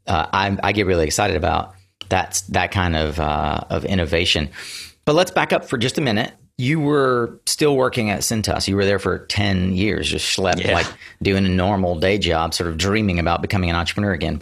uh, 0.08 0.28
I, 0.32 0.58
I, 0.64 0.72
get 0.72 0.86
really 0.86 1.06
excited 1.06 1.36
about 1.36 1.76
that 2.10 2.42
that 2.50 2.72
kind 2.72 2.96
of 2.96 3.20
uh, 3.20 3.62
of 3.70 3.86
innovation. 3.86 4.50
But 5.06 5.16
let's 5.16 5.32
back 5.32 5.52
up 5.52 5.66
for 5.66 5.78
just 5.78 5.98
a 5.98 6.02
minute. 6.02 6.34
You 6.58 6.80
were 6.80 7.40
still 7.46 7.76
working 7.76 8.10
at 8.10 8.20
Cintas. 8.20 8.68
You 8.68 8.76
were 8.76 8.86
there 8.86 9.00
for 9.00 9.20
ten 9.28 9.74
years, 9.74 10.10
just 10.10 10.36
schlepped, 10.38 10.64
yeah. 10.64 10.74
like 10.74 10.88
doing 11.22 11.46
a 11.46 11.50
normal 11.50 12.00
day 12.00 12.18
job, 12.18 12.54
sort 12.54 12.70
of 12.70 12.78
dreaming 12.78 13.20
about 13.20 13.42
becoming 13.42 13.70
an 13.70 13.76
entrepreneur 13.76 14.14
again. 14.14 14.42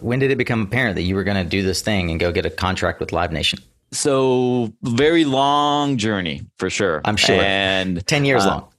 When 0.00 0.18
did 0.18 0.30
it 0.30 0.36
become 0.36 0.62
apparent 0.62 0.96
that 0.96 1.02
you 1.02 1.14
were 1.14 1.24
going 1.24 1.42
to 1.42 1.48
do 1.48 1.62
this 1.62 1.82
thing 1.82 2.10
and 2.10 2.20
go 2.20 2.32
get 2.32 2.46
a 2.46 2.50
contract 2.50 3.00
with 3.00 3.12
Live 3.12 3.32
Nation? 3.32 3.58
So 3.92 4.72
very 4.82 5.24
long 5.24 5.96
journey 5.96 6.46
for 6.58 6.70
sure. 6.70 7.00
I'm 7.04 7.16
sure. 7.16 7.40
And 7.40 8.06
10 8.06 8.24
years 8.24 8.44
uh, 8.44 8.48
long. 8.48 8.72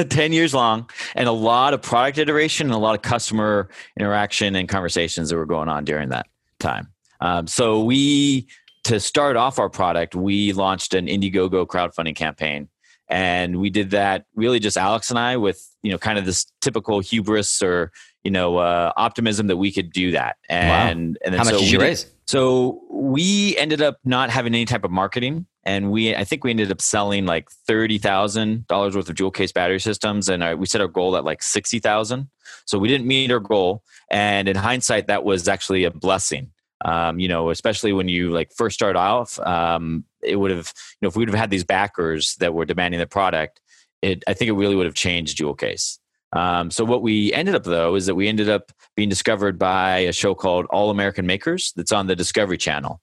10 0.08 0.32
years 0.32 0.54
long 0.54 0.88
and 1.14 1.28
a 1.28 1.32
lot 1.32 1.74
of 1.74 1.82
product 1.82 2.18
iteration 2.18 2.66
and 2.66 2.74
a 2.74 2.78
lot 2.78 2.94
of 2.94 3.02
customer 3.02 3.68
interaction 3.98 4.54
and 4.56 4.68
conversations 4.68 5.30
that 5.30 5.36
were 5.36 5.46
going 5.46 5.68
on 5.68 5.84
during 5.84 6.10
that 6.10 6.26
time. 6.58 6.88
Um, 7.20 7.46
so 7.46 7.82
we, 7.82 8.46
to 8.84 9.00
start 9.00 9.36
off 9.36 9.58
our 9.58 9.70
product, 9.70 10.14
we 10.14 10.52
launched 10.52 10.94
an 10.94 11.06
Indiegogo 11.06 11.66
crowdfunding 11.66 12.16
campaign. 12.16 12.68
And 13.08 13.60
we 13.60 13.70
did 13.70 13.90
that 13.90 14.24
really 14.34 14.60
just 14.60 14.76
Alex 14.76 15.10
and 15.10 15.18
I 15.18 15.36
with, 15.36 15.62
you 15.82 15.92
know, 15.92 15.98
kind 15.98 16.18
of 16.18 16.24
this 16.24 16.46
typical 16.60 17.00
hubris 17.00 17.62
or, 17.62 17.92
you 18.22 18.30
know, 18.30 18.56
uh, 18.56 18.92
optimism 18.96 19.46
that 19.48 19.56
we 19.56 19.70
could 19.72 19.92
do 19.92 20.12
that. 20.12 20.36
And, 20.48 20.68
wow. 20.68 20.88
and 20.88 21.18
then 21.32 21.38
how 21.38 21.44
much 21.44 21.54
so 21.54 21.60
did 21.60 21.70
you 21.70 21.80
raise? 21.80 22.06
So 22.26 22.80
we 22.90 23.56
ended 23.56 23.82
up 23.82 23.98
not 24.04 24.30
having 24.30 24.54
any 24.54 24.64
type 24.64 24.84
of 24.84 24.90
marketing, 24.90 25.46
and 25.64 25.90
we 25.90 26.14
I 26.14 26.24
think 26.24 26.42
we 26.44 26.50
ended 26.50 26.70
up 26.70 26.80
selling 26.80 27.26
like 27.26 27.50
thirty 27.66 27.98
thousand 27.98 28.66
dollars 28.66 28.96
worth 28.96 29.08
of 29.08 29.14
jewel 29.14 29.30
case 29.30 29.52
battery 29.52 29.80
systems, 29.80 30.28
and 30.28 30.42
our, 30.42 30.56
we 30.56 30.66
set 30.66 30.80
our 30.80 30.88
goal 30.88 31.16
at 31.16 31.24
like 31.24 31.42
sixty 31.42 31.80
thousand. 31.80 32.30
So 32.66 32.78
we 32.78 32.88
didn't 32.88 33.06
meet 33.06 33.30
our 33.30 33.40
goal, 33.40 33.82
and 34.10 34.48
in 34.48 34.56
hindsight, 34.56 35.06
that 35.08 35.24
was 35.24 35.48
actually 35.48 35.84
a 35.84 35.90
blessing. 35.90 36.50
Um, 36.84 37.18
you 37.18 37.28
know, 37.28 37.50
especially 37.50 37.92
when 37.92 38.08
you 38.08 38.30
like 38.30 38.52
first 38.54 38.74
start 38.74 38.96
off, 38.96 39.38
um, 39.40 40.04
it 40.22 40.36
would 40.36 40.50
have 40.50 40.72
you 41.00 41.06
know 41.06 41.08
if 41.08 41.16
we 41.16 41.20
would 41.20 41.28
have 41.28 41.38
had 41.38 41.50
these 41.50 41.64
backers 41.64 42.36
that 42.36 42.54
were 42.54 42.64
demanding 42.64 43.00
the 43.00 43.06
product, 43.06 43.60
it 44.00 44.22
I 44.26 44.32
think 44.32 44.48
it 44.48 44.52
really 44.52 44.76
would 44.76 44.86
have 44.86 44.94
changed 44.94 45.36
jewel 45.36 45.54
case. 45.54 45.98
Um, 46.34 46.70
so 46.70 46.84
what 46.84 47.02
we 47.02 47.32
ended 47.32 47.54
up 47.54 47.64
though 47.64 47.94
is 47.94 48.06
that 48.06 48.14
we 48.14 48.28
ended 48.28 48.48
up 48.48 48.72
being 48.96 49.08
discovered 49.08 49.58
by 49.58 49.98
a 49.98 50.12
show 50.12 50.34
called 50.34 50.66
All 50.70 50.90
American 50.90 51.26
Makers 51.26 51.72
that's 51.76 51.92
on 51.92 52.06
the 52.06 52.16
Discovery 52.16 52.58
Channel, 52.58 53.00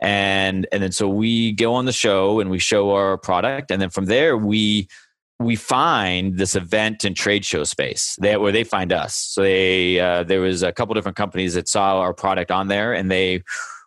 and 0.00 0.66
and 0.72 0.82
then 0.82 0.92
so 0.92 1.08
we 1.08 1.52
go 1.52 1.74
on 1.74 1.84
the 1.84 1.92
show 1.92 2.40
and 2.40 2.50
we 2.50 2.58
show 2.58 2.92
our 2.92 3.18
product, 3.18 3.70
and 3.70 3.80
then 3.80 3.90
from 3.90 4.06
there 4.06 4.36
we 4.36 4.88
we 5.38 5.56
find 5.56 6.36
this 6.36 6.54
event 6.54 7.04
and 7.04 7.16
trade 7.16 7.44
show 7.44 7.64
space 7.64 8.16
that 8.20 8.40
where 8.40 8.52
they 8.52 8.64
find 8.64 8.92
us. 8.92 9.16
So 9.16 9.42
they 9.42 9.98
uh, 10.00 10.22
there 10.24 10.40
was 10.40 10.62
a 10.62 10.72
couple 10.72 10.94
different 10.94 11.16
companies 11.16 11.54
that 11.54 11.68
saw 11.68 11.98
our 11.98 12.14
product 12.14 12.50
on 12.50 12.68
there, 12.68 12.92
and 12.92 13.10
they 13.10 13.42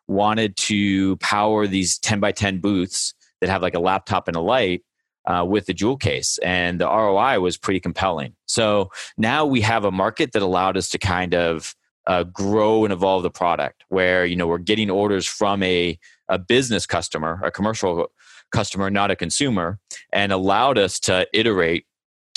wanted 0.08 0.56
to 0.58 1.18
power 1.18 1.66
these 1.68 1.98
ten 2.00 2.20
by 2.20 2.32
ten 2.32 2.60
booths 2.60 3.14
that 3.42 3.50
have 3.50 3.62
like 3.62 3.76
a 3.76 3.80
laptop 3.80 4.28
and 4.28 4.38
a 4.38 4.42
light 4.42 4.84
uh, 5.26 5.46
with 5.48 5.66
the 5.66 5.74
jewel 5.74 5.98
case, 5.98 6.38
and 6.40 6.80
the 6.80 6.88
ROI 6.88 7.40
was 7.40 7.58
pretty 7.58 7.80
compelling. 7.80 8.36
So 8.46 8.92
now 9.18 9.46
we 9.46 9.62
have 9.62 9.86
a 9.86 9.92
market 9.92 10.34
that 10.34 10.42
allowed 10.42 10.78
us 10.78 10.90
to 10.90 10.98
kind 10.98 11.34
of 11.34 11.76
uh, 12.08 12.24
grow 12.24 12.84
and 12.84 12.92
evolve 12.92 13.24
the 13.24 13.32
product, 13.32 13.84
where 13.90 14.26
you 14.26 14.36
know 14.36 14.48
we're 14.48 14.58
getting 14.58 14.90
orders 14.90 15.26
from 15.26 15.64
a 15.64 15.98
a 16.30 16.40
business 16.40 16.86
customer, 16.86 17.40
a 17.44 17.52
commercial 17.52 18.08
customer, 18.52 18.90
not 18.90 19.12
a 19.12 19.16
consumer, 19.16 19.80
and 20.12 20.32
allowed 20.32 20.78
us 20.78 21.00
to 21.02 21.28
iterate, 21.34 21.86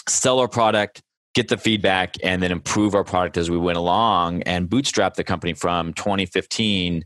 sell 0.09 0.39
our 0.39 0.49
product, 0.49 1.03
get 1.35 1.49
the 1.49 1.57
feedback, 1.57 2.17
and 2.23 2.43
then 2.43 2.51
improve 2.51 2.95
our 2.95 3.05
product 3.05 3.37
as 3.37 3.51
we 3.51 3.59
went 3.59 3.79
along, 3.79 4.43
and 4.43 4.69
bootstrap 4.69 5.15
the 5.15 5.25
company 5.25 5.53
from 5.53 5.93
2015 5.95 7.05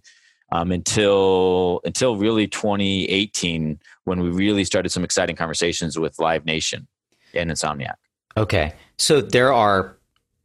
um, 0.53 0.73
until 0.73 1.81
until 1.85 2.17
really 2.17 2.47
2018 2.47 3.79
when 4.05 4.21
we 4.21 4.29
really 4.29 4.65
started 4.65 4.91
some 4.91 5.05
exciting 5.05 5.37
conversations 5.37 5.99
with 5.99 6.19
Live 6.19 6.45
Nation 6.45 6.87
and 7.35 7.51
Insomniac. 7.51 7.95
Okay, 8.37 8.73
so 8.99 9.21
there 9.21 9.53
are 9.53 9.97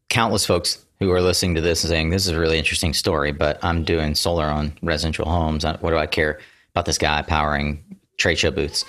countless 0.09 0.45
folks 0.45 0.85
who 0.99 1.11
are 1.11 1.21
listening 1.21 1.55
to 1.55 1.61
this 1.61 1.83
and 1.83 1.89
saying 1.89 2.09
this 2.09 2.25
is 2.25 2.33
a 2.33 2.39
really 2.39 2.57
interesting 2.57 2.93
story, 2.93 3.31
but 3.31 3.63
I'm 3.63 3.83
doing 3.83 4.15
solar 4.15 4.45
on 4.45 4.73
residential 4.81 5.25
homes. 5.25 5.65
What 5.65 5.89
do 5.89 5.97
I 5.97 6.07
care 6.07 6.39
about 6.73 6.85
this 6.85 6.97
guy 6.97 7.21
powering 7.21 7.83
trade 8.17 8.39
show 8.39 8.51
booths? 8.51 8.85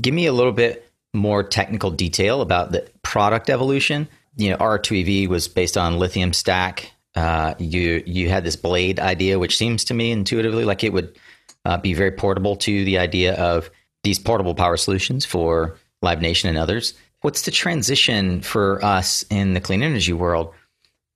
Give 0.00 0.14
me 0.14 0.26
a 0.26 0.32
little 0.32 0.52
bit 0.52 0.90
more 1.12 1.42
technical 1.42 1.90
detail 1.90 2.40
about 2.40 2.72
the 2.72 2.88
product 3.02 3.50
evolution. 3.50 4.08
You 4.36 4.50
know, 4.50 4.56
R2EV 4.58 5.28
was 5.28 5.48
based 5.48 5.76
on 5.76 5.98
lithium 5.98 6.32
stack. 6.32 6.92
Uh, 7.16 7.54
you 7.58 8.02
you 8.06 8.28
had 8.28 8.44
this 8.44 8.56
blade 8.56 9.00
idea, 9.00 9.38
which 9.38 9.56
seems 9.56 9.84
to 9.84 9.94
me 9.94 10.12
intuitively 10.12 10.64
like 10.64 10.84
it 10.84 10.92
would 10.92 11.18
uh, 11.64 11.76
be 11.76 11.94
very 11.94 12.12
portable 12.12 12.56
to 12.56 12.84
the 12.84 12.98
idea 12.98 13.34
of 13.34 13.70
these 14.02 14.18
portable 14.18 14.54
power 14.54 14.76
solutions 14.76 15.24
for 15.24 15.76
Live 16.02 16.20
Nation 16.20 16.48
and 16.48 16.56
others. 16.56 16.94
What's 17.22 17.42
the 17.42 17.50
transition 17.50 18.40
for 18.40 18.82
us 18.84 19.24
in 19.30 19.54
the 19.54 19.60
clean 19.60 19.82
energy 19.82 20.12
world 20.12 20.54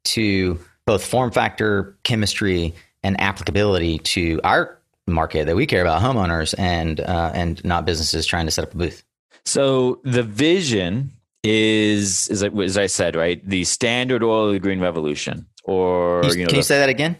to 0.05 0.59
both 0.86 1.05
form 1.05 1.30
factor, 1.30 1.97
chemistry, 2.03 2.74
and 3.03 3.18
applicability 3.20 3.99
to 3.99 4.40
our 4.45 4.78
market 5.07 5.47
that 5.47 5.57
we 5.57 5.66
care 5.66 5.80
about, 5.80 6.03
homeowners 6.03 6.55
and 6.59 7.01
uh, 7.01 7.30
and 7.34 7.64
not 7.64 7.86
businesses 7.86 8.26
trying 8.26 8.47
to 8.47 8.51
set 8.51 8.64
up 8.64 8.74
a 8.74 8.76
booth? 8.76 9.03
So 9.47 10.01
the 10.05 10.22
vision 10.22 11.12
is, 11.42 12.28
is 12.28 12.42
as 12.42 12.78
I 12.78 12.86
said, 12.86 13.14
right? 13.16 13.47
The 13.47 13.64
standard 13.64 14.22
oil 14.22 14.49
of 14.49 14.53
the 14.53 14.59
green 14.59 14.80
revolution, 14.80 15.47
or 15.65 16.23
can 16.23 16.31
you, 16.31 16.37
you 16.37 16.43
know, 16.45 16.49
can 16.49 16.55
the, 16.55 16.59
you 16.59 16.62
say 16.62 16.79
that 16.79 16.89
again? 16.89 17.17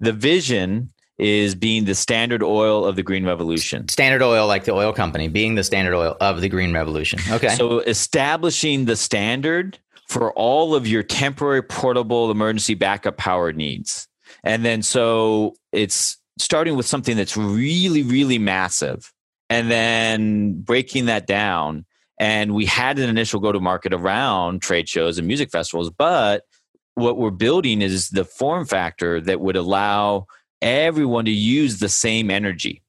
The 0.00 0.12
vision 0.12 0.90
is 1.18 1.54
being 1.54 1.84
the 1.84 1.94
standard 1.94 2.42
oil 2.42 2.84
of 2.84 2.96
the 2.96 3.02
green 3.02 3.24
revolution. 3.24 3.88
Standard 3.88 4.22
oil, 4.22 4.46
like 4.46 4.64
the 4.64 4.72
oil 4.72 4.92
company, 4.92 5.28
being 5.28 5.54
the 5.54 5.62
standard 5.62 5.94
oil 5.94 6.16
of 6.20 6.40
the 6.40 6.48
green 6.48 6.72
revolution. 6.74 7.20
Okay. 7.30 7.54
So 7.54 7.80
establishing 7.80 8.86
the 8.86 8.96
standard 8.96 9.78
for 10.08 10.32
all 10.32 10.74
of 10.74 10.86
your 10.86 11.02
temporary 11.02 11.62
portable 11.62 12.30
emergency 12.30 12.74
backup 12.74 13.16
power 13.16 13.52
needs. 13.52 14.08
And 14.42 14.64
then 14.64 14.82
so 14.82 15.54
it's 15.72 16.18
starting 16.38 16.76
with 16.76 16.86
something 16.86 17.16
that's 17.16 17.36
really, 17.36 18.02
really 18.02 18.38
massive 18.38 19.12
and 19.48 19.70
then 19.70 20.60
breaking 20.62 21.06
that 21.06 21.26
down. 21.26 21.84
And 22.18 22.54
we 22.54 22.64
had 22.64 22.98
an 22.98 23.08
initial 23.08 23.40
go 23.40 23.52
to 23.52 23.60
market 23.60 23.94
around 23.94 24.62
trade 24.62 24.88
shows 24.88 25.18
and 25.18 25.26
music 25.26 25.50
festivals, 25.50 25.90
but 25.90 26.44
what 26.94 27.18
we're 27.18 27.30
building 27.30 27.82
is 27.82 28.10
the 28.10 28.24
form 28.24 28.66
factor 28.66 29.20
that 29.20 29.40
would 29.40 29.56
allow 29.56 30.26
everyone 30.62 31.24
to 31.24 31.30
use 31.30 31.78
the 31.78 31.88
same 31.88 32.30
energy. 32.30 32.82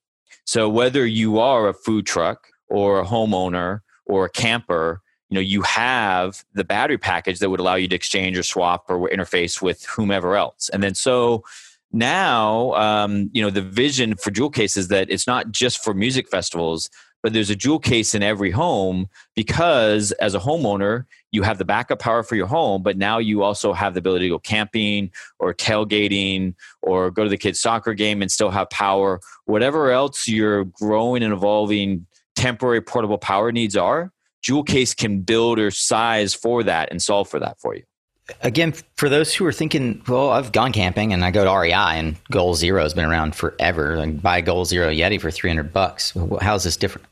So 0.46 0.70
whether 0.70 1.06
you 1.06 1.40
are 1.40 1.68
a 1.68 1.74
food 1.74 2.06
truck 2.06 2.48
or 2.68 3.00
a 3.00 3.06
homeowner 3.06 3.82
or 4.06 4.26
a 4.26 4.30
camper, 4.30 5.02
you 5.30 5.36
know 5.36 5.42
you 5.42 5.64
have 5.64 6.46
the 6.54 6.64
battery 6.64 7.00
package 7.00 7.40
that 7.40 7.50
would 7.50 7.60
allow 7.60 7.76
you 7.76 7.88
to 7.88 7.96
exchange 7.96 8.38
or 8.38 8.44
swap 8.44 8.86
or 8.90 9.10
interface 9.10 9.62
with 9.62 9.84
whomever 9.86 10.36
else. 10.36 10.70
And 10.70 10.84
then 10.84 10.94
so 10.94 11.44
now 11.92 12.74
um, 12.74 13.32
you 13.34 13.42
know 13.42 13.50
the 13.50 13.62
vision 13.62 14.16
for 14.16 14.30
jewel 14.30 14.52
case 14.52 14.78
is 14.78 14.90
that 14.90 15.10
it's 15.10 15.26
not 15.26 15.52
just 15.52 15.84
for 15.84 15.94
music 15.94 16.30
festivals 16.30 16.90
but 17.26 17.34
there's 17.34 17.50
a 17.50 17.56
jewel 17.56 17.80
case 17.80 18.14
in 18.14 18.22
every 18.22 18.52
home 18.52 19.10
because 19.36 20.12
as 20.12 20.36
a 20.36 20.40
homeowner 20.40 21.06
you 21.32 21.42
have 21.42 21.58
the 21.58 21.66
backup 21.66 21.98
power 21.98 22.22
for 22.22 22.36
your 22.36 22.46
home 22.46 22.84
but 22.84 23.00
now 23.00 23.18
you 23.18 23.42
also 23.42 23.74
have 23.74 23.96
the 23.96 23.98
ability 23.98 24.26
to 24.26 24.30
go 24.30 24.38
camping 24.38 25.10
or 25.40 25.52
tailgating 25.52 26.54
or 26.84 27.10
go 27.10 27.24
to 27.24 27.30
the 27.32 27.36
kids 27.36 27.60
soccer 27.60 27.96
game 27.96 28.22
and 28.22 28.32
still 28.32 28.52
have 28.52 28.70
power 28.70 29.20
whatever 29.46 29.90
else 29.90 30.28
your 30.28 30.66
growing 30.66 31.24
and 31.24 31.34
evolving 31.34 32.06
temporary 32.36 32.80
portable 32.80 33.18
power 33.18 33.52
needs 33.52 33.76
are 33.76 34.14
jewel 34.44 34.62
case 34.62 34.94
can 34.94 35.22
build 35.22 35.58
or 35.58 35.72
size 35.72 36.36
for 36.36 36.62
that 36.62 36.92
and 36.92 37.02
solve 37.02 37.28
for 37.28 37.40
that 37.40 37.60
for 37.60 37.76
you 37.76 37.82
again, 38.42 38.74
for 38.98 39.08
those 39.08 39.34
who 39.36 39.46
are 39.46 39.52
thinking, 39.52 40.02
well, 40.08 40.32
I've 40.32 40.52
gone 40.52 40.72
camping 40.72 41.14
and 41.14 41.24
I 41.24 41.30
go 41.30 41.44
to 41.44 41.60
REI 41.60 42.00
and 42.00 42.16
Goal 42.32 42.56
Zero 42.56 42.82
has 42.82 42.94
been 42.94 43.06
around 43.06 43.36
forever. 43.36 43.94
and 43.94 44.20
buy 44.20 44.42
Goal 44.42 44.66
Zero 44.66 44.90
Yeti 44.90 45.22
for 45.22 45.30
300 45.30 45.72
bucks. 45.72 46.12
How 46.42 46.56
is 46.56 46.64
this 46.64 46.76
different? 46.76 47.08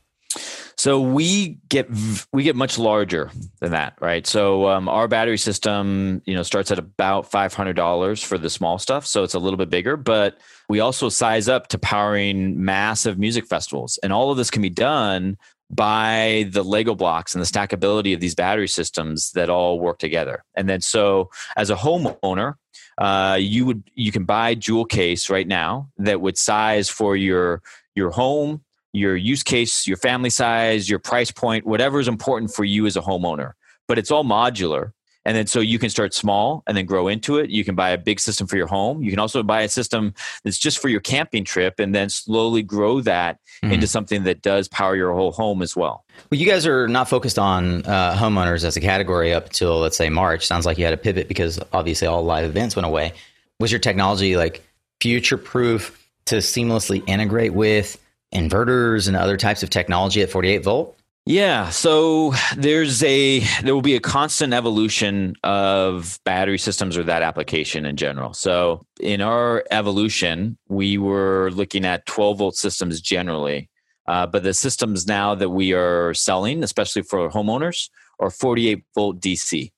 So 0.76 1.00
we 1.00 1.60
get 1.70 1.90
we 2.32 2.44
get 2.44 2.56
much 2.56 2.78
larger 2.78 3.32
than 3.60 3.72
that, 3.72 3.96
right? 4.02 4.26
So 4.26 4.68
um, 4.68 4.90
our 4.90 5.08
battery 5.08 5.38
system, 5.38 6.22
you 6.26 6.36
know, 6.36 6.44
starts 6.44 6.72
at 6.72 6.80
about 6.80 7.30
five 7.30 7.54
hundred 7.54 7.76
dollars 7.76 8.22
for 8.24 8.38
the 8.38 8.50
small 8.50 8.80
stuff, 8.80 9.06
so 9.06 9.24
it's 9.24 9.34
a 9.34 9.40
little 9.40 9.58
bit 9.58 9.70
bigger. 9.70 9.98
But 9.98 10.38
we 10.70 10.80
also 10.80 11.10
size 11.10 11.48
up 11.48 11.68
to 11.68 11.78
powering 11.78 12.64
massive 12.64 13.18
music 13.20 13.46
festivals, 13.46 14.00
and 14.04 14.12
all 14.12 14.32
of 14.32 14.38
this 14.38 14.50
can 14.50 14.62
be 14.62 14.70
done 14.70 15.38
by 15.70 16.48
the 16.52 16.64
Lego 16.64 16.96
blocks 16.96 17.34
and 17.34 17.42
the 17.42 17.48
stackability 17.48 18.14
of 18.14 18.20
these 18.20 18.36
battery 18.36 18.68
systems 18.68 19.32
that 19.32 19.50
all 19.50 19.80
work 19.80 19.98
together. 19.98 20.44
And 20.56 20.70
then 20.70 20.82
so 20.82 21.30
as 21.56 21.70
a 21.70 21.76
homeowner, 21.76 22.56
uh, 22.98 23.38
you 23.40 23.66
would 23.66 23.84
you 23.96 24.12
can 24.12 24.26
buy 24.26 24.56
jewel 24.56 24.86
case 24.86 25.30
right 25.30 25.48
now 25.48 25.90
that 25.98 26.22
would 26.22 26.38
size 26.38 26.90
for 26.90 27.16
your 27.16 27.62
your 27.96 28.12
home, 28.12 28.62
your 28.94 29.16
use 29.16 29.44
case, 29.44 29.86
your 29.88 29.98
family 29.98 30.30
size, 30.30 30.90
your 30.90 31.00
price 31.00 31.32
point, 31.32 31.66
whatever 31.66 32.00
is 32.00 32.08
important 32.08 32.54
for 32.54 32.64
you 32.64 32.86
as 32.86 32.96
a 32.96 33.02
homeowner. 33.02 33.54
But 33.88 33.98
it's 33.98 34.12
all 34.12 34.24
modular 34.24 34.94
and 35.26 35.38
then 35.38 35.48
so 35.48 35.60
you 35.60 35.80
can 35.80 35.90
start 35.90 36.14
small 36.14 36.64
and 36.68 36.76
then 36.76 36.86
grow 36.86 37.08
into 37.08 37.38
it. 37.38 37.50
You 37.50 37.64
can 37.64 37.76
buy 37.76 37.90
a 37.90 37.98
big 37.98 38.20
system 38.20 38.48
for 38.48 38.58
your 38.58 38.68
home. 38.68 39.02
You 39.04 39.10
can 39.10 39.20
also 39.20 39.42
buy 39.42 39.62
a 39.62 39.70
system 39.70 40.14
that's 40.44 40.58
just 40.58 40.80
for 40.80 40.90
your 40.90 41.00
camping 41.00 41.46
trip 41.46 41.80
and 41.80 41.96
then 41.96 42.10
slowly 42.10 42.62
grow 42.62 43.00
that 43.02 43.40
mm-hmm. 43.64 43.74
into 43.74 43.88
something 43.88 44.24
that 44.24 44.42
does 44.42 44.68
power 44.68 44.96
your 44.96 45.14
whole 45.14 45.32
home 45.32 45.62
as 45.62 45.76
well. 45.76 46.06
Well, 46.30 46.40
you 46.40 46.46
guys 46.46 46.68
are 46.68 46.88
not 46.88 47.08
focused 47.08 47.40
on 47.40 47.86
uh, 47.86 48.16
homeowners 48.16 48.66
as 48.66 48.76
a 48.76 48.82
category 48.82 49.34
up 49.34 49.46
until, 49.46 49.80
let's 49.80 49.98
say, 49.98 50.10
March. 50.10 50.46
Sounds 50.46 50.66
like 50.66 50.78
you 50.78 50.84
had 50.84 50.94
a 50.94 50.98
pivot 50.98 51.28
because 51.28 51.60
obviously 51.72 52.08
all 52.08 52.24
live 52.24 52.46
events 52.46 52.76
went 52.76 52.86
away. 52.86 53.14
Was 53.60 53.72
your 53.72 53.80
technology 53.80 54.36
like 54.36 54.62
future 55.00 55.38
proof 55.38 56.00
to 56.26 56.36
seamlessly 56.36 57.04
integrate 57.08 57.54
with 57.54 57.98
inverters 58.34 59.08
and 59.08 59.16
other 59.16 59.38
types 59.38 59.64
of 59.64 59.70
technology 59.70 60.22
at 60.22 60.30
48 60.30 60.64
volt? 60.64 60.98
Yeah, 61.26 61.70
so 61.70 62.34
there's 62.58 63.02
a 63.02 63.40
there 63.62 63.74
will 63.74 63.82
be 63.82 63.96
a 63.96 64.02
constant 64.02 64.54
evolution 64.54 65.36
of 65.42 66.20
battery 66.26 66.58
systems 66.58 66.98
or 66.98 67.04
that 67.04 67.22
application 67.22 67.86
in 67.86 67.96
general. 67.96 68.34
So 68.34 68.86
in 69.00 69.22
our 69.22 69.64
evolution, 69.72 70.58
we 70.68 70.98
were 70.98 71.50
looking 71.54 71.86
at 71.86 72.06
12 72.08 72.38
volt 72.38 72.56
systems 72.58 73.00
generally, 73.00 73.70
uh, 74.06 74.28
but 74.28 74.44
the 74.44 74.54
systems 74.54 75.08
now 75.08 75.34
that 75.36 75.50
we 75.50 75.72
are 75.72 76.14
selling, 76.14 76.62
especially 76.62 77.04
for 77.04 77.30
homeowners, 77.30 77.90
are 78.20 78.30
48 78.30 78.84
volt 78.94 79.22
DC, 79.22 79.72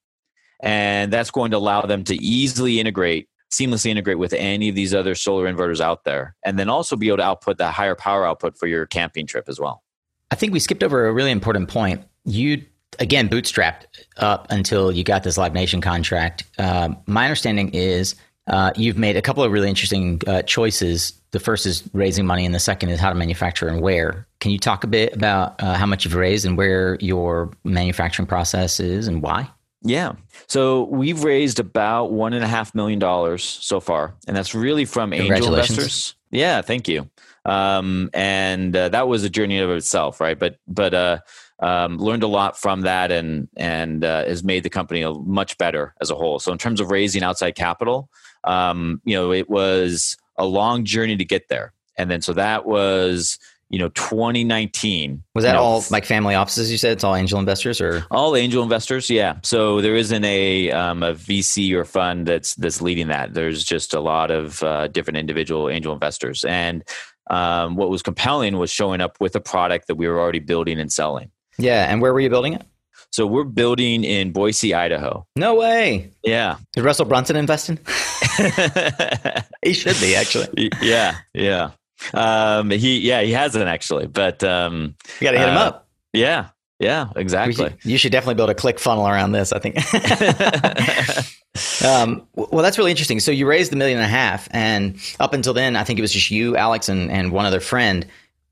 and 0.63 1.13
that's 1.13 1.29
going 1.29 1.51
to 1.51 1.57
allow 1.57 1.81
them 1.83 2.03
to 2.05 2.15
easily 2.15 2.79
integrate 2.79 3.29
seamlessly 3.57 3.87
integrate 3.87 4.19
with 4.19 4.33
any 4.33 4.69
of 4.69 4.75
these 4.75 4.93
other 4.93 5.15
solar 5.15 5.51
inverters 5.51 5.79
out 5.79 6.03
there 6.03 6.35
and 6.43 6.59
then 6.59 6.69
also 6.69 6.95
be 6.95 7.07
able 7.07 7.17
to 7.17 7.23
output 7.23 7.57
that 7.57 7.73
higher 7.73 7.95
power 7.95 8.25
output 8.25 8.57
for 8.57 8.67
your 8.67 8.85
camping 8.85 9.25
trip 9.25 9.45
as 9.47 9.59
well 9.59 9.83
I 10.31 10.35
think 10.35 10.53
we 10.53 10.59
skipped 10.59 10.83
over 10.83 11.07
a 11.07 11.13
really 11.13 11.31
important 11.31 11.69
point. 11.69 12.03
You 12.25 12.63
again 12.99 13.29
bootstrapped 13.29 13.85
up 14.17 14.47
until 14.49 14.91
you 14.91 15.03
got 15.03 15.23
this 15.23 15.37
Live 15.37 15.53
Nation 15.53 15.81
contract. 15.81 16.43
Uh, 16.57 16.89
my 17.05 17.25
understanding 17.25 17.69
is 17.73 18.15
uh, 18.47 18.71
you've 18.75 18.97
made 18.97 19.17
a 19.17 19.21
couple 19.21 19.43
of 19.43 19.51
really 19.51 19.69
interesting 19.69 20.21
uh, 20.27 20.41
choices. 20.43 21.13
The 21.31 21.39
first 21.39 21.65
is 21.65 21.87
raising 21.93 22.25
money, 22.25 22.45
and 22.45 22.53
the 22.53 22.59
second 22.59 22.89
is 22.89 22.99
how 22.99 23.09
to 23.09 23.15
manufacture 23.15 23.67
and 23.67 23.81
where. 23.81 24.27
Can 24.39 24.51
you 24.51 24.59
talk 24.59 24.83
a 24.83 24.87
bit 24.87 25.13
about 25.13 25.61
uh, 25.61 25.75
how 25.75 25.85
much 25.85 26.05
you've 26.05 26.15
raised 26.15 26.45
and 26.45 26.57
where 26.57 26.97
your 26.99 27.51
manufacturing 27.63 28.27
process 28.27 28.79
is 28.79 29.07
and 29.07 29.21
why? 29.21 29.49
Yeah. 29.85 30.13
So 30.47 30.83
we've 30.85 31.23
raised 31.23 31.59
about 31.59 32.11
one 32.11 32.33
and 32.33 32.43
a 32.43 32.47
half 32.47 32.73
million 32.75 32.99
dollars 32.99 33.43
so 33.43 33.79
far, 33.79 34.15
and 34.27 34.35
that's 34.35 34.53
really 34.53 34.85
from 34.85 35.13
angel 35.13 35.47
investors. 35.47 36.15
Yeah, 36.31 36.61
thank 36.61 36.87
you 36.87 37.09
um, 37.45 38.09
and 38.13 38.75
uh, 38.75 38.89
that 38.89 39.07
was 39.07 39.23
a 39.23 39.29
journey 39.29 39.59
of 39.59 39.69
itself, 39.69 40.19
right? 40.19 40.37
But 40.37 40.57
but 40.67 40.93
uh, 40.93 41.19
um, 41.59 41.97
learned 41.97 42.23
a 42.23 42.27
lot 42.27 42.57
from 42.57 42.81
that, 42.81 43.11
and 43.11 43.47
and 43.55 44.03
uh, 44.03 44.25
has 44.25 44.43
made 44.43 44.63
the 44.63 44.69
company 44.69 45.05
much 45.25 45.57
better 45.57 45.93
as 46.01 46.09
a 46.09 46.15
whole. 46.15 46.39
So 46.39 46.51
in 46.51 46.57
terms 46.57 46.81
of 46.81 46.91
raising 46.91 47.23
outside 47.23 47.51
capital, 47.51 48.09
um, 48.43 49.01
you 49.05 49.15
know, 49.15 49.31
it 49.31 49.49
was 49.49 50.17
a 50.37 50.45
long 50.45 50.83
journey 50.83 51.15
to 51.17 51.25
get 51.25 51.47
there, 51.47 51.73
and 51.97 52.09
then 52.09 52.21
so 52.21 52.33
that 52.33 52.65
was 52.65 53.37
you 53.69 53.79
know 53.79 53.89
2019 53.89 55.23
was 55.33 55.43
that 55.43 55.51
you 55.51 55.53
know, 55.55 55.61
all 55.61 55.83
like 55.89 56.05
family 56.05 56.35
offices 56.35 56.71
you 56.71 56.77
said 56.77 56.91
it's 56.91 57.03
all 57.03 57.15
angel 57.15 57.39
investors 57.39 57.81
or 57.81 58.05
all 58.11 58.35
angel 58.35 58.61
investors 58.61 59.09
yeah 59.09 59.37
so 59.43 59.81
there 59.81 59.95
isn't 59.95 60.23
a 60.23 60.71
um, 60.71 61.01
a 61.01 61.13
vc 61.13 61.73
or 61.73 61.83
fund 61.83 62.27
that's 62.27 62.53
that's 62.55 62.79
leading 62.79 63.07
that 63.07 63.33
there's 63.33 63.63
just 63.63 63.93
a 63.93 63.99
lot 63.99 64.29
of 64.29 64.61
uh, 64.63 64.87
different 64.87 65.17
individual 65.17 65.69
angel 65.69 65.93
investors 65.93 66.45
and 66.45 66.83
um, 67.29 67.75
what 67.75 67.89
was 67.89 68.01
compelling 68.01 68.57
was 68.57 68.69
showing 68.69 69.01
up 69.01 69.17
with 69.19 69.35
a 69.35 69.39
product 69.39 69.87
that 69.87 69.95
we 69.95 70.07
were 70.07 70.19
already 70.19 70.39
building 70.39 70.79
and 70.79 70.91
selling. 70.91 71.31
Yeah, 71.57 71.91
and 71.91 72.01
where 72.01 72.13
were 72.13 72.19
you 72.19 72.29
building 72.29 72.53
it? 72.53 72.63
So 73.11 73.25
we're 73.25 73.45
building 73.45 74.03
in 74.03 74.31
Boise, 74.31 74.73
Idaho. 74.73 75.25
No 75.37 75.55
way. 75.55 76.11
Yeah. 76.23 76.57
Did 76.73 76.83
Russell 76.83 77.05
Brunson 77.05 77.37
invest 77.37 77.69
in? 77.69 77.77
he 79.63 79.73
should 79.73 79.99
be 80.01 80.15
actually. 80.15 80.69
Yeah, 80.81 81.15
yeah. 81.33 81.71
Um, 82.13 82.69
he 82.69 82.99
yeah 82.99 83.21
he 83.21 83.31
hasn't 83.31 83.67
actually, 83.67 84.07
but 84.07 84.43
um, 84.43 84.95
you 85.19 85.25
got 85.25 85.31
to 85.31 85.37
hit 85.37 85.47
uh, 85.47 85.51
him 85.51 85.57
up. 85.57 85.87
Yeah, 86.13 86.49
yeah, 86.79 87.09
exactly. 87.15 87.55
Should, 87.55 87.77
you 87.85 87.97
should 87.97 88.11
definitely 88.11 88.35
build 88.35 88.49
a 88.49 88.55
click 88.55 88.79
funnel 88.79 89.07
around 89.07 89.31
this. 89.31 89.53
I 89.53 89.59
think. 89.59 89.75
um, 91.85 92.27
well, 92.35 92.63
that's 92.63 92.77
really 92.77 92.91
interesting. 92.91 93.19
So 93.19 93.31
you 93.31 93.47
raised 93.47 93.71
the 93.71 93.77
million 93.77 93.97
and 93.97 94.05
a 94.05 94.09
half, 94.09 94.47
and 94.51 94.97
up 95.19 95.33
until 95.33 95.53
then, 95.53 95.75
I 95.75 95.83
think 95.83 95.99
it 95.99 96.01
was 96.01 96.11
just 96.11 96.31
you, 96.31 96.57
Alex, 96.57 96.89
and, 96.89 97.09
and 97.09 97.31
one 97.31 97.45
other 97.45 97.59
friend. 97.59 98.05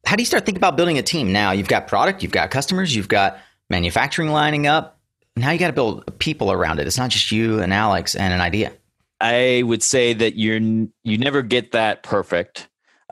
How 0.06 0.16
do 0.16 0.22
you 0.22 0.26
start 0.26 0.46
thinking 0.46 0.60
about 0.60 0.78
building 0.78 0.98
a 0.98 1.04
team? 1.04 1.32
Now 1.32 1.52
you've 1.52 1.68
got 1.68 1.88
product, 1.88 2.24
you've 2.24 2.32
got 2.32 2.52
customers, 2.52 2.96
you've 2.96 3.08
got 3.08 3.38
manufacturing 3.70 4.30
lining 4.30 4.68
up. 4.68 5.00
Now 5.36 5.52
you 5.52 5.60
got 5.60 5.68
to 5.68 5.74
build 5.74 6.20
people 6.20 6.52
around 6.52 6.80
it. 6.80 6.88
It's 6.88 6.98
not 6.98 7.10
just 7.10 7.32
you 7.32 7.62
and 7.62 7.74
Alex 7.74 8.16
and 8.16 8.34
an 8.34 8.42
idea. 8.42 8.72
I 9.20 9.64
would 9.66 9.82
say 9.82 10.14
that 10.14 10.38
you're 10.38 10.60
you 10.60 11.18
never 11.18 11.42
get 11.42 11.72
that 11.72 12.04
perfect. 12.04 12.68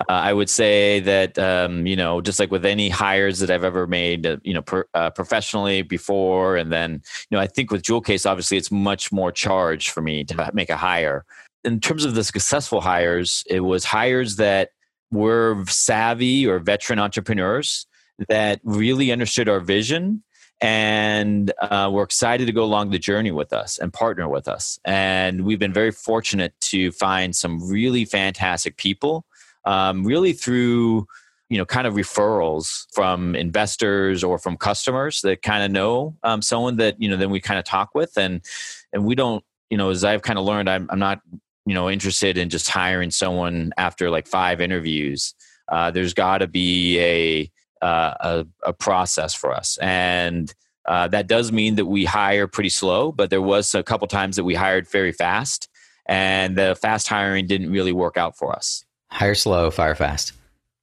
Uh, 0.10 0.14
I 0.14 0.34
would 0.34 0.49
say 0.49 0.99
that 1.02 1.38
um, 1.38 1.86
you 1.86 1.95
know, 1.95 2.22
just 2.22 2.39
like 2.39 2.52
with 2.52 2.66
any 2.66 2.89
hires 2.89 3.39
that 3.39 3.49
I've 3.49 3.64
ever 3.64 3.88
made, 3.88 4.26
uh, 4.26 4.38
you 4.43 4.54
know, 4.54 4.62
per, 4.62 4.86
uh, 4.93 5.10
professionally 5.10 5.82
before, 5.82 6.58
and 6.58 6.72
then 6.72 7.02
you 7.30 7.38
know, 7.38 7.39
I 7.39 7.47
think 7.47 7.72
with 7.72 7.84
Jewel 7.84 8.02
Case, 8.02 8.26
obviously, 8.26 8.58
it's 8.58 8.72
much 8.72 9.12
more 9.12 9.32
charged 9.32 9.89
for 9.89 10.02
me 10.02 10.24
to 10.26 10.52
make 10.54 10.70
a 10.70 10.78
hire. 10.78 11.26
In 11.64 11.80
terms 11.80 12.06
of 12.06 12.16
the 12.16 12.24
successful 12.24 12.82
hires, 12.82 13.43
it 13.47 13.62
was 13.62 13.86
hires 13.86 14.38
that 14.38 14.70
were 15.12 15.64
savvy 15.68 16.47
or 16.47 16.60
veteran 16.60 16.99
entrepreneurs 16.99 17.86
that 18.30 18.62
really 18.64 19.12
understood 19.12 19.49
our 19.49 19.60
vision 19.60 20.24
and 20.62 21.52
uh, 21.60 21.89
we're 21.91 22.04
excited 22.04 22.45
to 22.45 22.54
go 22.54 22.64
along 22.64 22.91
the 22.91 22.99
journey 22.99 23.32
with 23.32 23.52
us 23.52 23.80
and 23.80 23.91
partner 23.91 24.30
with 24.30 24.47
us. 24.47 24.80
And 24.86 25.43
we've 25.43 25.58
been 25.58 25.74
very 25.74 25.91
fortunate 25.91 26.54
to 26.62 26.91
find 26.91 27.36
some 27.36 27.68
really 27.68 28.06
fantastic 28.06 28.78
people, 28.78 29.26
um, 29.66 30.03
really 30.03 30.34
through 30.34 31.07
you 31.49 31.57
know 31.57 31.66
kind 31.66 31.86
of 31.86 31.95
referrals 31.95 32.86
from 32.93 33.36
investors 33.36 34.24
or 34.24 34.38
from 34.38 34.55
customers 34.57 35.22
that 35.22 35.41
kind 35.41 35.64
of 35.64 35.72
know 35.72 36.16
um, 36.24 36.41
someone 36.41 36.78
that 36.78 37.01
you 37.01 37.09
know 37.09 37.18
then 37.18 37.30
we 37.30 37.39
kind 37.39 37.59
of 37.59 37.66
talk 37.66 37.93
with 37.93 38.18
and 38.18 38.41
and 38.93 39.05
we 39.05 39.16
don't 39.16 39.43
you 39.70 39.78
know 39.78 39.89
as 39.89 40.03
I've 40.03 40.22
kind 40.22 40.39
of 40.39 40.45
learned 40.45 40.70
I'm, 40.70 40.88
I'm 40.89 40.99
not 40.99 41.22
you 41.66 41.74
know 41.74 41.89
interested 41.89 42.38
in 42.38 42.49
just 42.49 42.70
hiring 42.70 43.12
someone 43.12 43.74
after 43.78 44.09
like 44.09 44.28
five 44.28 44.62
interviews. 44.62 45.34
Uh, 45.68 45.91
there's 45.91 46.14
got 46.14 46.39
to 46.39 46.47
be 46.47 46.99
a 46.99 47.51
uh, 47.82 48.14
a, 48.20 48.70
a, 48.70 48.74
process 48.74 49.34
for 49.34 49.51
us. 49.51 49.78
And 49.82 50.53
uh, 50.88 51.07
that 51.07 51.28
does 51.28 51.51
mean 51.51 51.76
that 51.76 51.86
we 51.86 52.05
hire 52.05 52.47
pretty 52.47 52.70
slow, 52.70 53.12
but 53.12 53.30
there 53.30 53.41
was 53.41 53.74
a 53.74 53.84
couple 53.84 54.07
times 54.07 54.36
that 54.36 54.43
we 54.43 54.53
hired 54.53 54.88
very 54.88 55.12
fast, 55.12 55.68
and 56.05 56.55
the 56.55 56.76
fast 56.80 57.07
hiring 57.07 57.47
didn't 57.47 57.72
really 57.72 57.91
work 57.91 58.18
out 58.18 58.38
for 58.38 58.55
us. 58.55 58.86
Hire 59.12 59.36
slow, 59.36 59.72
fire 59.72 59.95
fast. 59.95 60.34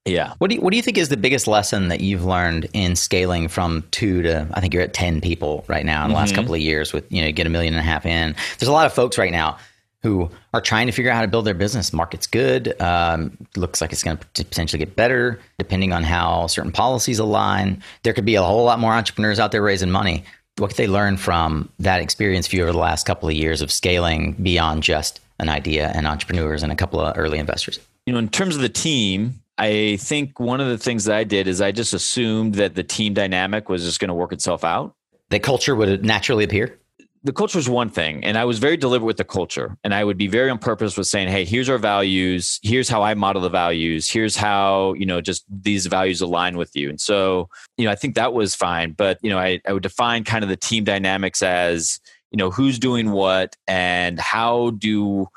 Yeah. 0.05 0.35
What 0.39 0.49
do 0.49 0.57
you, 0.57 0.61
what 0.61 0.71
do 0.71 0.77
you 0.77 0.83
think 0.83 0.99
is 0.99 1.09
the 1.09 1.17
biggest 1.17 1.47
lesson 1.47 1.89
that 1.89 2.01
you've 2.01 2.25
learned 2.25 2.69
in 2.73 2.97
scaling 2.97 3.49
from 3.49 3.85
two 3.91 4.23
to 4.23 4.49
I 4.55 4.61
think 4.61 4.73
you're 4.73 4.83
at 4.83 4.95
ten 4.95 5.21
people 5.21 5.65
right 5.69 5.85
now 5.85 6.05
in 6.05 6.09
the 6.09 6.15
mm-hmm. 6.15 6.21
last 6.21 6.35
couple 6.35 6.55
of 6.55 6.61
years 6.61 6.93
with 6.93 7.11
you 7.13 7.21
know 7.21 7.27
you 7.27 7.33
get 7.33 7.47
a 7.47 7.51
million 7.51 7.75
and 7.75 7.81
a 7.81 7.85
half 7.85 8.07
in. 8.07 8.35
There's 8.59 8.69
a 8.69 8.73
lot 8.73 8.87
of 8.87 8.93
folks 8.93 9.19
right 9.19 9.33
now 9.33 9.59
who 10.03 10.31
are 10.55 10.61
trying 10.61 10.87
to 10.87 10.93
figure 10.93 11.11
out 11.11 11.17
how 11.17 11.23
to 11.23 11.29
build 11.29 11.45
their 11.45 11.55
business. 11.55 11.93
Market's 11.93 12.27
good. 12.27 12.81
Um, 12.81 13.37
looks 13.57 13.81
like 13.81 13.93
it's 13.93 14.03
going 14.03 14.17
to 14.17 14.45
potentially 14.45 14.79
get 14.79 14.95
better 14.95 15.41
depending 15.59 15.93
on 15.93 16.05
how 16.05 16.47
certain 16.47 16.73
policies 16.73 17.19
align. 17.19 17.83
There 18.05 18.13
could 18.13 18.25
be 18.25 18.37
a 18.37 18.43
whole 18.43 18.65
lot 18.65 18.79
more 18.79 18.93
entrepreneurs 18.93 19.41
out 19.41 19.51
there 19.51 19.63
raising 19.63 19.91
money. 19.91 20.25
What 20.57 20.69
could 20.69 20.77
they 20.77 20.89
learn 20.89 21.17
from 21.17 21.69
that 21.81 22.01
experience 22.01 22.47
for 22.47 22.57
you 22.57 22.63
over 22.63 22.73
the 22.73 22.79
last 22.79 23.07
couple 23.07 23.29
of 23.29 23.35
years 23.35 23.61
of 23.61 23.73
scaling 23.73 24.33
beyond 24.35 24.83
just 24.83 25.21
an 25.41 25.49
idea 25.49 25.89
and 25.95 26.07
entrepreneurs 26.07 26.63
and 26.63 26.73
a 26.73 26.77
couple 26.77 27.01
of 27.01 27.17
early 27.19 27.39
investors? 27.39 27.81
You 28.09 28.15
know, 28.15 28.21
in 28.21 28.31
terms 28.31 28.57
of 28.57 28.63
the 28.63 28.71
team, 28.71 29.43
I 29.59 29.99
think 30.01 30.41
one 30.41 30.63
of 30.63 30.69
the 30.69 30.79
things 30.79 31.05
that 31.05 31.15
I 31.15 31.25
did 31.25 31.47
is 31.47 31.61
I 31.61 31.73
just 31.73 31.93
assumed 31.93 32.55
that 32.55 32.75
the 32.75 32.83
team 32.83 33.13
dynamic 33.13 33.69
was 33.69 33.85
just 33.85 34.01
going 34.01 34.09
to 34.09 34.15
work 34.15 34.33
itself 34.33 34.65
out. 34.65 34.95
That 35.29 35.43
culture 35.43 35.75
would 35.75 36.07
naturally 36.07 36.45
appear? 36.45 36.79
the 37.25 37.33
culture 37.33 37.59
is 37.59 37.69
one 37.69 37.91
thing 37.91 38.25
and 38.25 38.39
i 38.39 38.45
was 38.45 38.61
very 38.61 38.77
deliberate 38.77 39.05
with 39.05 39.17
the 39.17 39.25
culture 39.25 39.77
and 39.83 39.93
i 39.93 40.05
would 40.05 40.17
be 40.17 40.29
very 40.29 40.49
on 40.49 40.57
purpose 40.57 40.97
with 40.97 41.09
saying 41.09 41.27
hey 41.27 41.45
here's 41.45 41.69
our 41.69 41.77
values 41.77 42.61
here's 42.63 42.89
how 42.89 43.03
i 43.03 43.13
model 43.13 43.43
the 43.43 43.49
values 43.49 44.09
here's 44.09 44.37
how 44.37 44.93
you 44.93 45.05
know 45.05 45.21
just 45.21 45.45
these 45.51 45.87
values 45.87 46.21
align 46.21 46.57
with 46.57 46.77
you 46.77 46.89
and 46.89 47.01
so 47.01 47.49
you 47.77 47.85
know 47.85 47.91
i 47.91 47.97
think 47.97 48.15
that 48.15 48.33
was 48.33 48.55
fine 48.55 48.93
but 48.93 49.19
you 49.21 49.29
know 49.29 49.39
i, 49.39 49.61
I 49.67 49.73
would 49.73 49.83
define 49.83 50.23
kind 50.23 50.45
of 50.45 50.49
the 50.49 50.57
team 50.57 50.85
dynamics 50.85 51.43
as 51.43 51.99
you 52.31 52.37
know 52.37 52.53
who's 52.53 52.79
doing 52.79 53.11
what 53.11 53.57
and 53.67 54.21
how 54.21 54.71
do 54.71 55.29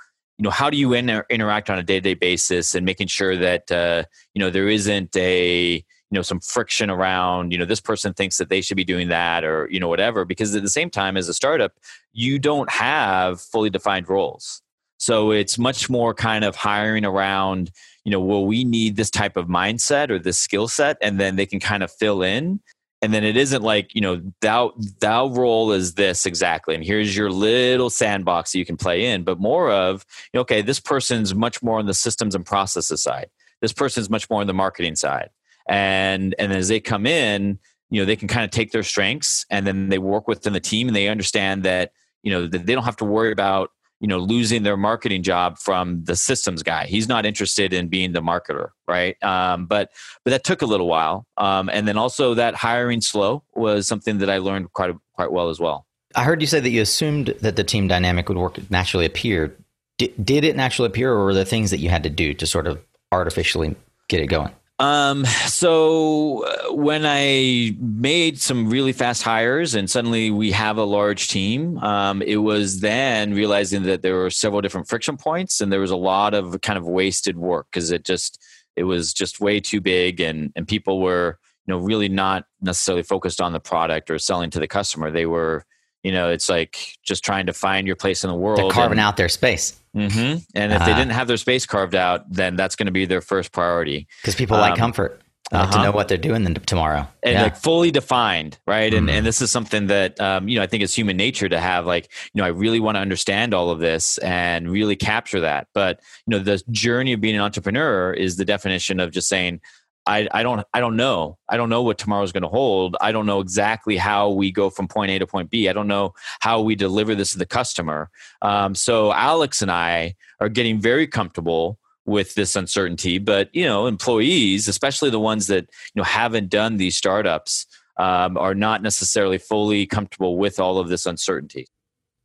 you 0.42 0.44
know 0.44 0.50
how 0.50 0.72
do 0.72 0.78
you 0.78 0.94
inter- 0.94 1.26
interact 1.30 1.70
on 1.70 1.78
a 1.78 1.84
day-to-day 1.84 2.16
basis 2.16 2.74
and 2.74 2.84
making 2.84 3.06
sure 3.06 3.38
that 3.38 3.72
uh, 3.72 4.04
you 4.34 4.40
know 4.40 4.50
there 4.50 4.68
isn't 4.68 5.16
a 5.16 5.74
you 5.76 5.84
know 6.10 6.24
some 6.24 6.40
friction 6.40 6.90
around 6.90 7.52
you 7.52 7.60
know 7.60 7.66
this 7.66 7.80
person 7.80 8.12
thinks 8.12 8.40
that 8.40 8.50
they 8.50 8.60
should 8.60 8.76
be 8.76 8.84
doing 8.84 9.10
that 9.10 9.44
or 9.44 9.70
you 9.70 9.80
know 9.80 9.88
whatever? 9.88 10.26
Because 10.26 10.56
at 10.56 10.64
the 10.64 10.70
same 10.70 10.90
time 10.90 11.16
as 11.16 11.30
a 11.30 11.34
startup 11.36 11.74
you 12.12 12.40
don't 12.40 12.72
have 12.72 13.40
fully 13.40 13.70
defined 13.70 14.10
roles. 14.10 14.64
So 14.98 15.30
it's 15.30 15.60
much 15.60 15.92
more 15.92 16.16
kind 16.16 16.44
of 16.44 16.56
hiring 16.56 17.06
around 17.06 17.70
you 18.04 18.12
know 18.12 18.20
well 18.20 18.44
we 18.44 18.64
need 18.64 18.96
this 18.96 19.12
type 19.12 19.38
of 19.38 19.46
mindset 19.46 20.10
or 20.10 20.18
this 20.18 20.40
skill 20.40 20.68
set 20.68 20.98
and 21.04 21.20
then 21.20 21.36
they 21.36 21.46
can 21.46 21.60
kind 21.60 21.84
of 21.84 21.92
fill 21.92 22.24
in 22.24 22.62
and 23.02 23.14
then 23.14 23.24
it 23.24 23.36
isn't 23.36 23.64
like 23.64 23.94
you 23.96 24.02
know 24.02 24.22
thou 24.42 24.72
thou 25.00 25.28
role 25.30 25.72
is 25.72 25.96
this 25.96 26.26
exactly 26.26 26.76
and 26.76 26.84
here's 26.84 27.16
your 27.16 27.32
little 27.32 27.90
sandbox 27.90 28.52
that 28.52 28.60
you 28.60 28.66
can 28.66 28.78
play 28.78 29.06
in 29.06 29.24
but 29.24 29.40
more 29.40 29.72
of 29.72 30.06
you 30.34 30.38
know, 30.38 30.42
okay 30.42 30.62
this 30.62 30.80
person's 30.80 31.34
much 31.34 31.62
more 31.64 31.80
on 31.80 31.86
the 31.86 31.94
systems 31.94 32.36
and 32.36 32.46
processes 32.46 33.02
side. 33.02 33.30
This 33.62 33.74
person's 33.74 34.10
much 34.10 34.30
more 34.30 34.42
on 34.42 34.48
the 34.48 34.54
marketing 34.54 34.96
side. 34.96 35.30
And 35.68 36.36
and 36.40 36.52
as 36.52 36.68
they 36.68 36.80
come 36.80 37.06
in 37.06 37.60
you 37.90 38.02
know 38.02 38.06
they 38.06 38.16
can 38.16 38.28
kind 38.28 38.46
of 38.46 38.52
take 38.52 38.72
their 38.72 38.84
strengths 38.84 39.46
and 39.50 39.68
then 39.68 39.90
they 39.90 40.00
work 40.00 40.28
within 40.28 40.54
the 40.54 40.60
team 40.60 40.88
and 40.88 40.96
they 40.96 41.08
understand 41.08 41.64
that 41.64 41.92
you 42.24 42.32
know 42.32 42.48
that 42.48 42.66
they 42.66 42.74
don't 42.74 42.86
have 42.86 42.98
to 42.98 43.06
worry 43.06 43.32
about 43.32 43.72
you 44.02 44.08
know 44.08 44.18
losing 44.18 44.64
their 44.64 44.76
marketing 44.76 45.24
job 45.24 45.58
from 45.58 46.04
the 46.04 46.18
systems 46.18 46.64
guy. 46.64 46.86
He's 46.86 47.08
not 47.08 47.26
interested 47.26 47.72
in 47.72 47.88
being 47.88 48.12
the 48.12 48.22
marketer 48.22 48.72
right? 48.92 49.24
Um, 49.24 49.66
but 49.66 49.90
but 50.24 50.32
that 50.32 50.44
took 50.44 50.62
a 50.62 50.66
little 50.66 50.88
while. 50.88 51.26
Um, 51.38 51.70
and 51.70 51.88
then 51.88 51.98
also 51.98 52.34
that 52.34 52.56
hiring 52.56 53.02
slow 53.02 53.44
was 53.56 53.88
something 53.88 54.18
that 54.20 54.30
i 54.30 54.38
learned 54.38 54.74
quite 54.74 54.94
quite 55.14 55.32
well 55.32 55.50
as 55.50 55.60
well. 55.60 55.88
I 56.14 56.24
heard 56.26 56.42
you 56.42 56.48
say 56.48 56.60
that 56.60 56.70
you 56.70 56.82
assumed 56.82 57.28
that 57.40 57.56
the 57.56 57.64
team 57.64 57.88
dynamic 57.88 58.28
would 58.28 58.38
work 58.38 58.60
naturally 58.70 59.06
appear. 59.06 59.56
Did, 59.98 60.14
did 60.24 60.44
it 60.44 60.58
naturally 60.58 60.88
appear 60.88 61.14
or 61.14 61.26
were 61.26 61.34
there 61.34 61.46
things 61.46 61.72
that 61.72 61.80
you 61.80 61.90
had 61.90 62.04
to 62.04 62.10
do 62.10 62.34
to 62.34 62.46
sort 62.46 62.68
of 62.68 62.82
artificially 63.12 63.76
get 64.10 64.20
it 64.20 64.28
going 64.28 64.52
um, 64.82 65.26
so 65.46 66.44
uh, 66.44 66.74
when 66.74 67.04
I 67.06 67.76
made 67.80 68.42
some 68.42 68.68
really 68.70 68.94
fast 68.94 69.22
hires 69.22 69.76
and 69.76 69.88
suddenly 69.88 70.32
we 70.32 70.52
have 70.52 70.78
a 70.78 70.84
large 70.84 71.28
team, 71.28 71.78
um, 71.78 72.24
it 72.24 72.38
was 72.38 72.80
then 72.80 73.36
realizing 73.36 73.84
that 73.84 74.02
there 74.02 74.16
were 74.16 74.32
several 74.32 74.60
different 74.62 74.90
friction 74.90 75.18
points 75.18 75.62
and 75.62 75.72
there 75.72 75.80
was 75.80 75.92
a 75.92 75.96
lot 75.96 76.34
of 76.34 76.60
kind 76.62 76.80
of 76.80 76.88
wasted 76.88 77.38
work 77.38 77.68
because 77.72 77.92
it 77.92 78.04
just, 78.04 78.44
it 78.76 78.86
was 78.86 79.14
just 79.14 79.40
way 79.40 79.60
too 79.60 79.82
big 79.82 80.20
and, 80.20 80.52
and 80.56 80.68
people 80.68 81.00
were, 81.00 81.38
you 81.68 81.74
know, 81.74 81.80
really 81.80 82.10
not 82.10 82.46
necessarily 82.60 83.04
focused 83.04 83.40
on 83.40 83.54
the 83.54 83.60
product 83.60 84.10
or 84.10 84.18
selling 84.18 84.50
to 84.50 84.60
the 84.60 84.68
customer. 84.68 85.12
They 85.12 85.28
were, 85.28 85.64
you 86.04 86.12
know, 86.12 86.30
it's 86.30 86.50
like 86.50 86.98
just 87.04 87.24
trying 87.24 87.46
to 87.46 87.54
find 87.54 87.88
your 87.88 87.96
place 87.96 88.24
in 88.24 88.30
the 88.30 88.36
world. 88.36 88.60
They're 88.60 88.70
carving 88.70 88.94
and, 88.94 89.02
out 89.02 89.18
their 89.18 89.30
space. 89.30 89.80
Mm-hmm. 89.96 90.38
And 90.56 90.74
if 90.74 90.82
uh, 90.82 90.86
they 90.86 90.94
didn't 90.94 91.12
have 91.12 91.28
their 91.28 91.38
space 91.38 91.66
carved 91.66 91.96
out, 91.96 92.32
then 92.32 92.56
that's 92.56 92.76
going 92.76 92.88
to 92.88 92.92
be 92.92 93.06
their 93.06 93.22
first 93.22 93.52
priority. 93.52 94.08
Because 94.22 94.36
people 94.36 94.56
um, 94.56 94.62
like 94.62 94.78
comfort. 94.78 95.22
uh-huh. 95.52 95.64
like 95.64 95.72
to 95.72 95.78
uh-huh. 95.78 95.86
know 95.86 95.92
what 95.92 96.08
they're 96.08 96.18
doing 96.18 96.44
then 96.44 96.54
tomorrow. 96.54 97.08
And 97.24 97.34
yeah. 97.34 97.44
like 97.44 97.58
fully 97.58 97.92
defined, 97.92 98.58
right? 98.66 98.92
Mm-hmm. 98.92 99.10
And 99.10 99.18
and 99.18 99.26
this 99.26 99.42
is 99.42 99.52
something 99.52 99.88
that 99.88 100.20
um, 100.20 100.48
you 100.48 100.58
know, 100.58 100.64
I 100.64 100.68
think 100.68 100.82
it's 100.84 100.98
human 100.98 101.18
nature 101.18 101.50
to 101.50 101.60
have 101.60 101.86
like, 101.86 102.10
you 102.34 102.42
know, 102.42 102.46
I 102.46 102.50
really 102.50 102.80
want 102.80 102.96
to 102.96 103.02
understand 103.02 103.54
all 103.54 103.70
of 103.70 103.80
this 103.80 104.18
and 104.20 104.72
really 104.72 104.96
capture 104.96 105.42
that. 105.42 105.68
But 105.74 106.00
you 106.26 106.38
know, 106.38 106.40
the 106.40 106.64
journey 106.72 107.14
of 107.14 107.22
being 107.22 107.36
an 107.36 107.42
entrepreneur 107.42 108.14
is 108.14 108.38
the 108.38 108.46
definition 108.46 109.00
of 109.00 109.12
just 109.12 109.28
saying, 109.28 109.62
I, 110.06 110.28
I 110.32 110.44
don't 110.44 110.66
I 110.74 110.80
don't 110.80 110.96
know. 110.96 111.38
I 111.48 111.58
don't 111.58 111.70
know 111.70 111.84
what 111.84 111.98
tomorrow's 111.98 112.32
going 112.32 112.44
to 112.44 112.50
hold. 112.50 112.98
I 113.02 113.12
don't 113.12 113.26
know 113.26 113.40
exactly 113.40 113.98
how 113.98 114.30
we 114.32 114.52
go 114.52 114.70
from 114.70 114.88
point 114.88 115.12
A 115.12 115.20
to 115.20 115.28
point 115.28 115.50
B. 115.50 115.70
I 115.70 115.74
don't 115.74 115.88
know 115.88 116.14
how 116.40 116.62
we 116.62 116.76
deliver 116.76 117.14
this 117.14 117.32
to 117.32 117.38
the 117.38 117.46
customer. 117.46 118.10
Um, 118.42 118.74
so 118.74 119.14
Alex 119.14 119.62
and 119.62 119.70
I 119.72 120.16
are 120.40 120.50
getting 120.50 120.82
very 120.82 121.08
comfortable 121.08 121.78
with 122.06 122.34
this 122.34 122.56
uncertainty. 122.56 123.20
But 123.20 123.54
you 123.54 123.66
know, 123.66 123.86
employees, 123.88 124.68
especially 124.68 125.10
the 125.10 125.20
ones 125.20 125.48
that 125.48 125.66
you 125.94 126.00
know 126.00 126.04
haven't 126.04 126.50
done 126.50 126.78
these 126.78 126.98
startups, 126.98 127.68
um, 127.98 128.38
are 128.38 128.56
not 128.56 128.82
necessarily 128.82 129.38
fully 129.38 129.86
comfortable 129.86 130.38
with 130.38 130.60
all 130.60 130.80
of 130.80 130.90
this 130.90 131.06
uncertainty. 131.06 131.68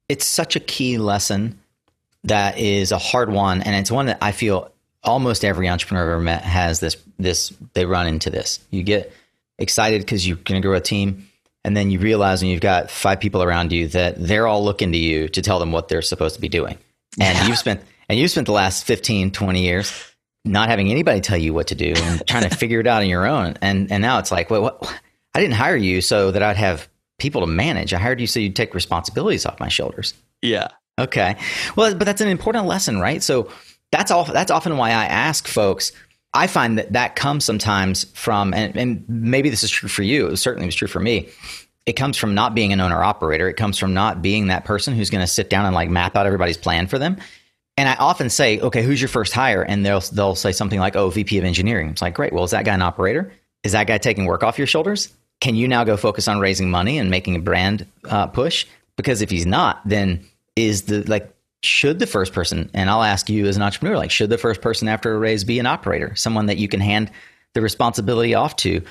It's 0.08 0.26
such 0.26 0.56
a 0.56 0.60
key 0.60 0.98
lesson 0.98 1.60
that 2.24 2.58
is 2.58 2.92
a 2.92 2.98
hard 2.98 3.30
one, 3.30 3.62
and 3.62 3.74
it's 3.76 3.90
one 3.90 4.06
that 4.06 4.18
I 4.22 4.32
feel 4.32 4.72
almost 5.06 5.44
every 5.44 5.68
entrepreneur 5.68 6.02
I've 6.02 6.12
ever 6.12 6.20
met 6.20 6.42
has 6.42 6.80
this 6.80 6.96
this 7.18 7.52
they 7.72 7.86
run 7.86 8.06
into 8.06 8.28
this. 8.28 8.60
You 8.70 8.82
get 8.82 9.12
excited 9.58 10.02
because 10.02 10.26
you're 10.26 10.36
going 10.36 10.60
to 10.60 10.66
grow 10.66 10.76
a 10.76 10.80
team, 10.80 11.28
and 11.64 11.76
then 11.76 11.90
you 11.90 11.98
realize 11.98 12.42
when 12.42 12.50
you've 12.50 12.60
got 12.60 12.90
five 12.90 13.20
people 13.20 13.42
around 13.42 13.72
you 13.72 13.88
that 13.88 14.16
they're 14.18 14.46
all 14.46 14.64
looking 14.64 14.92
to 14.92 14.98
you 14.98 15.28
to 15.28 15.40
tell 15.40 15.58
them 15.58 15.72
what 15.72 15.88
they're 15.88 16.02
supposed 16.02 16.34
to 16.34 16.40
be 16.40 16.48
doing. 16.48 16.76
And 17.18 17.38
yeah. 17.38 17.46
you've 17.46 17.58
spent 17.58 17.80
and 18.08 18.18
you've 18.18 18.30
spent 18.30 18.46
the 18.46 18.52
last 18.52 18.84
15, 18.84 19.30
20 19.30 19.62
years 19.62 20.12
not 20.44 20.68
having 20.68 20.90
anybody 20.90 21.20
tell 21.20 21.38
you 21.38 21.52
what 21.52 21.68
to 21.68 21.74
do 21.74 21.92
and 21.96 22.26
trying 22.26 22.48
to 22.48 22.54
figure 22.54 22.80
it 22.80 22.86
out 22.86 23.02
on 23.02 23.08
your 23.08 23.26
own. 23.26 23.56
And 23.62 23.90
and 23.90 24.02
now 24.02 24.18
it's 24.18 24.30
like, 24.30 24.50
well, 24.50 24.62
what? 24.62 25.00
I 25.34 25.40
didn't 25.40 25.54
hire 25.54 25.76
you 25.76 26.00
so 26.00 26.30
that 26.30 26.42
I'd 26.42 26.56
have 26.56 26.88
people 27.18 27.42
to 27.42 27.46
manage. 27.46 27.92
I 27.92 27.98
hired 27.98 28.20
you 28.20 28.26
so 28.26 28.40
you'd 28.40 28.56
take 28.56 28.74
responsibilities 28.74 29.44
off 29.44 29.60
my 29.60 29.68
shoulders. 29.68 30.14
Yeah. 30.42 30.68
Okay. 30.98 31.36
Well, 31.76 31.94
but 31.94 32.04
that's 32.04 32.20
an 32.22 32.28
important 32.28 32.66
lesson, 32.66 32.98
right? 32.98 33.22
So 33.22 33.50
that's 33.90 34.10
all. 34.10 34.24
That's 34.24 34.50
often 34.50 34.76
why 34.76 34.90
I 34.90 35.04
ask 35.04 35.46
folks 35.46 35.92
I 36.36 36.46
find 36.46 36.78
that 36.78 36.92
that 36.92 37.16
comes 37.16 37.44
sometimes 37.44 38.04
from, 38.12 38.52
and, 38.52 38.76
and 38.76 39.04
maybe 39.08 39.48
this 39.48 39.64
is 39.64 39.70
true 39.70 39.88
for 39.88 40.02
you. 40.02 40.26
It 40.26 40.36
certainly 40.36 40.66
was 40.66 40.74
true 40.74 40.88
for 40.88 41.00
me. 41.00 41.28
It 41.86 41.94
comes 41.94 42.18
from 42.18 42.34
not 42.34 42.54
being 42.54 42.72
an 42.72 42.80
owner 42.80 43.02
operator. 43.02 43.48
It 43.48 43.54
comes 43.54 43.78
from 43.78 43.94
not 43.94 44.20
being 44.20 44.48
that 44.48 44.64
person 44.64 44.94
who's 44.94 45.08
going 45.08 45.22
to 45.22 45.26
sit 45.26 45.48
down 45.48 45.64
and 45.64 45.74
like 45.74 45.88
map 45.88 46.14
out 46.14 46.26
everybody's 46.26 46.58
plan 46.58 46.88
for 46.88 46.98
them. 46.98 47.16
And 47.78 47.88
I 47.88 47.94
often 47.94 48.28
say, 48.28 48.60
okay, 48.60 48.82
who's 48.82 49.00
your 49.00 49.08
first 49.08 49.32
hire? 49.32 49.62
And 49.62 49.84
they'll 49.84 50.00
they'll 50.00 50.34
say 50.34 50.52
something 50.52 50.80
like, 50.80 50.96
oh, 50.96 51.10
VP 51.10 51.38
of 51.38 51.44
engineering. 51.44 51.90
It's 51.90 52.02
like, 52.02 52.14
great. 52.14 52.32
Well, 52.32 52.44
is 52.44 52.50
that 52.50 52.64
guy 52.64 52.74
an 52.74 52.82
operator? 52.82 53.32
Is 53.62 53.72
that 53.72 53.86
guy 53.86 53.98
taking 53.98 54.24
work 54.24 54.42
off 54.42 54.58
your 54.58 54.66
shoulders? 54.66 55.12
Can 55.40 55.54
you 55.54 55.68
now 55.68 55.84
go 55.84 55.96
focus 55.96 56.26
on 56.26 56.40
raising 56.40 56.70
money 56.70 56.98
and 56.98 57.10
making 57.10 57.36
a 57.36 57.40
brand 57.40 57.86
uh, 58.04 58.26
push? 58.26 58.66
Because 58.96 59.22
if 59.22 59.30
he's 59.30 59.46
not, 59.46 59.80
then 59.86 60.24
is 60.56 60.82
the 60.82 61.02
like 61.04 61.35
should 61.62 61.98
the 61.98 62.06
first 62.06 62.32
person, 62.32 62.70
and 62.74 62.88
I'll 62.90 63.02
ask 63.02 63.28
you 63.28 63.46
as 63.46 63.56
an 63.56 63.62
entrepreneur, 63.62 63.96
like, 63.96 64.10
should 64.10 64.30
the 64.30 64.38
first 64.38 64.60
person 64.60 64.88
after 64.88 65.14
a 65.14 65.18
raise 65.18 65.44
be 65.44 65.58
an 65.58 65.66
operator, 65.66 66.14
someone 66.14 66.46
that 66.46 66.58
you 66.58 66.68
can 66.68 66.80
hand 66.80 67.10
the 67.54 67.60
responsibility 67.60 68.34
off 68.34 68.56
to 68.56 68.82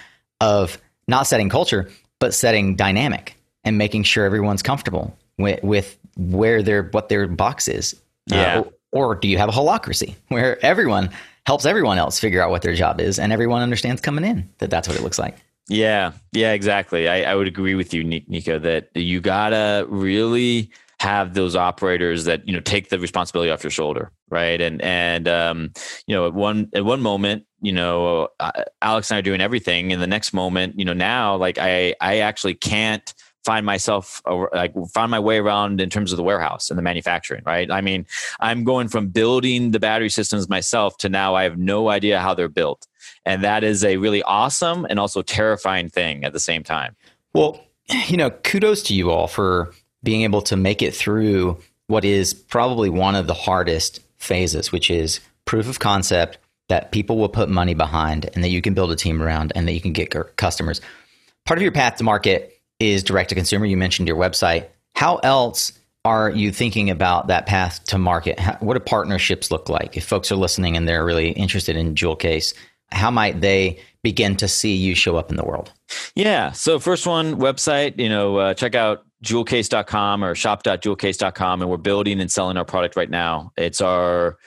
of 0.42 0.78
not 1.08 1.28
setting 1.28 1.50
culture, 1.50 1.90
but 2.20 2.34
setting 2.34 2.76
dynamic 2.76 3.38
and 3.64 3.78
making 3.78 4.04
sure 4.04 4.26
everyone's 4.26 4.64
comfortable 4.64 5.16
with, 5.38 5.64
with 5.64 5.98
where 6.18 6.64
their 6.64 6.84
what 6.84 7.10
their 7.10 7.28
box 7.28 7.68
is. 7.68 7.94
Uh, 8.32 8.36
yeah. 8.36 8.60
Uh, 8.60 8.64
or, 8.92 9.06
or 9.06 9.16
do 9.16 9.28
you 9.28 9.38
have 9.38 9.50
a 9.50 9.52
holacracy 9.52 10.16
where 10.30 10.64
everyone 10.66 11.10
helps 11.46 11.66
everyone 11.66 11.98
else 11.98 12.20
figure 12.20 12.42
out 12.42 12.50
what 12.50 12.64
their 12.64 12.74
job 12.74 13.00
is 13.00 13.20
and 13.20 13.32
everyone 13.32 13.62
understands 13.62 14.02
coming 14.02 14.26
in 14.26 14.50
that 14.58 14.70
that's 14.70 14.88
what 14.88 14.98
it 14.98 15.04
looks 15.04 15.20
like? 15.20 15.38
Yeah, 15.68 16.12
yeah, 16.32 16.54
exactly. 16.54 17.08
I, 17.08 17.32
I 17.32 17.36
would 17.36 17.48
agree 17.48 17.74
with 17.74 17.94
you, 17.94 18.04
Nico, 18.04 18.60
that 18.60 18.90
you 18.94 19.20
gotta 19.20 19.86
really 19.90 20.70
have 21.06 21.36
those 21.36 21.56
operators 21.56 22.26
that 22.26 22.48
you 22.48 22.54
know 22.54 22.60
take 22.60 22.90
the 22.90 23.00
responsibility 23.00 23.52
off 23.52 23.64
your 23.64 23.72
shoulder 23.72 24.12
right? 24.30 24.60
And 24.60 24.82
and 24.82 25.28
um, 25.28 25.72
you 26.08 26.16
know 26.16 26.28
at 26.28 26.34
one 26.34 26.70
at 26.74 26.86
one 26.86 27.02
moment 27.02 27.46
you 27.62 27.72
know 27.72 28.30
uh, 28.40 28.64
alex 28.82 29.10
and 29.10 29.16
i 29.16 29.20
are 29.20 29.24
doing 29.24 29.42
everything. 29.42 29.94
And 29.94 30.02
the 30.02 30.08
next 30.08 30.34
moment 30.34 30.78
you 30.78 30.86
know 30.86 30.94
now 30.94 31.36
like 31.36 31.58
i 31.58 31.96
i 32.02 32.18
actually 32.20 32.56
can't 32.56 33.14
find 33.44 33.66
myself 33.66 34.22
like 34.54 34.74
find 34.94 35.12
my 35.12 35.20
way 35.20 35.38
around 35.38 35.80
in 35.80 35.90
terms 35.90 36.12
of 36.12 36.18
the 36.18 36.24
warehouse 36.24 36.70
and 36.70 36.80
the 36.80 36.84
manufacturing 36.84 37.44
right? 37.46 37.70
I 37.72 37.82
mean 37.82 38.06
i'm 38.40 38.64
going 38.64 38.88
from 38.88 39.10
building 39.10 39.72
the 39.72 39.80
battery 39.80 40.10
systems 40.10 40.50
myself 40.50 40.98
to 40.98 41.10
now 41.10 41.36
i 41.36 41.44
have 41.44 41.58
no 41.58 41.90
idea 41.90 42.20
how 42.20 42.34
they're 42.34 42.50
built. 42.50 42.88
And 43.28 43.44
that 43.44 43.64
is 43.64 43.84
a 43.84 43.98
really 43.98 44.24
awesome 44.24 44.86
and 44.90 45.00
also 45.00 45.22
terrifying 45.22 45.90
thing 45.90 46.24
at 46.26 46.34
the 46.34 46.40
same 46.40 46.64
time. 46.64 46.96
Well 47.34 47.62
you 48.08 48.18
know 48.18 48.32
kudos 48.32 48.82
to 48.84 48.96
you 48.96 49.12
all 49.12 49.28
for 49.28 49.72
being 50.06 50.22
able 50.22 50.42
to 50.44 50.56
make 50.56 50.82
it 50.82 50.96
through 50.96 51.60
what 51.88 52.06
is 52.06 52.34
probably 52.34 52.90
one 52.90 53.16
of 53.16 53.28
the 53.28 53.34
hardest 53.34 54.00
phases, 54.18 54.72
which 54.72 54.90
is 54.90 55.20
proof 55.44 55.68
of 55.68 55.80
concept 55.80 56.38
that 56.70 56.92
people 56.92 57.18
will 57.18 57.30
put 57.30 57.50
money 57.50 57.74
behind 57.74 58.30
and 58.34 58.44
that 58.44 58.50
you 58.50 58.62
can 58.62 58.74
build 58.74 58.92
a 58.92 58.96
team 58.96 59.22
around 59.22 59.52
and 59.56 59.68
that 59.68 59.74
you 59.74 59.82
can 59.82 59.94
get 59.94 60.10
customers. 60.38 60.82
Part 61.46 61.60
of 61.60 61.64
your 61.64 61.72
path 61.72 61.98
to 61.98 62.04
market 62.04 62.60
is 62.80 63.04
direct 63.04 63.30
to 63.30 63.36
consumer. 63.36 63.66
You 63.66 63.78
mentioned 63.78 64.08
your 64.08 64.18
website. 64.18 64.68
How 64.96 65.18
else 65.18 65.74
are 66.04 66.30
you 66.30 66.52
thinking 66.52 66.90
about 66.90 67.28
that 67.28 67.46
path 67.46 67.84
to 67.86 67.98
market? 67.98 68.40
How, 68.40 68.58
what 68.62 68.74
do 68.74 68.80
partnerships 68.80 69.52
look 69.52 69.70
like? 69.70 69.98
If 69.98 70.06
folks 70.06 70.32
are 70.32 70.36
listening 70.36 70.76
and 70.76 70.88
they're 70.88 71.06
really 71.06 71.32
interested 71.32 71.76
in 71.76 71.96
Jewel 71.96 72.16
Case, 72.16 72.54
how 72.92 73.12
might 73.12 73.42
they 73.42 73.80
begin 74.04 74.36
to 74.38 74.48
see 74.48 74.76
you 74.76 74.96
show 74.96 75.18
up 75.18 75.30
in 75.30 75.38
the 75.38 75.46
world? 75.46 75.72
Yeah. 76.16 76.52
So 76.52 76.80
first 76.80 77.08
one, 77.08 77.36
website, 77.36 78.00
you 78.00 78.10
know, 78.10 78.38
uh, 78.38 78.54
check 78.54 78.76
out 78.76 79.06
jewelcase.com 79.24 80.24
or 80.24 80.36
shop.jewelcase.com 80.36 81.62
and 81.62 81.70
we're 81.70 81.78
building 81.78 82.20
and 82.20 82.32
selling 82.32 82.58
our 82.58 82.66
product 82.66 82.96
right 82.96 83.10
now. 83.10 83.52
It's 83.58 83.82
our 83.82 84.38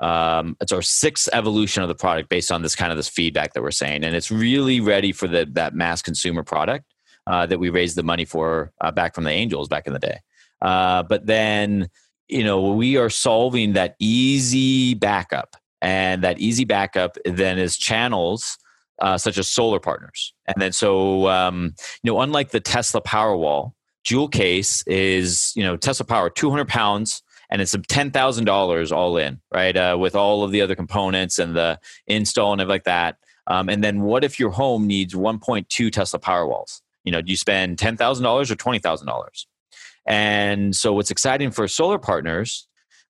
um, 0.00 0.56
it's 0.60 0.70
our 0.70 0.82
sixth 0.82 1.28
evolution 1.32 1.82
of 1.82 1.88
the 1.88 1.94
product 1.94 2.28
based 2.28 2.52
on 2.52 2.62
this 2.62 2.76
kind 2.76 2.92
of 2.92 2.96
this 2.96 3.08
feedback 3.08 3.54
that 3.54 3.62
we're 3.62 3.72
saying, 3.72 4.04
and 4.04 4.14
it's 4.14 4.30
really 4.30 4.80
ready 4.80 5.10
for 5.12 5.26
the, 5.26 5.44
that 5.54 5.74
mass 5.74 6.02
consumer 6.02 6.44
product 6.44 6.84
uh, 7.26 7.46
that 7.46 7.58
we 7.58 7.68
raised 7.68 7.96
the 7.96 8.02
money 8.02 8.24
for 8.24 8.72
uh, 8.80 8.92
back 8.92 9.14
from 9.14 9.24
the 9.24 9.30
angels 9.30 9.68
back 9.68 9.86
in 9.86 9.92
the 9.92 9.98
day. 9.98 10.20
Uh, 10.62 11.02
but 11.02 11.26
then, 11.26 11.88
you 12.28 12.44
know, 12.44 12.72
we 12.72 12.96
are 12.96 13.10
solving 13.10 13.72
that 13.72 13.96
easy 13.98 14.94
backup, 14.94 15.56
and 15.80 16.22
that 16.24 16.38
easy 16.38 16.64
backup 16.64 17.16
then 17.24 17.58
is 17.58 17.76
channels 17.76 18.58
uh, 19.00 19.16
such 19.16 19.38
as 19.38 19.48
solar 19.48 19.78
partners, 19.80 20.34
and 20.46 20.56
then 20.60 20.72
so 20.72 21.28
um, 21.28 21.74
you 22.02 22.12
know, 22.12 22.20
unlike 22.20 22.50
the 22.50 22.60
Tesla 22.60 23.00
Powerwall, 23.00 23.72
Jewel 24.04 24.28
case 24.28 24.82
is, 24.86 25.52
you 25.54 25.62
know, 25.62 25.76
Tesla 25.76 26.06
Power, 26.06 26.30
200 26.30 26.68
pounds, 26.68 27.22
and 27.50 27.60
it's 27.62 27.74
$10,000 27.74 28.92
all 28.92 29.16
in, 29.16 29.40
right? 29.52 29.76
Uh, 29.76 29.96
with 29.98 30.14
all 30.14 30.44
of 30.44 30.50
the 30.50 30.60
other 30.60 30.74
components 30.74 31.38
and 31.38 31.56
the 31.56 31.78
install 32.06 32.52
and 32.52 32.60
everything 32.60 32.74
like 32.74 32.84
that. 32.84 33.16
Um, 33.46 33.68
and 33.68 33.82
then 33.82 34.02
what 34.02 34.24
if 34.24 34.38
your 34.38 34.50
home 34.50 34.86
needs 34.86 35.14
1.2 35.14 35.90
Tesla 35.90 36.20
Powerwalls? 36.20 36.82
You 37.04 37.12
know, 37.12 37.22
do 37.22 37.30
you 37.30 37.36
spend 37.36 37.78
$10,000 37.78 38.50
or 38.50 38.54
$20,000? 38.54 39.46
And 40.06 40.76
so 40.76 40.92
what's 40.92 41.10
exciting 41.10 41.50
for 41.50 41.66
solar 41.68 41.98
partners 41.98 42.67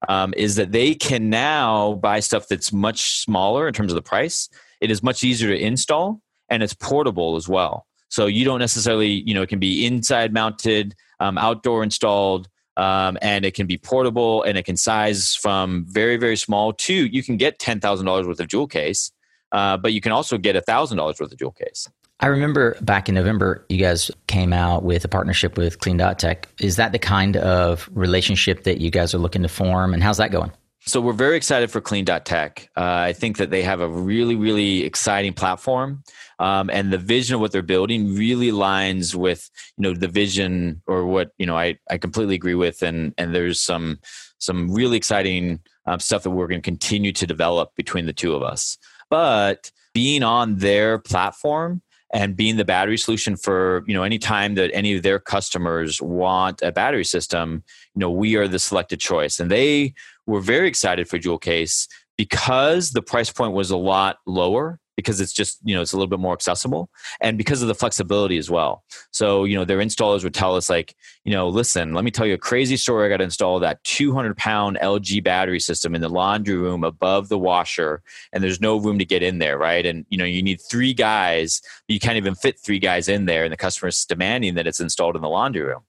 um, 0.08 0.32
is 0.36 0.56
that 0.56 0.72
they 0.72 0.94
can 0.94 1.30
now 1.30 1.94
buy 1.94 2.20
stuff 2.20 2.46
that's 2.48 2.72
much 2.72 3.20
smaller 3.20 3.66
in 3.66 3.74
terms 3.74 3.90
of 3.90 3.96
the 3.96 4.02
price. 4.02 4.48
It 4.80 4.90
is 4.90 5.02
much 5.02 5.24
easier 5.24 5.50
to 5.50 5.58
install 5.58 6.20
and 6.48 6.62
it's 6.62 6.74
portable 6.74 7.36
as 7.36 7.48
well. 7.48 7.86
So 8.08 8.26
you 8.26 8.44
don't 8.44 8.60
necessarily, 8.60 9.08
you 9.26 9.34
know, 9.34 9.42
it 9.42 9.48
can 9.48 9.58
be 9.58 9.84
inside 9.84 10.32
mounted, 10.32 10.94
um, 11.20 11.36
outdoor 11.36 11.82
installed, 11.82 12.48
um, 12.76 13.18
and 13.20 13.44
it 13.44 13.54
can 13.54 13.66
be 13.66 13.76
portable 13.76 14.42
and 14.44 14.56
it 14.56 14.64
can 14.64 14.76
size 14.76 15.34
from 15.34 15.84
very, 15.88 16.16
very 16.16 16.36
small 16.36 16.72
to 16.72 16.94
you 16.94 17.22
can 17.22 17.36
get 17.36 17.58
$10,000 17.58 18.26
worth 18.26 18.40
of 18.40 18.48
jewel 18.48 18.68
case, 18.68 19.10
uh, 19.52 19.76
but 19.76 19.92
you 19.92 20.00
can 20.00 20.12
also 20.12 20.38
get 20.38 20.56
$1,000 20.56 20.96
worth 20.98 21.20
of 21.20 21.36
jewel 21.36 21.52
case. 21.52 21.88
I 22.20 22.26
remember 22.26 22.76
back 22.80 23.08
in 23.08 23.14
November, 23.14 23.64
you 23.68 23.78
guys 23.78 24.10
came 24.26 24.52
out 24.52 24.82
with 24.82 25.04
a 25.04 25.08
partnership 25.08 25.56
with 25.56 25.78
Clean 25.78 25.96
Dot 25.96 26.18
Tech. 26.18 26.48
Is 26.58 26.74
that 26.76 26.90
the 26.90 26.98
kind 26.98 27.36
of 27.36 27.88
relationship 27.92 28.64
that 28.64 28.80
you 28.80 28.90
guys 28.90 29.14
are 29.14 29.18
looking 29.18 29.42
to 29.42 29.48
form, 29.48 29.94
and 29.94 30.02
how's 30.02 30.16
that 30.16 30.32
going? 30.32 30.50
So 30.80 31.00
we're 31.00 31.12
very 31.12 31.36
excited 31.36 31.70
for 31.70 31.80
Clean 31.80 32.04
Dot 32.04 32.24
Tech. 32.24 32.70
Uh, 32.76 32.82
I 32.82 33.12
think 33.12 33.36
that 33.36 33.50
they 33.50 33.62
have 33.62 33.80
a 33.80 33.88
really, 33.88 34.34
really 34.34 34.82
exciting 34.84 35.32
platform, 35.32 36.02
um, 36.40 36.70
and 36.70 36.92
the 36.92 36.98
vision 36.98 37.36
of 37.36 37.40
what 37.40 37.52
they're 37.52 37.62
building 37.62 38.16
really 38.16 38.50
aligns 38.50 39.14
with 39.14 39.48
you 39.76 39.82
know 39.82 39.94
the 39.94 40.08
vision 40.08 40.82
or 40.88 41.06
what 41.06 41.30
you 41.38 41.46
know 41.46 41.56
I, 41.56 41.78
I 41.88 41.98
completely 41.98 42.34
agree 42.34 42.56
with, 42.56 42.82
and 42.82 43.14
and 43.16 43.32
there's 43.32 43.60
some 43.60 44.00
some 44.38 44.72
really 44.72 44.96
exciting 44.96 45.60
um, 45.86 46.00
stuff 46.00 46.24
that 46.24 46.30
we're 46.30 46.48
going 46.48 46.62
to 46.62 46.68
continue 46.68 47.12
to 47.12 47.28
develop 47.28 47.76
between 47.76 48.06
the 48.06 48.12
two 48.12 48.34
of 48.34 48.42
us. 48.42 48.76
But 49.08 49.70
being 49.94 50.22
on 50.24 50.56
their 50.56 50.98
platform 50.98 51.82
and 52.12 52.36
being 52.36 52.56
the 52.56 52.64
battery 52.64 52.96
solution 52.96 53.36
for 53.36 53.84
you 53.86 53.94
know 53.94 54.02
any 54.02 54.18
time 54.18 54.54
that 54.54 54.70
any 54.72 54.96
of 54.96 55.02
their 55.02 55.18
customers 55.18 56.00
want 56.00 56.62
a 56.62 56.72
battery 56.72 57.04
system 57.04 57.62
you 57.94 58.00
know 58.00 58.10
we 58.10 58.36
are 58.36 58.48
the 58.48 58.58
selected 58.58 59.00
choice. 59.00 59.40
And 59.40 59.50
they 59.50 59.94
were 60.26 60.40
very 60.40 60.68
excited 60.68 61.08
for 61.08 61.18
jewel 61.18 61.38
case 61.38 61.88
because 62.16 62.90
the 62.90 63.02
price 63.02 63.30
point 63.30 63.52
was 63.52 63.70
a 63.70 63.76
lot 63.76 64.18
lower 64.26 64.80
because 64.98 65.20
it's 65.20 65.32
just 65.32 65.60
you 65.62 65.76
know 65.76 65.80
it's 65.80 65.92
a 65.92 65.96
little 65.96 66.08
bit 66.08 66.18
more 66.18 66.32
accessible 66.32 66.90
and 67.20 67.38
because 67.38 67.62
of 67.62 67.68
the 67.68 67.74
flexibility 67.74 68.36
as 68.36 68.50
well. 68.50 68.82
So 69.12 69.44
you 69.44 69.56
know 69.56 69.64
their 69.64 69.78
installers 69.78 70.24
would 70.24 70.34
tell 70.34 70.56
us 70.56 70.68
like 70.68 70.96
you 71.24 71.32
know 71.32 71.48
listen 71.48 71.94
let 71.94 72.02
me 72.02 72.10
tell 72.10 72.26
you 72.26 72.34
a 72.34 72.38
crazy 72.38 72.76
story. 72.76 73.06
I 73.06 73.08
got 73.08 73.18
to 73.18 73.24
install 73.24 73.60
that 73.60 73.84
200 73.84 74.36
pound 74.36 74.76
lg 74.82 75.22
battery 75.22 75.60
system 75.60 75.94
in 75.94 76.00
the 76.00 76.08
laundry 76.08 76.56
room 76.56 76.82
above 76.82 77.28
the 77.28 77.38
washer 77.38 78.02
and 78.32 78.42
there's 78.42 78.60
no 78.60 78.76
room 78.76 78.98
to 78.98 79.04
get 79.04 79.22
in 79.22 79.38
there 79.38 79.56
right? 79.56 79.86
And 79.86 80.04
you 80.08 80.18
know 80.18 80.24
you 80.24 80.42
need 80.42 80.60
three 80.68 80.94
guys 80.94 81.62
you 81.86 82.00
can't 82.00 82.16
even 82.16 82.34
fit 82.34 82.58
three 82.58 82.80
guys 82.80 83.08
in 83.08 83.26
there 83.26 83.44
and 83.44 83.52
the 83.52 83.56
customer's 83.56 84.04
demanding 84.04 84.56
that 84.56 84.66
it's 84.66 84.80
installed 84.80 85.14
in 85.14 85.22
the 85.22 85.28
laundry 85.28 85.62
room. 85.62 85.84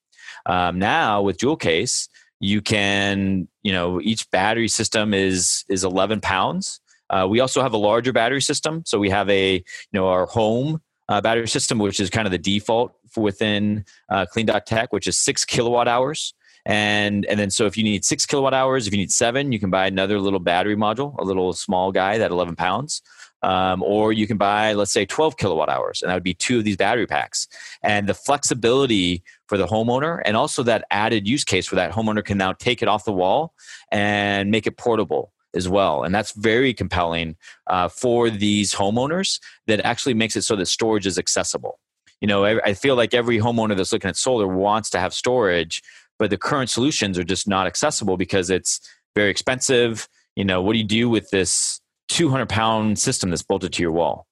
Um, 0.45 0.77
now 0.77 1.23
with 1.23 1.39
jewel 1.39 1.57
case 1.57 2.09
you 2.39 2.61
can 2.61 3.47
you 3.63 3.71
know 3.71 3.99
each 4.01 4.29
battery 4.29 4.67
system 4.67 5.15
is 5.15 5.65
is 5.67 5.83
11 5.83 6.21
pounds 6.21 6.79
uh, 7.09 7.27
we 7.29 7.39
also 7.39 7.61
have 7.61 7.73
a 7.73 7.77
larger 7.77 8.13
battery 8.13 8.41
system. 8.41 8.83
So 8.85 8.99
we 8.99 9.09
have 9.09 9.29
a 9.29 9.55
you 9.55 9.63
know 9.93 10.07
our 10.07 10.25
home 10.25 10.81
uh, 11.07 11.21
battery 11.21 11.47
system 11.47 11.79
which 11.79 11.99
is 11.99 12.09
kind 12.09 12.27
of 12.27 12.31
the 12.31 12.37
default 12.37 12.93
within 13.17 13.85
uh, 14.09 14.25
clean 14.27 14.45
dot 14.45 14.65
tech 14.65 14.93
which 14.93 15.07
is 15.07 15.17
six 15.17 15.45
kilowatt 15.45 15.87
hours. 15.87 16.33
And 16.65 17.25
and 17.25 17.39
then 17.39 17.49
so 17.49 17.65
if 17.65 17.77
you 17.77 17.83
need 17.83 18.05
six 18.05 18.25
kilowatt 18.25 18.53
hours 18.53 18.85
if 18.85 18.93
you 18.93 18.99
need 18.99 19.11
seven 19.11 19.51
you 19.51 19.59
can 19.59 19.69
buy 19.69 19.87
another 19.87 20.19
little 20.19 20.39
battery 20.39 20.75
module 20.75 21.17
a 21.17 21.23
little 21.23 21.53
small 21.53 21.91
guy 21.91 22.17
that 22.17 22.31
11 22.31 22.55
pounds. 22.55 23.01
Um, 23.41 23.81
or 23.83 24.11
you 24.11 24.27
can 24.27 24.35
buy, 24.35 24.73
let's 24.73 24.91
say, 24.91 25.05
12 25.05 25.37
kilowatt 25.37 25.69
hours, 25.69 26.01
and 26.01 26.09
that 26.09 26.13
would 26.13 26.23
be 26.23 26.33
two 26.33 26.57
of 26.57 26.65
these 26.65 26.75
battery 26.75 27.07
packs. 27.07 27.47
And 27.81 28.05
the 28.05 28.13
flexibility 28.13 29.23
for 29.47 29.57
the 29.57 29.65
homeowner, 29.65 30.21
and 30.25 30.35
also 30.35 30.61
that 30.63 30.83
added 30.91 31.25
use 31.25 31.45
case 31.45 31.71
where 31.71 31.77
that 31.77 31.93
homeowner 31.93 32.21
can 32.21 32.37
now 32.37 32.51
take 32.51 32.81
it 32.81 32.89
off 32.89 33.05
the 33.05 33.13
wall 33.13 33.53
and 33.93 34.51
make 34.51 34.67
it 34.67 34.75
portable 34.75 35.31
as 35.55 35.67
well. 35.67 36.03
And 36.03 36.13
that's 36.13 36.31
very 36.33 36.73
compelling 36.73 37.35
uh, 37.67 37.87
for 37.89 38.29
these 38.29 38.73
homeowners 38.73 39.39
that 39.67 39.79
actually 39.81 40.13
makes 40.13 40.35
it 40.35 40.43
so 40.43 40.55
that 40.55 40.67
storage 40.67 41.07
is 41.07 41.17
accessible. 41.17 41.79
You 42.21 42.27
know, 42.27 42.45
I, 42.45 42.59
I 42.63 42.73
feel 42.73 42.95
like 42.95 43.13
every 43.13 43.39
homeowner 43.39 43.75
that's 43.75 43.93
looking 43.93 44.09
at 44.09 44.17
solar 44.17 44.47
wants 44.47 44.89
to 44.91 44.99
have 44.99 45.13
storage, 45.13 45.81
but 46.17 46.29
the 46.29 46.37
current 46.37 46.69
solutions 46.69 47.17
are 47.17 47.23
just 47.23 47.47
not 47.47 47.65
accessible 47.65 48.17
because 48.17 48.49
it's 48.49 48.79
very 49.15 49.29
expensive. 49.29 50.07
You 50.35 50.45
know, 50.45 50.61
what 50.61 50.73
do 50.73 50.79
you 50.79 50.85
do 50.85 51.09
with 51.09 51.29
this 51.29 51.79
200 52.09 52.49
pound 52.49 52.99
system 52.99 53.29
that's 53.29 53.43
bolted 53.43 53.73
to 53.73 53.81
your 53.81 53.91
wall? 53.91 54.27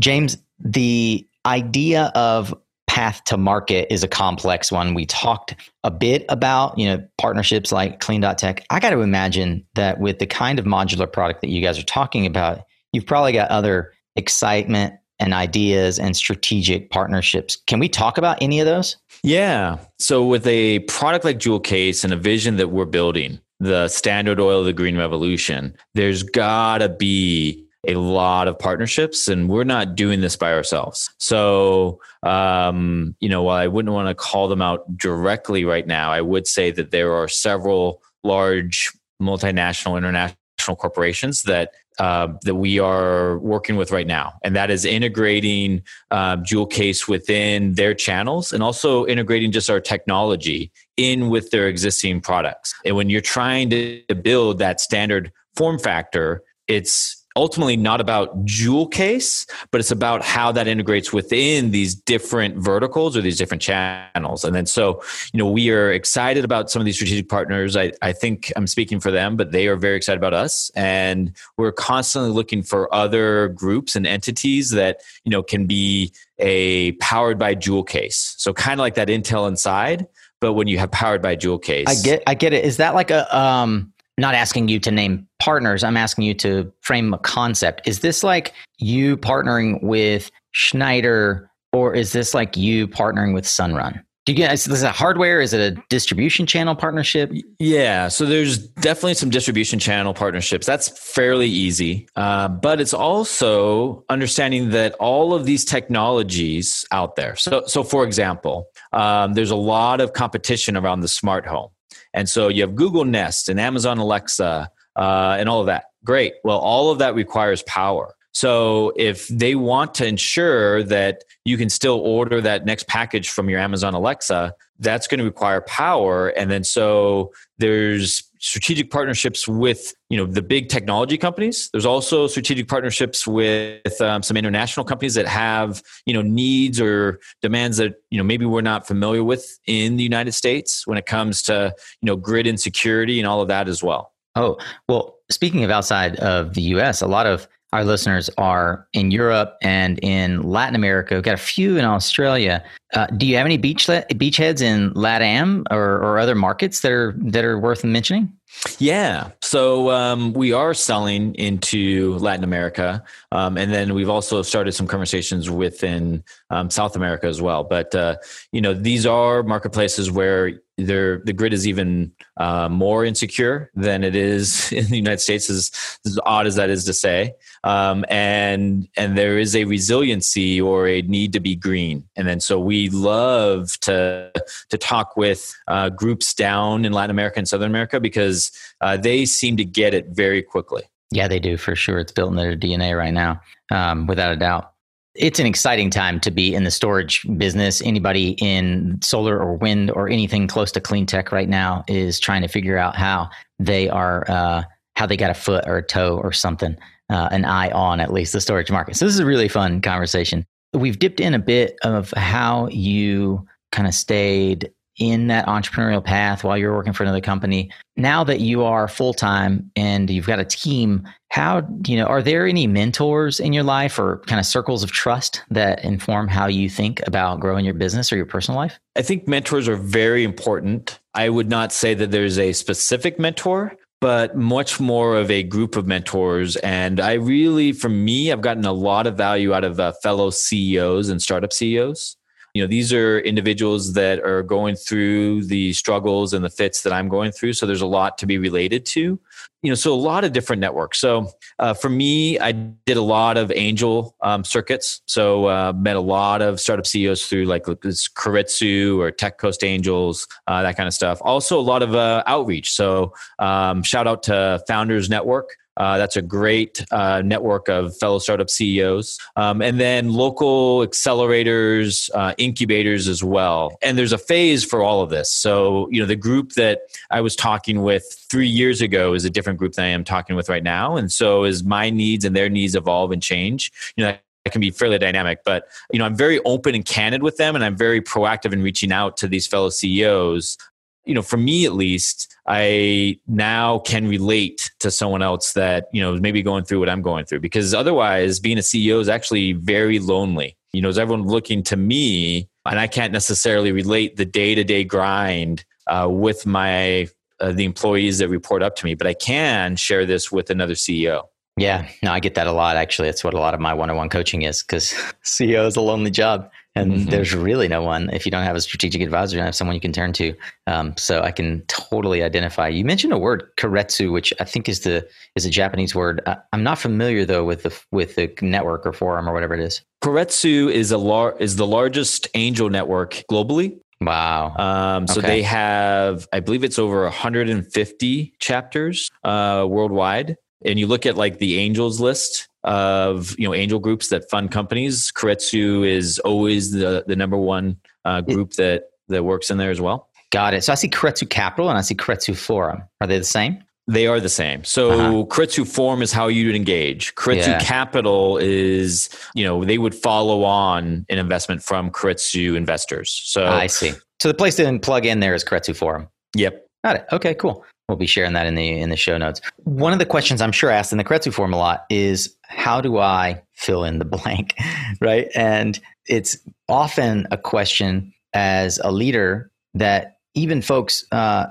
James, 0.00 0.38
the 0.58 1.26
idea 1.44 2.10
of 2.14 2.54
path 2.90 3.22
to 3.22 3.36
market 3.36 3.86
is 3.88 4.02
a 4.02 4.08
complex 4.08 4.72
one. 4.72 4.94
We 4.94 5.06
talked 5.06 5.54
a 5.84 5.92
bit 5.92 6.24
about, 6.28 6.76
you 6.76 6.86
know, 6.86 7.06
partnerships 7.18 7.70
like 7.70 8.00
clean.tech. 8.00 8.66
I 8.68 8.80
got 8.80 8.90
to 8.90 9.00
imagine 9.02 9.64
that 9.76 10.00
with 10.00 10.18
the 10.18 10.26
kind 10.26 10.58
of 10.58 10.64
modular 10.64 11.10
product 11.10 11.40
that 11.42 11.50
you 11.50 11.62
guys 11.62 11.78
are 11.78 11.84
talking 11.84 12.26
about, 12.26 12.62
you've 12.92 13.06
probably 13.06 13.30
got 13.30 13.48
other 13.48 13.92
excitement 14.16 14.94
and 15.20 15.32
ideas 15.32 16.00
and 16.00 16.16
strategic 16.16 16.90
partnerships. 16.90 17.56
Can 17.68 17.78
we 17.78 17.88
talk 17.88 18.18
about 18.18 18.38
any 18.42 18.58
of 18.58 18.66
those? 18.66 18.96
Yeah. 19.22 19.78
So 20.00 20.26
with 20.26 20.44
a 20.48 20.80
product 20.80 21.24
like 21.24 21.38
Jewel 21.38 21.60
Case 21.60 22.02
and 22.02 22.12
a 22.12 22.16
vision 22.16 22.56
that 22.56 22.72
we're 22.72 22.86
building, 22.86 23.38
the 23.60 23.86
standard 23.86 24.40
oil 24.40 24.58
of 24.60 24.66
the 24.66 24.72
green 24.72 24.98
revolution, 24.98 25.76
there's 25.94 26.24
gotta 26.24 26.88
be 26.88 27.68
a 27.86 27.94
lot 27.94 28.46
of 28.46 28.58
partnerships 28.58 29.28
and 29.28 29.48
we're 29.48 29.64
not 29.64 29.94
doing 29.94 30.20
this 30.20 30.36
by 30.36 30.52
ourselves. 30.52 31.10
So, 31.18 32.00
um, 32.22 33.14
you 33.20 33.28
know, 33.28 33.42
while 33.42 33.56
I 33.56 33.68
wouldn't 33.68 33.94
want 33.94 34.08
to 34.08 34.14
call 34.14 34.48
them 34.48 34.60
out 34.60 34.96
directly 34.96 35.64
right 35.64 35.86
now, 35.86 36.12
I 36.12 36.20
would 36.20 36.46
say 36.46 36.70
that 36.72 36.90
there 36.90 37.14
are 37.14 37.28
several 37.28 38.02
large 38.22 38.92
multinational, 39.20 39.96
international 39.96 40.36
corporations 40.76 41.44
that 41.44 41.72
uh, 41.98 42.32
that 42.44 42.54
we 42.54 42.78
are 42.78 43.38
working 43.40 43.76
with 43.76 43.90
right 43.90 44.06
now, 44.06 44.32
and 44.42 44.56
that 44.56 44.70
is 44.70 44.86
integrating 44.86 45.82
uh, 46.10 46.36
Jewel 46.36 46.64
Case 46.64 47.06
within 47.06 47.74
their 47.74 47.92
channels, 47.92 48.54
and 48.54 48.62
also 48.62 49.06
integrating 49.06 49.52
just 49.52 49.68
our 49.68 49.80
technology 49.80 50.72
in 50.96 51.28
with 51.28 51.50
their 51.50 51.68
existing 51.68 52.22
products. 52.22 52.74
And 52.86 52.96
when 52.96 53.10
you're 53.10 53.20
trying 53.20 53.68
to 53.70 54.02
build 54.22 54.60
that 54.60 54.80
standard 54.80 55.30
form 55.56 55.78
factor, 55.78 56.42
it's 56.68 57.19
ultimately 57.36 57.76
not 57.76 58.00
about 58.00 58.44
jewel 58.44 58.88
case, 58.88 59.46
but 59.70 59.80
it's 59.80 59.90
about 59.90 60.22
how 60.22 60.50
that 60.52 60.66
integrates 60.66 61.12
within 61.12 61.70
these 61.70 61.94
different 61.94 62.56
verticals 62.56 63.16
or 63.16 63.20
these 63.20 63.38
different 63.38 63.62
channels. 63.62 64.44
And 64.44 64.54
then 64.54 64.66
so, 64.66 65.02
you 65.32 65.38
know, 65.38 65.50
we 65.50 65.70
are 65.70 65.92
excited 65.92 66.44
about 66.44 66.70
some 66.70 66.80
of 66.80 66.86
these 66.86 66.96
strategic 66.96 67.28
partners. 67.28 67.76
I, 67.76 67.92
I 68.02 68.12
think 68.12 68.52
I'm 68.56 68.66
speaking 68.66 68.98
for 68.98 69.10
them, 69.10 69.36
but 69.36 69.52
they 69.52 69.68
are 69.68 69.76
very 69.76 69.96
excited 69.96 70.18
about 70.18 70.34
us. 70.34 70.70
And 70.74 71.32
we're 71.56 71.72
constantly 71.72 72.30
looking 72.30 72.62
for 72.62 72.92
other 72.92 73.48
groups 73.48 73.94
and 73.94 74.06
entities 74.06 74.70
that, 74.70 75.00
you 75.24 75.30
know, 75.30 75.42
can 75.42 75.66
be 75.66 76.12
a 76.38 76.92
powered 76.92 77.38
by 77.38 77.54
jewel 77.54 77.84
case. 77.84 78.34
So 78.38 78.52
kind 78.52 78.80
of 78.80 78.82
like 78.82 78.94
that 78.94 79.08
Intel 79.08 79.46
inside, 79.46 80.06
but 80.40 80.54
when 80.54 80.66
you 80.66 80.78
have 80.78 80.90
powered 80.90 81.22
by 81.22 81.36
jewel 81.36 81.58
case. 81.58 81.86
I 81.86 82.02
get 82.02 82.22
I 82.26 82.34
get 82.34 82.52
it. 82.52 82.64
Is 82.64 82.78
that 82.78 82.94
like 82.94 83.10
a 83.10 83.36
um 83.36 83.92
not 84.20 84.34
asking 84.34 84.68
you 84.68 84.78
to 84.80 84.90
name 84.90 85.26
partners. 85.40 85.82
I'm 85.82 85.96
asking 85.96 86.24
you 86.24 86.34
to 86.34 86.72
frame 86.82 87.12
a 87.14 87.18
concept. 87.18 87.82
Is 87.86 88.00
this 88.00 88.22
like 88.22 88.52
you 88.78 89.16
partnering 89.16 89.82
with 89.82 90.30
Schneider 90.52 91.50
or 91.72 91.94
is 91.94 92.12
this 92.12 92.34
like 92.34 92.56
you 92.56 92.86
partnering 92.86 93.34
with 93.34 93.44
Sunrun? 93.44 94.02
Do 94.26 94.32
you 94.32 94.36
get 94.36 94.52
is 94.52 94.66
this 94.66 94.82
a 94.82 94.92
hardware? 94.92 95.40
Is 95.40 95.54
it 95.54 95.60
a 95.60 95.82
distribution 95.88 96.44
channel 96.44 96.76
partnership? 96.76 97.32
Yeah, 97.58 98.08
so 98.08 98.26
there's 98.26 98.58
definitely 98.58 99.14
some 99.14 99.30
distribution 99.30 99.78
channel 99.78 100.12
partnerships. 100.12 100.66
That's 100.66 100.88
fairly 100.88 101.48
easy, 101.48 102.06
uh, 102.16 102.48
but 102.48 102.82
it's 102.82 102.92
also 102.92 104.04
understanding 104.10 104.70
that 104.70 104.92
all 105.00 105.32
of 105.32 105.46
these 105.46 105.64
technologies 105.64 106.84
out 106.92 107.16
there. 107.16 107.34
So, 107.34 107.64
so 107.66 107.82
for 107.82 108.04
example, 108.04 108.66
um, 108.92 109.32
there's 109.32 109.50
a 109.50 109.56
lot 109.56 110.02
of 110.02 110.12
competition 110.12 110.76
around 110.76 111.00
the 111.00 111.08
smart 111.08 111.46
home. 111.46 111.70
And 112.12 112.28
so 112.28 112.48
you 112.48 112.62
have 112.62 112.74
Google 112.74 113.04
Nest 113.04 113.48
and 113.48 113.60
Amazon 113.60 113.98
Alexa 113.98 114.70
uh, 114.96 115.36
and 115.38 115.48
all 115.48 115.60
of 115.60 115.66
that. 115.66 115.84
Great. 116.04 116.34
Well, 116.44 116.58
all 116.58 116.90
of 116.90 116.98
that 116.98 117.14
requires 117.14 117.62
power. 117.62 118.14
So 118.32 118.92
if 118.96 119.26
they 119.28 119.54
want 119.54 119.94
to 119.94 120.06
ensure 120.06 120.82
that 120.84 121.24
you 121.44 121.56
can 121.56 121.68
still 121.68 121.98
order 121.98 122.40
that 122.40 122.64
next 122.64 122.86
package 122.86 123.30
from 123.30 123.48
your 123.48 123.58
Amazon 123.58 123.94
Alexa, 123.94 124.54
that's 124.78 125.06
going 125.08 125.18
to 125.18 125.24
require 125.24 125.60
power. 125.62 126.28
And 126.28 126.50
then 126.50 126.64
so 126.64 127.32
there's 127.58 128.29
strategic 128.40 128.90
partnerships 128.90 129.46
with 129.46 129.94
you 130.08 130.16
know 130.16 130.26
the 130.26 130.42
big 130.42 130.68
technology 130.68 131.16
companies. 131.16 131.70
There's 131.72 131.86
also 131.86 132.26
strategic 132.26 132.68
partnerships 132.68 133.26
with 133.26 134.00
um, 134.00 134.22
some 134.22 134.36
international 134.36 134.84
companies 134.84 135.14
that 135.14 135.28
have 135.28 135.82
you 136.06 136.14
know 136.14 136.22
needs 136.22 136.80
or 136.80 137.20
demands 137.42 137.76
that 137.76 137.94
you 138.10 138.18
know 138.18 138.24
maybe 138.24 138.46
we're 138.46 138.62
not 138.62 138.86
familiar 138.86 139.22
with 139.22 139.58
in 139.66 139.96
the 139.96 140.02
united 140.02 140.32
states 140.32 140.86
when 140.86 140.98
it 140.98 141.06
comes 141.06 141.42
to 141.44 141.74
you 142.00 142.06
know 142.06 142.16
grid 142.16 142.46
insecurity 142.46 143.20
and 143.20 143.28
all 143.28 143.40
of 143.40 143.48
that 143.48 143.68
as 143.68 143.82
well. 143.82 144.12
Oh 144.34 144.58
well 144.88 145.18
speaking 145.30 145.62
of 145.62 145.70
outside 145.70 146.16
of 146.16 146.54
the 146.54 146.62
us 146.62 147.02
a 147.02 147.06
lot 147.06 147.26
of 147.26 147.46
our 147.72 147.84
listeners 147.84 148.28
are 148.36 148.86
in 148.92 149.10
Europe 149.10 149.56
and 149.62 149.98
in 150.02 150.42
Latin 150.42 150.74
America. 150.74 151.14
We've 151.14 151.22
got 151.22 151.34
a 151.34 151.38
few 151.38 151.76
in 151.76 151.84
Australia. 151.84 152.64
Uh, 152.92 153.06
do 153.06 153.26
you 153.26 153.36
have 153.36 153.46
any 153.46 153.56
beach 153.56 153.86
beachheads 153.86 154.60
in 154.60 154.92
LATAM 154.94 155.64
or, 155.70 155.96
or 155.98 156.18
other 156.18 156.34
markets 156.34 156.80
that 156.80 156.90
are 156.90 157.14
that 157.18 157.44
are 157.44 157.58
worth 157.58 157.84
mentioning? 157.84 158.32
Yeah. 158.78 159.30
So 159.40 159.90
um, 159.90 160.32
we 160.32 160.52
are 160.52 160.74
selling 160.74 161.34
into 161.36 162.18
Latin 162.18 162.42
America. 162.42 163.02
Um, 163.32 163.56
and 163.56 163.72
then 163.72 163.94
we've 163.94 164.10
also 164.10 164.42
started 164.42 164.72
some 164.72 164.86
conversations 164.86 165.48
within 165.48 166.24
um, 166.50 166.70
South 166.70 166.96
America 166.96 167.26
as 167.26 167.40
well. 167.40 167.64
But, 167.64 167.94
uh, 167.94 168.16
you 168.52 168.60
know, 168.60 168.74
these 168.74 169.06
are 169.06 169.42
marketplaces 169.42 170.10
where 170.10 170.60
the 170.86 171.32
grid 171.34 171.52
is 171.52 171.66
even 171.66 172.12
uh, 172.36 172.68
more 172.68 173.04
insecure 173.04 173.70
than 173.74 174.02
it 174.02 174.16
is 174.16 174.72
in 174.72 174.86
the 174.86 174.96
United 174.96 175.20
States, 175.20 175.50
as, 175.50 175.70
as 176.06 176.18
odd 176.24 176.46
as 176.46 176.56
that 176.56 176.70
is 176.70 176.84
to 176.84 176.92
say. 176.92 177.34
Um, 177.64 178.04
and 178.08 178.88
and 178.96 179.16
there 179.16 179.38
is 179.38 179.54
a 179.54 179.64
resiliency 179.64 180.60
or 180.60 180.88
a 180.88 181.02
need 181.02 181.32
to 181.34 181.40
be 181.40 181.54
green. 181.54 182.08
And 182.16 182.26
then 182.26 182.40
so 182.40 182.58
we 182.58 182.88
love 182.88 183.78
to 183.80 184.32
to 184.70 184.78
talk 184.78 185.16
with 185.16 185.54
uh, 185.68 185.90
groups 185.90 186.32
down 186.34 186.84
in 186.84 186.92
Latin 186.92 187.10
America 187.10 187.38
and 187.38 187.48
Southern 187.48 187.70
America 187.70 188.00
because 188.00 188.50
uh, 188.80 188.96
they 188.96 189.26
seem 189.26 189.56
to 189.58 189.64
get 189.64 189.94
it 189.94 190.08
very 190.08 190.42
quickly. 190.42 190.82
Yeah, 191.12 191.26
they 191.26 191.40
do 191.40 191.56
for 191.56 191.74
sure. 191.74 191.98
It's 191.98 192.12
built 192.12 192.30
in 192.30 192.36
their 192.36 192.56
DNA 192.56 192.96
right 192.96 193.12
now, 193.12 193.40
um, 193.72 194.06
without 194.06 194.32
a 194.32 194.36
doubt. 194.36 194.69
It's 195.14 195.40
an 195.40 195.46
exciting 195.46 195.90
time 195.90 196.20
to 196.20 196.30
be 196.30 196.54
in 196.54 196.62
the 196.62 196.70
storage 196.70 197.26
business. 197.36 197.82
Anybody 197.82 198.36
in 198.40 198.98
solar 199.02 199.38
or 199.38 199.56
wind 199.56 199.90
or 199.90 200.08
anything 200.08 200.46
close 200.46 200.70
to 200.72 200.80
clean 200.80 201.04
tech 201.04 201.32
right 201.32 201.48
now 201.48 201.82
is 201.88 202.20
trying 202.20 202.42
to 202.42 202.48
figure 202.48 202.78
out 202.78 202.94
how 202.94 203.28
they 203.58 203.88
are, 203.88 204.24
uh, 204.30 204.62
how 204.94 205.06
they 205.06 205.16
got 205.16 205.30
a 205.30 205.34
foot 205.34 205.64
or 205.66 205.78
a 205.78 205.82
toe 205.82 206.16
or 206.22 206.32
something, 206.32 206.76
uh, 207.08 207.28
an 207.32 207.44
eye 207.44 207.70
on 207.70 207.98
at 207.98 208.12
least 208.12 208.32
the 208.32 208.40
storage 208.40 208.70
market. 208.70 208.96
So 208.96 209.04
this 209.04 209.14
is 209.14 209.20
a 209.20 209.26
really 209.26 209.48
fun 209.48 209.80
conversation. 209.80 210.46
We've 210.72 210.98
dipped 210.98 211.18
in 211.18 211.34
a 211.34 211.40
bit 211.40 211.76
of 211.82 212.12
how 212.16 212.68
you 212.68 213.46
kind 213.72 213.88
of 213.88 213.94
stayed 213.94 214.70
in 214.98 215.28
that 215.28 215.46
entrepreneurial 215.46 216.04
path 216.04 216.44
while 216.44 216.58
you're 216.58 216.74
working 216.74 216.92
for 216.92 217.02
another 217.02 217.20
company. 217.20 217.70
Now 217.96 218.24
that 218.24 218.40
you 218.40 218.64
are 218.64 218.88
full 218.88 219.14
time 219.14 219.70
and 219.76 220.10
you've 220.10 220.26
got 220.26 220.38
a 220.38 220.44
team, 220.44 221.06
how, 221.28 221.66
you 221.86 221.96
know, 221.96 222.06
are 222.06 222.22
there 222.22 222.46
any 222.46 222.66
mentors 222.66 223.40
in 223.40 223.52
your 223.52 223.62
life 223.62 223.98
or 223.98 224.18
kind 224.26 224.38
of 224.38 224.46
circles 224.46 224.82
of 224.82 224.90
trust 224.90 225.42
that 225.50 225.84
inform 225.84 226.28
how 226.28 226.46
you 226.46 226.68
think 226.68 227.00
about 227.06 227.40
growing 227.40 227.64
your 227.64 227.74
business 227.74 228.12
or 228.12 228.16
your 228.16 228.26
personal 228.26 228.58
life? 228.58 228.78
I 228.96 229.02
think 229.02 229.28
mentors 229.28 229.68
are 229.68 229.76
very 229.76 230.24
important. 230.24 230.98
I 231.14 231.28
would 231.28 231.48
not 231.48 231.72
say 231.72 231.94
that 231.94 232.10
there's 232.10 232.38
a 232.38 232.52
specific 232.52 233.18
mentor, 233.18 233.76
but 234.00 234.36
much 234.36 234.80
more 234.80 235.16
of 235.16 235.30
a 235.30 235.42
group 235.42 235.76
of 235.76 235.86
mentors. 235.86 236.56
And 236.56 237.00
I 237.00 237.14
really, 237.14 237.72
for 237.72 237.88
me, 237.88 238.32
I've 238.32 238.40
gotten 238.40 238.64
a 238.64 238.72
lot 238.72 239.06
of 239.06 239.16
value 239.16 239.52
out 239.54 239.64
of 239.64 239.78
uh, 239.78 239.92
fellow 240.02 240.30
CEOs 240.30 241.08
and 241.08 241.20
startup 241.22 241.52
CEOs 241.52 242.16
you 242.54 242.62
know 242.62 242.66
these 242.66 242.92
are 242.92 243.20
individuals 243.20 243.92
that 243.94 244.20
are 244.20 244.42
going 244.42 244.76
through 244.76 245.44
the 245.44 245.72
struggles 245.72 246.32
and 246.32 246.44
the 246.44 246.50
fits 246.50 246.82
that 246.82 246.92
i'm 246.92 247.08
going 247.08 247.32
through. 247.32 247.52
So 247.52 247.66
there's 247.66 247.80
a 247.80 247.86
lot 247.86 248.18
to 248.18 248.26
be 248.26 248.38
related 248.38 248.86
to 248.86 249.20
you 249.62 249.70
know 249.70 249.74
so 249.74 249.92
a 249.92 249.96
lot 249.96 250.24
of 250.24 250.32
different 250.32 250.60
networks. 250.60 250.98
So 250.98 251.30
uh, 251.58 251.74
for 251.74 251.88
me 251.88 252.38
i 252.38 252.52
did 252.52 252.96
a 252.96 253.02
lot 253.02 253.36
of 253.36 253.52
angel 253.52 254.14
um, 254.22 254.44
circuits. 254.44 255.02
So 255.06 255.46
uh, 255.46 255.72
met 255.76 255.96
a 255.96 256.00
lot 256.00 256.42
of 256.42 256.60
startup 256.60 256.86
ceos 256.86 257.26
through 257.26 257.46
like 257.46 257.66
this 257.82 258.08
Keiretsu 258.08 258.98
or 258.98 259.10
tech 259.10 259.38
coast 259.38 259.62
angels 259.64 260.26
uh, 260.46 260.62
that 260.62 260.76
kind 260.76 260.86
of 260.86 260.94
stuff. 260.94 261.18
Also 261.22 261.58
a 261.58 261.62
lot 261.62 261.82
of 261.82 261.94
uh, 261.94 262.22
outreach. 262.26 262.72
So 262.72 263.14
um, 263.38 263.82
shout 263.82 264.06
out 264.06 264.22
to 264.24 264.62
founders 264.66 265.08
network 265.08 265.56
Uh, 265.80 265.96
that's 265.96 266.14
a 266.14 266.20
great 266.20 266.84
uh, 266.90 267.22
network 267.24 267.70
of 267.70 267.96
fellow 267.96 268.18
startup 268.18 268.50
CEOs. 268.50 269.18
Um, 269.36 269.62
and 269.62 269.80
then 269.80 270.12
local 270.12 270.80
accelerators, 270.80 272.10
uh, 272.14 272.34
incubators 272.36 273.08
as 273.08 273.24
well. 273.24 273.78
And 273.80 273.96
there's 273.96 274.12
a 274.12 274.18
phase 274.18 274.62
for 274.62 274.82
all 274.82 275.00
of 275.00 275.08
this. 275.08 275.32
So, 275.32 275.88
you 275.90 275.98
know, 275.98 276.06
the 276.06 276.16
group 276.16 276.52
that 276.52 276.80
I 277.10 277.22
was 277.22 277.34
talking 277.34 277.80
with 277.80 278.04
three 278.28 278.46
years 278.46 278.82
ago 278.82 279.14
is 279.14 279.24
a 279.24 279.30
different 279.30 279.58
group 279.58 279.72
than 279.72 279.86
I 279.86 279.88
am 279.88 280.04
talking 280.04 280.36
with 280.36 280.50
right 280.50 280.62
now. 280.62 280.98
And 280.98 281.10
so, 281.10 281.44
as 281.44 281.64
my 281.64 281.88
needs 281.88 282.26
and 282.26 282.36
their 282.36 282.50
needs 282.50 282.74
evolve 282.74 283.10
and 283.10 283.22
change, 283.22 283.72
you 283.96 284.04
know, 284.04 284.14
that 284.44 284.50
can 284.52 284.60
be 284.60 284.70
fairly 284.70 284.98
dynamic. 284.98 285.40
But 285.44 285.68
you 285.92 285.98
know, 285.98 286.04
I'm 286.04 286.16
very 286.16 286.40
open 286.40 286.74
and 286.74 286.84
candid 286.84 287.22
with 287.22 287.36
them, 287.36 287.54
and 287.54 287.64
I'm 287.64 287.76
very 287.76 288.00
proactive 288.00 288.52
in 288.52 288.62
reaching 288.62 288.92
out 288.92 289.16
to 289.18 289.28
these 289.28 289.46
fellow 289.46 289.70
CEOs. 289.70 290.56
You 291.04 291.14
know, 291.14 291.22
for 291.22 291.36
me 291.36 291.64
at 291.64 291.72
least, 291.72 292.34
I 292.46 293.18
now 293.26 293.78
can 293.80 294.06
relate 294.06 294.70
to 294.80 294.90
someone 294.90 295.22
else 295.22 295.54
that 295.54 295.86
you 295.92 296.02
know 296.02 296.16
maybe 296.16 296.42
going 296.42 296.64
through 296.64 296.80
what 296.80 296.88
I'm 296.88 297.02
going 297.02 297.24
through. 297.24 297.40
Because 297.40 297.74
otherwise, 297.74 298.40
being 298.40 298.58
a 298.58 298.62
CEO 298.62 299.00
is 299.00 299.08
actually 299.08 299.52
very 299.52 299.98
lonely. 299.98 300.56
You 300.72 300.82
know, 300.82 300.88
is 300.88 300.98
everyone 300.98 301.26
looking 301.26 301.62
to 301.64 301.76
me, 301.76 302.48
and 302.66 302.78
I 302.78 302.86
can't 302.86 303.12
necessarily 303.12 303.72
relate 303.72 304.16
the 304.16 304.24
day 304.24 304.54
to 304.54 304.64
day 304.64 304.84
grind 304.84 305.64
uh, 305.86 306.08
with 306.08 306.46
my 306.46 307.08
uh, 307.40 307.52
the 307.52 307.64
employees 307.64 308.18
that 308.18 308.28
report 308.28 308.62
up 308.62 308.76
to 308.76 308.84
me, 308.84 308.94
but 308.94 309.06
I 309.06 309.14
can 309.14 309.76
share 309.76 310.04
this 310.04 310.30
with 310.30 310.50
another 310.50 310.74
CEO. 310.74 311.24
Yeah, 311.56 311.88
no, 312.02 312.12
I 312.12 312.20
get 312.20 312.34
that 312.36 312.46
a 312.46 312.52
lot. 312.52 312.76
Actually, 312.76 313.08
that's 313.08 313.24
what 313.24 313.34
a 313.34 313.38
lot 313.38 313.54
of 313.54 313.60
my 313.60 313.74
one-on-one 313.74 314.08
coaching 314.08 314.42
is 314.42 314.62
because 314.62 314.92
CEO 315.24 315.66
is 315.66 315.76
a 315.76 315.80
lonely 315.80 316.10
job, 316.10 316.50
and 316.74 316.92
mm-hmm. 316.92 317.10
there's 317.10 317.34
really 317.34 317.68
no 317.68 317.82
one 317.82 318.10
if 318.10 318.24
you 318.24 318.30
don't 318.30 318.44
have 318.44 318.56
a 318.56 318.60
strategic 318.60 319.02
advisor, 319.02 319.36
you 319.36 319.40
don't 319.40 319.46
have 319.46 319.54
someone 319.54 319.74
you 319.74 319.80
can 319.80 319.92
turn 319.92 320.12
to. 320.14 320.34
Um, 320.66 320.96
so 320.96 321.22
I 321.22 321.32
can 321.32 321.62
totally 321.62 322.22
identify. 322.22 322.68
You 322.68 322.84
mentioned 322.84 323.12
a 323.12 323.18
word 323.18 323.50
keiretsu, 323.56 324.12
which 324.12 324.32
I 324.40 324.44
think 324.44 324.68
is 324.68 324.80
the 324.80 325.08
is 325.34 325.44
a 325.44 325.50
Japanese 325.50 325.94
word. 325.94 326.20
I, 326.26 326.36
am 326.52 326.62
not 326.62 326.78
familiar 326.78 327.24
though 327.24 327.44
with 327.44 327.64
the 327.64 327.80
with 327.90 328.14
the 328.16 328.32
network 328.40 328.86
or 328.86 328.92
forum 328.92 329.28
or 329.28 329.32
whatever 329.32 329.54
it 329.54 329.60
is. 329.60 329.82
Keiretsu 330.02 330.70
is 330.70 330.92
a 330.92 330.98
lar- 330.98 331.36
is 331.38 331.56
the 331.56 331.66
largest 331.66 332.28
angel 332.34 332.70
network 332.70 333.22
globally. 333.30 333.78
Wow. 334.00 334.54
Um, 334.56 335.06
so 335.06 335.18
okay. 335.18 335.26
they 335.26 335.42
have, 335.42 336.26
I 336.32 336.40
believe 336.40 336.64
it's 336.64 336.78
over 336.78 337.02
150 337.02 338.32
chapters 338.38 339.10
uh, 339.24 339.66
worldwide 339.68 340.38
and 340.64 340.78
you 340.78 340.86
look 340.86 341.06
at 341.06 341.16
like 341.16 341.38
the 341.38 341.58
angels 341.58 342.00
list 342.00 342.48
of 342.64 343.38
you 343.38 343.48
know 343.48 343.54
angel 343.54 343.78
groups 343.78 344.08
that 344.08 344.28
fund 344.30 344.50
companies 344.50 345.10
keiretsu 345.12 345.86
is 345.86 346.18
always 346.20 346.72
the 346.72 347.04
the 347.06 347.16
number 347.16 347.36
one 347.36 347.76
uh, 348.04 348.20
group 348.20 348.52
that 348.52 348.90
that 349.08 349.24
works 349.24 349.50
in 349.50 349.56
there 349.56 349.70
as 349.70 349.80
well 349.80 350.08
got 350.30 350.52
it 350.52 350.62
so 350.62 350.72
i 350.72 350.74
see 350.74 350.88
keiretsu 350.88 351.28
capital 351.28 351.70
and 351.70 351.78
i 351.78 351.80
see 351.80 351.94
keiretsu 351.94 352.36
forum 352.36 352.82
are 353.00 353.06
they 353.06 353.18
the 353.18 353.24
same 353.24 353.62
they 353.90 354.06
are 354.06 354.20
the 354.20 354.28
same. 354.28 354.62
So 354.64 354.90
uh-huh. 355.26 356.00
Is 356.02 356.12
how 356.12 356.28
you'd 356.28 356.54
engage. 356.54 357.14
Keiretsu 357.16 357.48
yeah. 357.48 357.58
Capital 357.58 358.38
is, 358.38 359.08
you 359.34 359.44
know, 359.44 359.64
they 359.64 359.78
would 359.78 359.94
follow 359.94 360.44
on 360.44 361.04
an 361.08 361.18
investment 361.18 361.62
from 361.62 361.90
Keiretsu 361.90 362.56
investors. 362.56 363.20
So 363.24 363.46
I 363.46 363.66
see. 363.66 363.92
So 364.20 364.28
the 364.28 364.34
place 364.34 364.56
to 364.56 364.78
plug 364.78 365.06
in 365.06 365.20
there 365.20 365.34
is 365.34 365.44
Keiretsu 365.44 365.74
Forum. 365.74 366.08
Yep. 366.36 366.66
Got 366.84 366.96
it. 366.96 367.06
Okay, 367.12 367.34
cool. 367.34 367.64
We'll 367.90 367.96
be 367.96 368.06
sharing 368.06 368.34
that 368.34 368.46
in 368.46 368.54
the 368.54 368.78
in 368.78 368.88
the 368.88 368.96
show 368.96 369.18
notes. 369.18 369.40
One 369.64 369.92
of 369.92 369.98
the 369.98 370.06
questions 370.06 370.40
I'm 370.40 370.52
sure 370.52 370.70
asked 370.70 370.92
in 370.92 370.98
the 370.98 371.02
Keiretsu 371.02 371.32
forum 371.32 371.52
a 371.52 371.58
lot 371.58 371.86
is 371.90 372.36
how 372.42 372.80
do 372.80 372.98
I 372.98 373.42
fill 373.54 373.82
in 373.82 373.98
the 373.98 374.04
blank, 374.04 374.54
right? 375.00 375.26
And 375.34 375.80
it's 376.06 376.38
often 376.68 377.26
a 377.32 377.36
question 377.36 378.14
as 378.32 378.78
a 378.84 378.92
leader 378.92 379.50
that 379.74 380.18
even 380.34 380.62
folks 380.62 381.04
uh, 381.10 381.46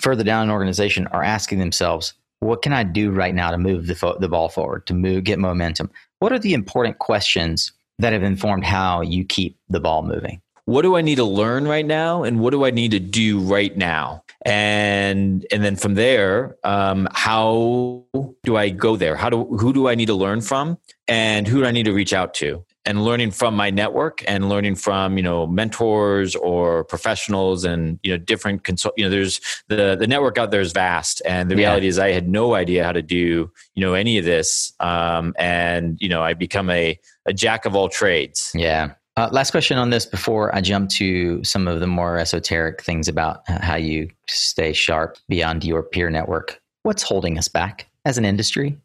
further 0.00 0.24
down 0.24 0.42
an 0.42 0.50
organization 0.50 1.06
are 1.08 1.22
asking 1.22 1.60
themselves, 1.60 2.12
what 2.40 2.62
can 2.62 2.72
I 2.72 2.82
do 2.82 3.12
right 3.12 3.34
now 3.34 3.52
to 3.52 3.58
move 3.58 3.86
the, 3.86 3.94
fo- 3.94 4.18
the 4.18 4.28
ball 4.28 4.48
forward, 4.48 4.88
to 4.88 4.94
move, 4.94 5.22
get 5.22 5.38
momentum? 5.38 5.92
What 6.18 6.32
are 6.32 6.40
the 6.40 6.54
important 6.54 6.98
questions 6.98 7.72
that 8.00 8.12
have 8.12 8.24
informed 8.24 8.64
how 8.64 9.00
you 9.00 9.24
keep 9.24 9.60
the 9.68 9.78
ball 9.78 10.02
moving? 10.02 10.40
What 10.66 10.82
do 10.82 10.96
I 10.96 11.02
need 11.02 11.16
to 11.16 11.24
learn 11.24 11.68
right 11.68 11.84
now, 11.84 12.22
and 12.22 12.40
what 12.40 12.50
do 12.50 12.64
I 12.64 12.70
need 12.70 12.92
to 12.92 13.00
do 13.00 13.40
right 13.40 13.76
now, 13.76 14.24
and 14.46 15.46
and 15.52 15.62
then 15.62 15.76
from 15.76 15.94
there, 15.94 16.56
um, 16.64 17.06
how 17.12 18.04
do 18.44 18.56
I 18.56 18.70
go 18.70 18.96
there? 18.96 19.14
How 19.16 19.28
do 19.28 19.44
who 19.44 19.72
do 19.74 19.88
I 19.88 19.94
need 19.94 20.06
to 20.06 20.14
learn 20.14 20.40
from, 20.40 20.78
and 21.06 21.46
who 21.46 21.60
do 21.60 21.66
I 21.66 21.70
need 21.70 21.84
to 21.84 21.92
reach 21.92 22.14
out 22.14 22.32
to? 22.34 22.64
And 22.86 23.02
learning 23.02 23.30
from 23.30 23.54
my 23.54 23.70
network 23.70 24.22
and 24.26 24.48
learning 24.48 24.74
from 24.76 25.18
you 25.18 25.22
know 25.22 25.46
mentors 25.46 26.34
or 26.34 26.84
professionals 26.84 27.64
and 27.64 27.98
you 28.02 28.12
know 28.12 28.18
different 28.18 28.64
consult. 28.64 28.94
You 28.96 29.04
know, 29.04 29.10
there's 29.10 29.40
the 29.68 29.96
the 29.96 30.06
network 30.06 30.38
out 30.38 30.50
there 30.50 30.62
is 30.62 30.72
vast, 30.72 31.20
and 31.26 31.50
the 31.50 31.56
reality 31.56 31.86
yeah. 31.86 31.90
is 31.90 31.98
I 31.98 32.12
had 32.12 32.26
no 32.26 32.54
idea 32.54 32.84
how 32.84 32.92
to 32.92 33.02
do 33.02 33.50
you 33.74 33.80
know 33.80 33.92
any 33.92 34.16
of 34.16 34.24
this, 34.24 34.72
um, 34.80 35.34
and 35.38 35.98
you 36.00 36.08
know 36.08 36.22
I 36.22 36.32
become 36.32 36.70
a 36.70 36.98
a 37.26 37.34
jack 37.34 37.66
of 37.66 37.76
all 37.76 37.90
trades. 37.90 38.50
Yeah. 38.54 38.92
Uh, 39.16 39.28
last 39.30 39.52
question 39.52 39.78
on 39.78 39.90
this 39.90 40.06
before 40.06 40.52
I 40.54 40.60
jump 40.60 40.90
to 40.90 41.42
some 41.44 41.68
of 41.68 41.78
the 41.78 41.86
more 41.86 42.18
esoteric 42.18 42.82
things 42.82 43.06
about 43.06 43.48
how 43.48 43.76
you 43.76 44.08
stay 44.28 44.72
sharp 44.72 45.18
beyond 45.28 45.64
your 45.64 45.84
peer 45.84 46.10
network. 46.10 46.60
What's 46.82 47.04
holding 47.04 47.38
us 47.38 47.46
back 47.46 47.88
as 48.04 48.18
an 48.18 48.24
industry? 48.24 48.76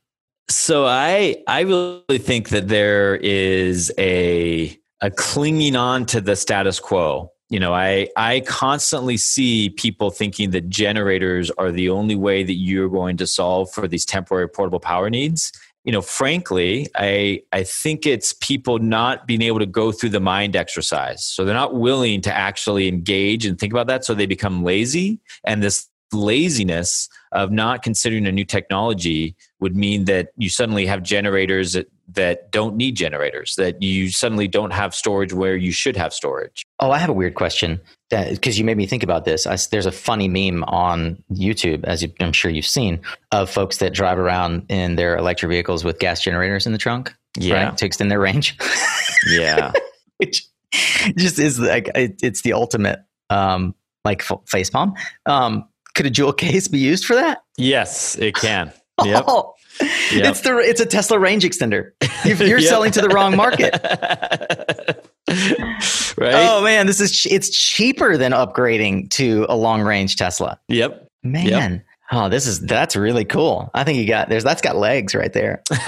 So 0.47 0.85
I 0.85 1.37
I 1.47 1.61
really 1.61 2.19
think 2.19 2.49
that 2.49 2.67
there 2.67 3.15
is 3.17 3.91
a 3.97 4.79
a 5.01 5.09
clinging 5.09 5.75
on 5.75 6.05
to 6.07 6.21
the 6.21 6.35
status 6.35 6.79
quo. 6.79 7.31
You 7.49 7.59
know, 7.59 7.73
I 7.73 8.09
I 8.15 8.41
constantly 8.41 9.17
see 9.17 9.71
people 9.71 10.11
thinking 10.11 10.51
that 10.51 10.69
generators 10.69 11.49
are 11.51 11.71
the 11.71 11.89
only 11.89 12.15
way 12.15 12.43
that 12.43 12.53
you're 12.53 12.89
going 12.89 13.17
to 13.17 13.25
solve 13.25 13.71
for 13.71 13.87
these 13.87 14.05
temporary 14.05 14.47
portable 14.47 14.79
power 14.79 15.09
needs 15.09 15.51
you 15.89 15.93
know 15.93 16.03
frankly 16.03 16.87
i 16.93 17.41
i 17.51 17.63
think 17.63 18.05
it's 18.05 18.31
people 18.33 18.77
not 18.77 19.25
being 19.25 19.41
able 19.41 19.57
to 19.57 19.65
go 19.65 19.91
through 19.91 20.09
the 20.09 20.19
mind 20.19 20.55
exercise. 20.55 21.25
So 21.25 21.43
they're 21.43 21.55
not 21.55 21.73
willing 21.73 22.21
to 22.21 22.31
actually 22.31 22.87
engage 22.87 23.43
and 23.43 23.57
think 23.57 23.73
about 23.73 23.87
that. 23.87 24.05
So 24.05 24.13
they 24.13 24.27
become 24.27 24.63
lazy. 24.63 25.19
And 25.43 25.63
this 25.63 25.87
laziness 26.11 27.09
of 27.31 27.51
not 27.51 27.81
considering 27.81 28.27
a 28.27 28.31
new 28.31 28.45
technology 28.45 29.35
would 29.59 29.75
mean 29.75 30.05
that 30.05 30.29
you 30.37 30.49
suddenly 30.49 30.85
have 30.85 31.01
generators 31.01 31.73
that, 31.73 31.87
that 32.13 32.51
don't 32.51 32.75
need 32.75 32.95
generators 32.95 33.55
that 33.55 33.81
you 33.81 34.11
suddenly 34.11 34.47
don't 34.47 34.73
have 34.73 34.93
storage 34.93 35.33
where 35.33 35.55
you 35.55 35.71
should 35.71 35.95
have 35.95 36.13
storage 36.13 36.65
oh 36.79 36.91
i 36.91 36.97
have 36.97 37.09
a 37.09 37.13
weird 37.13 37.35
question 37.35 37.79
because 38.09 38.57
you 38.57 38.65
made 38.65 38.77
me 38.77 38.85
think 38.85 39.03
about 39.03 39.25
this. 39.25 39.45
I, 39.45 39.57
there's 39.71 39.85
a 39.85 39.91
funny 39.91 40.27
meme 40.27 40.63
on 40.63 41.23
YouTube, 41.31 41.83
as 41.83 42.01
you, 42.01 42.11
I'm 42.19 42.33
sure 42.33 42.49
you've 42.49 42.65
seen, 42.65 43.01
of 43.31 43.49
folks 43.49 43.77
that 43.77 43.93
drive 43.93 44.17
around 44.17 44.65
in 44.69 44.95
their 44.95 45.15
electric 45.15 45.49
vehicles 45.49 45.83
with 45.83 45.99
gas 45.99 46.21
generators 46.21 46.65
in 46.65 46.71
the 46.71 46.77
trunk, 46.77 47.13
yeah, 47.37 47.65
right, 47.65 47.77
to 47.77 47.85
extend 47.85 48.09
their 48.09 48.19
range. 48.19 48.57
yeah, 49.31 49.71
which 50.17 50.47
just 51.15 51.39
is 51.39 51.59
like 51.59 51.89
it, 51.95 52.19
it's 52.23 52.41
the 52.41 52.53
ultimate 52.53 52.99
um, 53.29 53.75
like 54.03 54.21
f- 54.21 54.41
face 54.47 54.69
palm. 54.69 54.95
Um, 55.25 55.67
could 55.93 56.07
a 56.07 56.09
jewel 56.09 56.33
case 56.33 56.67
be 56.67 56.79
used 56.79 57.05
for 57.05 57.15
that? 57.15 57.43
Yes, 57.57 58.17
it 58.17 58.35
can. 58.35 58.73
Yep. 59.01 59.23
Oh, 59.29 59.53
yep. 59.79 60.25
It's 60.25 60.41
the 60.41 60.57
it's 60.57 60.81
a 60.81 60.85
Tesla 60.85 61.17
range 61.17 61.45
extender. 61.45 61.91
You're 62.25 62.59
yep. 62.59 62.67
selling 62.67 62.91
to 62.91 62.99
the 62.99 63.07
wrong 63.07 63.33
market. 63.33 63.79
right? 66.17 66.33
Oh 66.35 66.61
man, 66.63 66.87
this 66.87 66.99
is 66.99 67.25
it's 67.29 67.49
cheaper 67.49 68.17
than 68.17 68.31
upgrading 68.31 69.09
to 69.11 69.45
a 69.49 69.55
long 69.55 69.81
range 69.81 70.15
Tesla. 70.15 70.59
Yep. 70.67 71.07
Man. 71.23 71.45
Yep. 71.45 71.81
Oh, 72.11 72.27
this 72.27 72.47
is 72.47 72.59
that's 72.61 72.95
really 72.95 73.23
cool. 73.23 73.69
I 73.75 73.83
think 73.83 73.99
you 73.99 74.07
got 74.07 74.29
there's 74.29 74.43
that's 74.43 74.61
got 74.61 74.75
legs 74.75 75.13
right 75.13 75.31
there. 75.31 75.61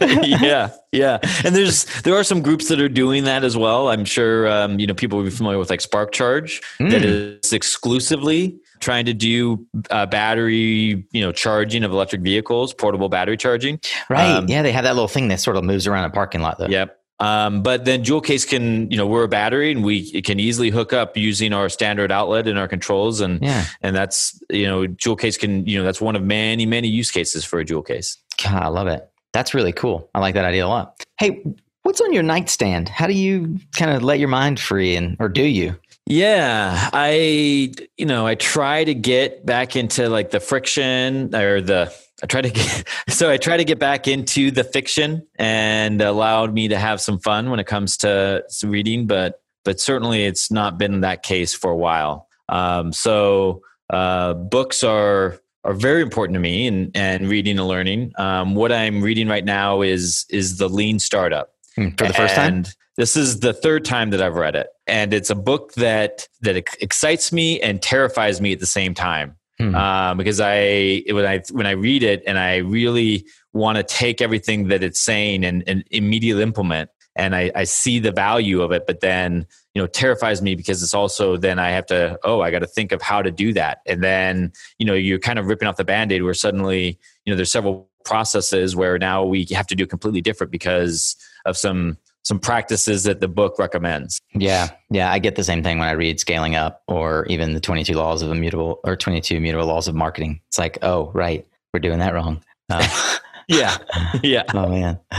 yeah, 0.00 0.70
yeah, 0.90 1.18
and 1.44 1.54
there's 1.54 1.84
there 2.02 2.14
are 2.14 2.24
some 2.24 2.40
groups 2.40 2.68
that 2.68 2.80
are 2.80 2.88
doing 2.88 3.24
that 3.24 3.44
as 3.44 3.58
well. 3.58 3.88
I'm 3.88 4.06
sure 4.06 4.48
um, 4.48 4.80
you 4.80 4.86
know 4.86 4.94
people 4.94 5.18
will 5.18 5.26
be 5.26 5.30
familiar 5.30 5.58
with 5.58 5.68
like 5.68 5.82
Spark 5.82 6.12
Charge 6.12 6.62
mm. 6.78 6.90
that 6.90 7.04
is 7.04 7.52
exclusively 7.52 8.58
trying 8.80 9.04
to 9.04 9.12
do 9.12 9.66
uh, 9.90 10.06
battery 10.06 11.06
you 11.12 11.20
know 11.20 11.30
charging 11.30 11.84
of 11.84 11.92
electric 11.92 12.22
vehicles, 12.22 12.72
portable 12.72 13.10
battery 13.10 13.36
charging. 13.36 13.78
Right. 14.08 14.30
Um, 14.30 14.48
yeah, 14.48 14.62
they 14.62 14.72
have 14.72 14.84
that 14.84 14.94
little 14.94 15.08
thing 15.08 15.28
that 15.28 15.40
sort 15.40 15.58
of 15.58 15.64
moves 15.64 15.86
around 15.86 16.06
a 16.06 16.10
parking 16.10 16.40
lot 16.40 16.56
though. 16.56 16.68
Yep. 16.68 16.99
Um, 17.20 17.62
but 17.62 17.84
then 17.84 18.02
jewel 18.02 18.22
case 18.22 18.46
can, 18.46 18.90
you 18.90 18.96
know, 18.96 19.06
we're 19.06 19.24
a 19.24 19.28
battery 19.28 19.70
and 19.70 19.84
we 19.84 20.22
can 20.22 20.40
easily 20.40 20.70
hook 20.70 20.94
up 20.94 21.18
using 21.18 21.52
our 21.52 21.68
standard 21.68 22.10
outlet 22.10 22.48
and 22.48 22.58
our 22.58 22.66
controls. 22.66 23.20
And, 23.20 23.42
yeah. 23.42 23.66
and 23.82 23.94
that's, 23.94 24.42
you 24.48 24.66
know, 24.66 24.86
jewel 24.86 25.16
case 25.16 25.36
can, 25.36 25.66
you 25.66 25.78
know, 25.78 25.84
that's 25.84 26.00
one 26.00 26.16
of 26.16 26.22
many, 26.22 26.64
many 26.64 26.88
use 26.88 27.10
cases 27.10 27.44
for 27.44 27.60
a 27.60 27.64
jewel 27.64 27.82
case. 27.82 28.16
God, 28.42 28.62
I 28.62 28.68
love 28.68 28.86
it. 28.86 29.06
That's 29.32 29.52
really 29.52 29.72
cool. 29.72 30.08
I 30.14 30.20
like 30.20 30.34
that 30.34 30.46
idea 30.46 30.66
a 30.66 30.68
lot. 30.68 31.04
Hey, 31.18 31.44
what's 31.82 32.00
on 32.00 32.12
your 32.12 32.22
nightstand? 32.22 32.88
How 32.88 33.06
do 33.06 33.12
you 33.12 33.60
kind 33.76 33.90
of 33.90 34.02
let 34.02 34.18
your 34.18 34.28
mind 34.28 34.58
free 34.58 34.96
and, 34.96 35.16
or 35.20 35.28
do 35.28 35.44
you? 35.44 35.76
Yeah, 36.06 36.88
I, 36.92 37.72
you 37.96 38.06
know, 38.06 38.26
I 38.26 38.34
try 38.34 38.82
to 38.82 38.94
get 38.94 39.44
back 39.46 39.76
into 39.76 40.08
like 40.08 40.30
the 40.30 40.40
friction 40.40 41.34
or 41.34 41.60
the, 41.60 41.94
I 42.22 42.26
try 42.26 42.42
to 42.42 42.50
get 42.50 42.88
so 43.08 43.30
I 43.30 43.36
try 43.36 43.56
to 43.56 43.64
get 43.64 43.78
back 43.78 44.08
into 44.08 44.50
the 44.50 44.64
fiction 44.64 45.26
and 45.36 46.00
allowed 46.00 46.52
me 46.52 46.68
to 46.68 46.78
have 46.78 47.00
some 47.00 47.18
fun 47.18 47.50
when 47.50 47.60
it 47.60 47.66
comes 47.66 47.96
to 47.98 48.44
reading, 48.62 49.06
but 49.06 49.42
but 49.64 49.80
certainly 49.80 50.24
it's 50.24 50.50
not 50.50 50.78
been 50.78 51.00
that 51.00 51.22
case 51.22 51.54
for 51.54 51.70
a 51.70 51.76
while. 51.76 52.28
Um, 52.48 52.92
so 52.92 53.62
uh, 53.90 54.34
books 54.34 54.82
are 54.82 55.40
are 55.64 55.74
very 55.74 56.02
important 56.02 56.34
to 56.34 56.40
me 56.40 56.66
and 56.66 56.90
and 56.94 57.28
reading 57.28 57.58
and 57.58 57.68
learning. 57.68 58.12
Um, 58.18 58.54
what 58.54 58.72
I'm 58.72 59.02
reading 59.02 59.28
right 59.28 59.44
now 59.44 59.82
is 59.82 60.26
is 60.30 60.58
the 60.58 60.68
Lean 60.68 60.98
Startup 60.98 61.50
hmm, 61.76 61.90
for 61.90 62.06
the 62.06 62.14
first 62.14 62.36
and 62.38 62.64
time. 62.66 62.74
This 62.96 63.16
is 63.16 63.40
the 63.40 63.52
third 63.52 63.84
time 63.84 64.10
that 64.10 64.20
I've 64.20 64.34
read 64.34 64.56
it, 64.56 64.68
and 64.86 65.14
it's 65.14 65.30
a 65.30 65.34
book 65.34 65.74
that 65.74 66.28
that 66.42 66.56
excites 66.56 67.32
me 67.32 67.60
and 67.60 67.80
terrifies 67.80 68.40
me 68.40 68.52
at 68.52 68.60
the 68.60 68.66
same 68.66 68.94
time. 68.94 69.36
Hmm. 69.60 69.74
Um, 69.74 70.16
because 70.16 70.40
I 70.40 71.02
when 71.10 71.26
I 71.26 71.42
when 71.52 71.66
I 71.66 71.72
read 71.72 72.02
it 72.02 72.22
and 72.26 72.38
I 72.38 72.58
really 72.58 73.26
want 73.52 73.76
to 73.76 73.82
take 73.82 74.22
everything 74.22 74.68
that 74.68 74.82
it's 74.82 74.98
saying 74.98 75.44
and, 75.44 75.62
and 75.66 75.84
immediately 75.90 76.42
implement, 76.42 76.88
and 77.14 77.36
I, 77.36 77.52
I 77.54 77.64
see 77.64 77.98
the 77.98 78.10
value 78.10 78.62
of 78.62 78.72
it, 78.72 78.86
but 78.86 79.00
then 79.00 79.46
you 79.74 79.82
know 79.82 79.86
terrifies 79.86 80.40
me 80.40 80.54
because 80.54 80.82
it's 80.82 80.94
also 80.94 81.36
then 81.36 81.58
I 81.58 81.70
have 81.72 81.84
to 81.86 82.18
oh 82.24 82.40
I 82.40 82.50
got 82.50 82.60
to 82.60 82.66
think 82.66 82.90
of 82.90 83.02
how 83.02 83.20
to 83.20 83.30
do 83.30 83.52
that, 83.52 83.82
and 83.86 84.02
then 84.02 84.52
you 84.78 84.86
know 84.86 84.94
you're 84.94 85.18
kind 85.18 85.38
of 85.38 85.44
ripping 85.44 85.68
off 85.68 85.76
the 85.76 85.84
band-aid 85.84 86.22
where 86.22 86.32
suddenly 86.32 86.98
you 87.26 87.32
know 87.32 87.36
there's 87.36 87.52
several 87.52 87.90
processes 88.06 88.74
where 88.74 88.98
now 88.98 89.24
we 89.24 89.46
have 89.52 89.66
to 89.66 89.74
do 89.74 89.86
completely 89.86 90.22
different 90.22 90.50
because 90.50 91.16
of 91.44 91.54
some 91.54 91.98
some 92.30 92.38
practices 92.38 93.02
that 93.02 93.18
the 93.18 93.26
book 93.26 93.58
recommends. 93.58 94.20
Yeah, 94.34 94.68
yeah, 94.88 95.10
I 95.10 95.18
get 95.18 95.34
the 95.34 95.42
same 95.42 95.64
thing 95.64 95.80
when 95.80 95.88
I 95.88 95.92
read 95.92 96.20
Scaling 96.20 96.54
Up 96.54 96.84
or 96.86 97.26
even 97.26 97.54
the 97.54 97.60
22 97.60 97.94
Laws 97.94 98.22
of 98.22 98.30
Immutable 98.30 98.78
or 98.84 98.94
22 98.94 99.34
Immutable 99.34 99.66
Laws 99.66 99.88
of 99.88 99.96
Marketing. 99.96 100.40
It's 100.46 100.56
like, 100.56 100.78
oh, 100.82 101.10
right, 101.12 101.44
we're 101.74 101.80
doing 101.80 101.98
that 101.98 102.14
wrong. 102.14 102.40
Uh, 102.68 102.86
yeah. 103.50 103.76
Yeah. 104.22 104.44
Oh 104.54 104.68
man. 104.68 104.98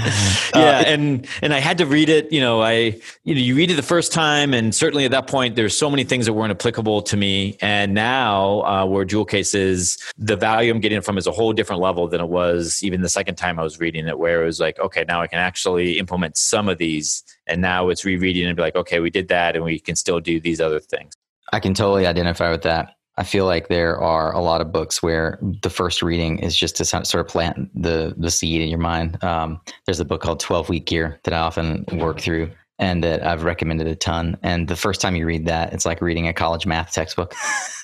Yeah 0.53 0.61
uh, 0.61 0.83
and 0.85 1.27
and 1.41 1.53
i 1.53 1.59
had 1.59 1.77
to 1.77 1.85
read 1.85 2.09
it 2.09 2.31
you 2.31 2.41
know 2.41 2.61
i 2.61 2.99
you 3.23 3.33
know 3.33 3.41
you 3.41 3.55
read 3.55 3.71
it 3.71 3.75
the 3.75 3.81
first 3.81 4.11
time 4.11 4.53
and 4.53 4.75
certainly 4.75 5.05
at 5.05 5.11
that 5.11 5.27
point 5.27 5.55
there's 5.55 5.77
so 5.77 5.89
many 5.89 6.03
things 6.03 6.25
that 6.25 6.33
weren't 6.33 6.51
applicable 6.51 7.01
to 7.03 7.15
me 7.15 7.57
and 7.61 7.93
now 7.93 8.61
uh, 8.63 8.85
where 8.85 9.05
Joule 9.05 9.25
Case 9.25 9.53
is 9.53 9.97
the 10.17 10.35
value 10.35 10.71
i'm 10.71 10.81
getting 10.81 11.01
from 11.01 11.17
is 11.17 11.25
a 11.25 11.31
whole 11.31 11.53
different 11.53 11.81
level 11.81 12.07
than 12.07 12.19
it 12.19 12.27
was 12.27 12.81
even 12.83 13.01
the 13.01 13.09
second 13.09 13.35
time 13.35 13.59
i 13.59 13.63
was 13.63 13.79
reading 13.79 14.07
it 14.07 14.19
where 14.19 14.43
it 14.43 14.45
was 14.45 14.59
like 14.59 14.77
okay 14.79 15.05
now 15.07 15.21
i 15.21 15.27
can 15.27 15.39
actually 15.39 15.97
implement 15.99 16.37
some 16.37 16.67
of 16.67 16.77
these 16.77 17.23
and 17.47 17.61
now 17.61 17.89
it's 17.89 18.03
rereading 18.03 18.45
and 18.45 18.55
be 18.55 18.61
like 18.61 18.75
okay 18.75 18.99
we 18.99 19.09
did 19.09 19.29
that 19.29 19.55
and 19.55 19.63
we 19.63 19.79
can 19.79 19.95
still 19.95 20.19
do 20.19 20.39
these 20.39 20.59
other 20.59 20.79
things. 20.79 21.13
I 21.53 21.59
can 21.59 21.73
totally 21.73 22.05
identify 22.05 22.51
with 22.51 22.63
that 22.63 22.95
I 23.17 23.23
feel 23.23 23.45
like 23.45 23.67
there 23.67 23.99
are 23.99 24.33
a 24.33 24.39
lot 24.39 24.61
of 24.61 24.71
books 24.71 25.03
where 25.03 25.37
the 25.61 25.69
first 25.69 26.01
reading 26.01 26.39
is 26.39 26.55
just 26.55 26.77
to 26.77 26.85
sort 26.85 27.15
of 27.15 27.27
plant 27.27 27.69
the 27.79 28.15
the 28.17 28.31
seed 28.31 28.61
in 28.61 28.69
your 28.69 28.79
mind. 28.79 29.21
Um, 29.23 29.59
there's 29.85 29.99
a 29.99 30.05
book 30.05 30.21
called 30.21 30.39
Twelve 30.39 30.69
Week 30.69 30.91
Year 30.91 31.19
that 31.23 31.33
I 31.33 31.39
often 31.39 31.85
work 31.93 32.19
through 32.19 32.51
and 32.79 33.03
that 33.03 33.23
I've 33.23 33.43
recommended 33.43 33.87
a 33.87 33.95
ton. 33.95 34.37
And 34.41 34.67
the 34.67 34.75
first 34.75 35.01
time 35.01 35.15
you 35.15 35.25
read 35.25 35.45
that, 35.45 35.71
it's 35.71 35.85
like 35.85 36.01
reading 36.01 36.27
a 36.27 36.33
college 36.33 36.65
math 36.65 36.91
textbook. 36.93 37.35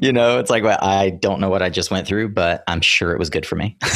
you 0.00 0.12
know, 0.12 0.38
it's 0.38 0.50
like 0.50 0.62
well, 0.62 0.78
I 0.80 1.10
don't 1.10 1.40
know 1.40 1.50
what 1.50 1.62
I 1.62 1.68
just 1.68 1.90
went 1.90 2.06
through, 2.06 2.28
but 2.28 2.62
I'm 2.68 2.80
sure 2.80 3.12
it 3.12 3.18
was 3.18 3.30
good 3.30 3.44
for 3.44 3.56
me. 3.56 3.76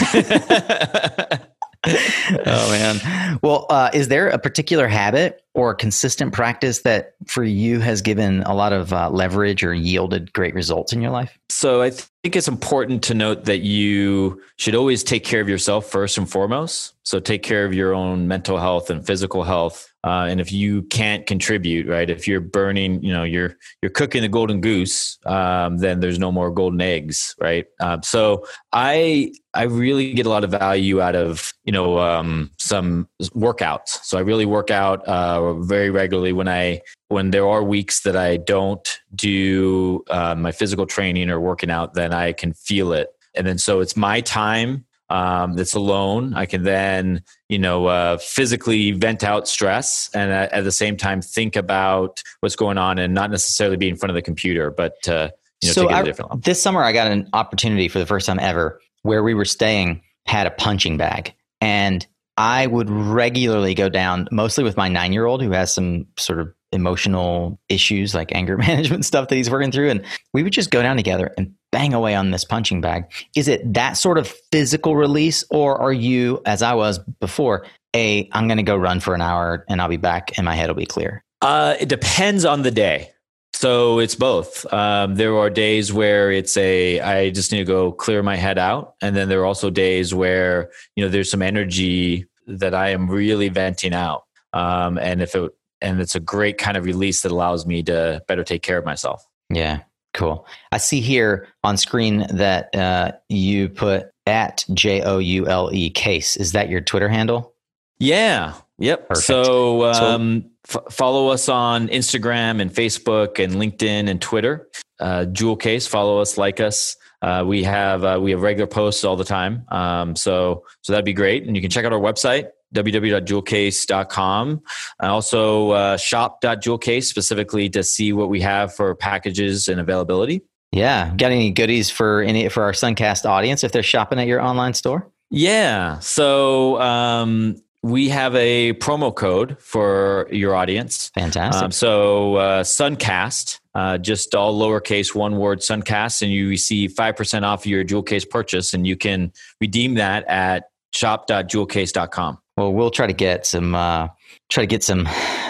oh 1.86 2.70
man. 2.70 3.38
Well, 3.42 3.66
uh, 3.70 3.90
is 3.92 4.08
there 4.08 4.28
a 4.28 4.38
particular 4.38 4.88
habit 4.88 5.42
or 5.54 5.74
consistent 5.74 6.32
practice 6.32 6.82
that 6.82 7.14
for 7.26 7.44
you 7.44 7.80
has 7.80 8.02
given 8.02 8.42
a 8.42 8.54
lot 8.54 8.72
of 8.72 8.92
uh, 8.92 9.10
leverage 9.10 9.62
or 9.62 9.72
yielded 9.72 10.32
great 10.32 10.54
results 10.54 10.92
in 10.92 11.00
your 11.00 11.10
life? 11.10 11.38
So 11.48 11.82
I 11.82 11.90
think 11.90 12.36
it's 12.36 12.48
important 12.48 13.02
to 13.04 13.14
note 13.14 13.44
that 13.44 13.58
you 13.58 14.42
should 14.56 14.74
always 14.74 15.02
take 15.04 15.24
care 15.24 15.40
of 15.40 15.48
yourself 15.48 15.86
first 15.86 16.18
and 16.18 16.28
foremost. 16.28 16.94
So 17.04 17.20
take 17.20 17.42
care 17.42 17.64
of 17.64 17.72
your 17.72 17.94
own 17.94 18.28
mental 18.28 18.58
health 18.58 18.90
and 18.90 19.06
physical 19.06 19.44
health. 19.44 19.87
Uh, 20.04 20.26
and 20.28 20.40
if 20.40 20.52
you 20.52 20.82
can't 20.82 21.26
contribute, 21.26 21.88
right? 21.88 22.08
If 22.08 22.28
you're 22.28 22.40
burning, 22.40 23.02
you 23.02 23.12
know, 23.12 23.24
you're 23.24 23.56
you're 23.82 23.90
cooking 23.90 24.22
the 24.22 24.28
golden 24.28 24.60
goose, 24.60 25.18
um, 25.26 25.78
then 25.78 25.98
there's 25.98 26.20
no 26.20 26.30
more 26.30 26.50
golden 26.50 26.80
eggs, 26.80 27.34
right? 27.40 27.66
Um, 27.80 28.02
so 28.04 28.46
I 28.72 29.32
I 29.54 29.64
really 29.64 30.12
get 30.14 30.24
a 30.24 30.28
lot 30.28 30.44
of 30.44 30.50
value 30.50 31.00
out 31.00 31.16
of 31.16 31.52
you 31.64 31.72
know 31.72 31.98
um, 31.98 32.50
some 32.58 33.08
workouts. 33.34 33.98
So 34.04 34.18
I 34.18 34.20
really 34.20 34.46
work 34.46 34.70
out 34.70 35.04
uh, 35.06 35.54
very 35.54 35.90
regularly 35.90 36.32
when 36.32 36.46
I 36.48 36.80
when 37.08 37.32
there 37.32 37.48
are 37.48 37.64
weeks 37.64 38.02
that 38.02 38.16
I 38.16 38.36
don't 38.36 39.00
do 39.16 40.04
uh, 40.10 40.36
my 40.36 40.52
physical 40.52 40.86
training 40.86 41.28
or 41.28 41.40
working 41.40 41.70
out, 41.70 41.94
then 41.94 42.14
I 42.14 42.32
can 42.32 42.52
feel 42.52 42.92
it. 42.92 43.08
And 43.34 43.46
then 43.46 43.58
so 43.58 43.80
it's 43.80 43.96
my 43.96 44.20
time 44.20 44.84
um, 45.10 45.54
that's 45.54 45.74
alone. 45.74 46.34
I 46.34 46.46
can 46.46 46.62
then, 46.62 47.22
you 47.48 47.58
know, 47.58 47.86
uh, 47.86 48.18
physically 48.18 48.92
vent 48.92 49.24
out 49.24 49.48
stress 49.48 50.10
and 50.14 50.30
at, 50.30 50.52
at, 50.52 50.64
the 50.64 50.72
same 50.72 50.96
time 50.96 51.22
think 51.22 51.56
about 51.56 52.22
what's 52.40 52.56
going 52.56 52.78
on 52.78 52.98
and 52.98 53.14
not 53.14 53.30
necessarily 53.30 53.76
be 53.76 53.88
in 53.88 53.96
front 53.96 54.10
of 54.10 54.14
the 54.14 54.22
computer, 54.22 54.70
but, 54.70 54.96
uh, 55.08 55.30
you 55.62 55.68
know, 55.68 55.72
so 55.72 55.88
I, 55.88 56.12
this 56.36 56.62
summer 56.62 56.82
I 56.82 56.92
got 56.92 57.10
an 57.10 57.28
opportunity 57.32 57.88
for 57.88 57.98
the 57.98 58.06
first 58.06 58.26
time 58.26 58.38
ever 58.38 58.80
where 59.02 59.22
we 59.22 59.34
were 59.34 59.44
staying 59.44 60.02
had 60.26 60.46
a 60.46 60.50
punching 60.50 60.98
bag 60.98 61.34
and 61.60 62.06
I 62.36 62.66
would 62.66 62.88
regularly 62.88 63.74
go 63.74 63.88
down 63.88 64.28
mostly 64.30 64.62
with 64.62 64.76
my 64.76 64.88
nine 64.88 65.12
year 65.12 65.26
old 65.26 65.42
who 65.42 65.50
has 65.50 65.74
some 65.74 66.06
sort 66.16 66.38
of 66.38 66.54
emotional 66.72 67.58
issues 67.68 68.14
like 68.14 68.34
anger 68.34 68.56
management 68.58 69.04
stuff 69.04 69.28
that 69.28 69.36
he's 69.36 69.50
working 69.50 69.72
through. 69.72 69.90
And 69.90 70.04
we 70.32 70.42
would 70.42 70.52
just 70.52 70.70
go 70.70 70.82
down 70.82 70.96
together 70.96 71.32
and 71.36 71.54
bang 71.72 71.94
away 71.94 72.14
on 72.14 72.30
this 72.30 72.44
punching 72.44 72.80
bag. 72.80 73.04
Is 73.36 73.48
it 73.48 73.74
that 73.74 73.96
sort 73.96 74.18
of 74.18 74.28
physical 74.50 74.96
release, 74.96 75.44
or 75.50 75.78
are 75.80 75.92
you, 75.92 76.40
as 76.46 76.62
I 76.62 76.74
was 76.74 76.98
before, 77.20 77.66
a 77.94 78.28
I'm 78.32 78.48
going 78.48 78.58
to 78.58 78.62
go 78.62 78.76
run 78.76 79.00
for 79.00 79.14
an 79.14 79.22
hour 79.22 79.64
and 79.68 79.80
I'll 79.80 79.88
be 79.88 79.96
back 79.96 80.36
and 80.36 80.44
my 80.44 80.54
head 80.54 80.68
will 80.68 80.74
be 80.74 80.86
clear? 80.86 81.24
Uh, 81.40 81.76
it 81.78 81.88
depends 81.88 82.44
on 82.44 82.62
the 82.62 82.70
day. 82.70 83.10
So 83.54 83.98
it's 83.98 84.14
both. 84.14 84.72
Um, 84.72 85.16
there 85.16 85.36
are 85.36 85.50
days 85.50 85.92
where 85.92 86.30
it's 86.30 86.56
a 86.56 87.00
I 87.00 87.30
just 87.30 87.50
need 87.50 87.58
to 87.58 87.64
go 87.64 87.90
clear 87.90 88.22
my 88.22 88.36
head 88.36 88.56
out, 88.56 88.94
and 89.02 89.16
then 89.16 89.28
there 89.28 89.40
are 89.40 89.46
also 89.46 89.68
days 89.68 90.14
where 90.14 90.70
you 90.94 91.04
know 91.04 91.10
there's 91.10 91.28
some 91.28 91.42
energy 91.42 92.26
that 92.46 92.72
I 92.72 92.90
am 92.90 93.10
really 93.10 93.48
venting 93.48 93.94
out. 93.94 94.24
Um, 94.52 94.96
and 94.96 95.20
if 95.20 95.34
it 95.34 95.50
and 95.80 96.00
it's 96.00 96.14
a 96.14 96.20
great 96.20 96.58
kind 96.58 96.76
of 96.76 96.84
release 96.84 97.22
that 97.22 97.32
allows 97.32 97.66
me 97.66 97.82
to 97.84 98.22
better 98.28 98.44
take 98.44 98.62
care 98.62 98.78
of 98.78 98.84
myself. 98.84 99.26
Yeah, 99.50 99.80
cool. 100.14 100.46
I 100.72 100.78
see 100.78 101.00
here 101.00 101.48
on 101.64 101.76
screen 101.76 102.26
that 102.30 102.74
uh, 102.74 103.12
you 103.28 103.68
put 103.68 104.10
at 104.26 104.64
J 104.74 105.02
O 105.02 105.18
U 105.18 105.46
L 105.46 105.70
E 105.72 105.90
case. 105.90 106.36
Is 106.36 106.52
that 106.52 106.68
your 106.68 106.80
Twitter 106.80 107.08
handle? 107.08 107.54
Yeah. 107.98 108.54
Yep. 108.78 109.08
Perfect. 109.08 109.26
So, 109.26 109.84
um, 109.84 110.50
so 110.64 110.78
f- 110.86 110.92
follow 110.94 111.28
us 111.28 111.48
on 111.48 111.88
Instagram 111.88 112.60
and 112.60 112.72
Facebook 112.72 113.42
and 113.42 113.54
LinkedIn 113.54 114.08
and 114.08 114.20
Twitter. 114.20 114.68
Uh, 115.00 115.24
Joule 115.26 115.56
Case. 115.56 115.86
Follow 115.86 116.20
us, 116.20 116.38
like 116.38 116.60
us. 116.60 116.96
Uh, 117.20 117.44
we 117.44 117.64
have 117.64 118.04
uh, 118.04 118.18
we 118.20 118.30
have 118.30 118.42
regular 118.42 118.68
posts 118.68 119.02
all 119.02 119.16
the 119.16 119.24
time. 119.24 119.64
Um, 119.68 120.14
so 120.14 120.64
so 120.82 120.92
that'd 120.92 121.04
be 121.04 121.12
great. 121.12 121.44
And 121.44 121.56
you 121.56 121.62
can 121.62 121.70
check 121.70 121.84
out 121.84 121.92
our 121.92 121.98
website 121.98 122.50
www.joulecase.com. 122.74 124.62
And 125.00 125.10
also 125.10 125.70
uh, 125.70 125.96
shop.joulecase 125.96 127.04
specifically 127.04 127.68
to 127.70 127.82
see 127.82 128.12
what 128.12 128.28
we 128.28 128.40
have 128.40 128.74
for 128.74 128.94
packages 128.94 129.68
and 129.68 129.80
availability. 129.80 130.42
Yeah. 130.72 131.14
Got 131.16 131.32
any 131.32 131.50
goodies 131.50 131.90
for 131.90 132.22
any 132.22 132.48
for 132.48 132.62
our 132.62 132.72
Suncast 132.72 133.24
audience 133.24 133.64
if 133.64 133.72
they're 133.72 133.82
shopping 133.82 134.18
at 134.18 134.26
your 134.26 134.40
online 134.40 134.74
store? 134.74 135.08
Yeah. 135.30 135.98
So 136.00 136.80
um, 136.80 137.56
we 137.82 138.08
have 138.08 138.34
a 138.34 138.74
promo 138.74 139.14
code 139.14 139.56
for 139.60 140.28
your 140.30 140.54
audience. 140.54 141.10
Fantastic. 141.14 141.62
Um, 141.62 141.70
so 141.70 142.36
uh, 142.36 142.62
Suncast, 142.64 143.60
uh, 143.74 143.98
just 143.98 144.34
all 144.34 144.58
lowercase, 144.58 145.14
one 145.14 145.36
word 145.36 145.60
Suncast, 145.60 146.22
and 146.22 146.30
you 146.30 146.48
receive 146.48 146.94
5% 146.94 147.42
off 147.44 147.66
your 147.66 147.84
Joule 147.84 148.02
Case 148.02 148.24
purchase, 148.24 148.74
and 148.74 148.86
you 148.86 148.96
can 148.96 149.32
redeem 149.60 149.94
that 149.94 150.26
at 150.28 150.70
shop.joulecase.com. 150.92 152.38
Well, 152.58 152.72
we'll 152.72 152.90
try 152.90 153.06
to 153.06 153.12
get 153.12 153.46
some 153.46 153.76
uh, 153.76 154.08
try 154.48 154.64
to 154.64 154.66
get 154.66 154.82
some 154.82 155.06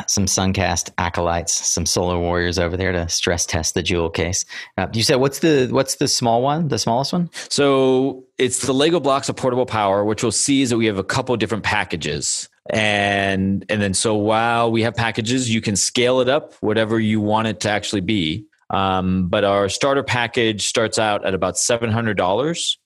some 0.07 0.27
Suncast 0.27 0.91
acolytes, 0.99 1.55
some 1.55 1.87
solar 1.87 2.19
warriors 2.19 2.59
over 2.59 2.77
there 2.77 2.93
to 2.93 3.09
stress 3.09 3.47
test 3.47 3.73
the 3.73 3.83
Joule 3.83 4.11
Case. 4.11 4.45
Uh, 4.77 4.89
you 4.93 5.03
said 5.03 5.17
what's 5.17 5.39
the 5.39 5.69
what's 5.71 5.95
the 5.95 6.07
small 6.07 6.43
one, 6.43 6.69
the 6.69 6.79
smallest 6.79 7.15
one? 7.15 7.31
So 7.49 8.25
it's 8.37 8.67
the 8.67 8.75
Lego 8.75 9.01
blocks 9.01 9.31
of 9.31 9.37
portable 9.37 9.65
power, 9.65 10.05
which 10.05 10.23
we'll 10.23 10.33
see 10.33 10.61
is 10.61 10.69
that 10.69 10.77
we 10.77 10.85
have 10.85 10.99
a 10.99 11.05
couple 11.05 11.35
different 11.39 11.65
packages. 11.65 12.51
And 12.69 13.65
and 13.71 13.81
then 13.81 13.95
so 13.95 14.15
while 14.15 14.71
we 14.71 14.83
have 14.83 14.95
packages, 14.95 15.49
you 15.49 15.63
can 15.63 15.77
scale 15.77 16.21
it 16.21 16.29
up 16.29 16.53
whatever 16.61 17.01
you 17.01 17.23
want 17.23 17.49
it 17.49 17.61
to 17.61 17.71
actually 17.71 18.03
be. 18.03 18.45
Um, 18.69 19.29
but 19.29 19.45
our 19.45 19.71
starter 19.71 20.03
package 20.03 20.67
starts 20.67 20.99
out 20.99 21.25
at 21.25 21.33
about 21.33 21.57
seven 21.57 21.91
hundred 21.91 22.19
dollars 22.19 22.77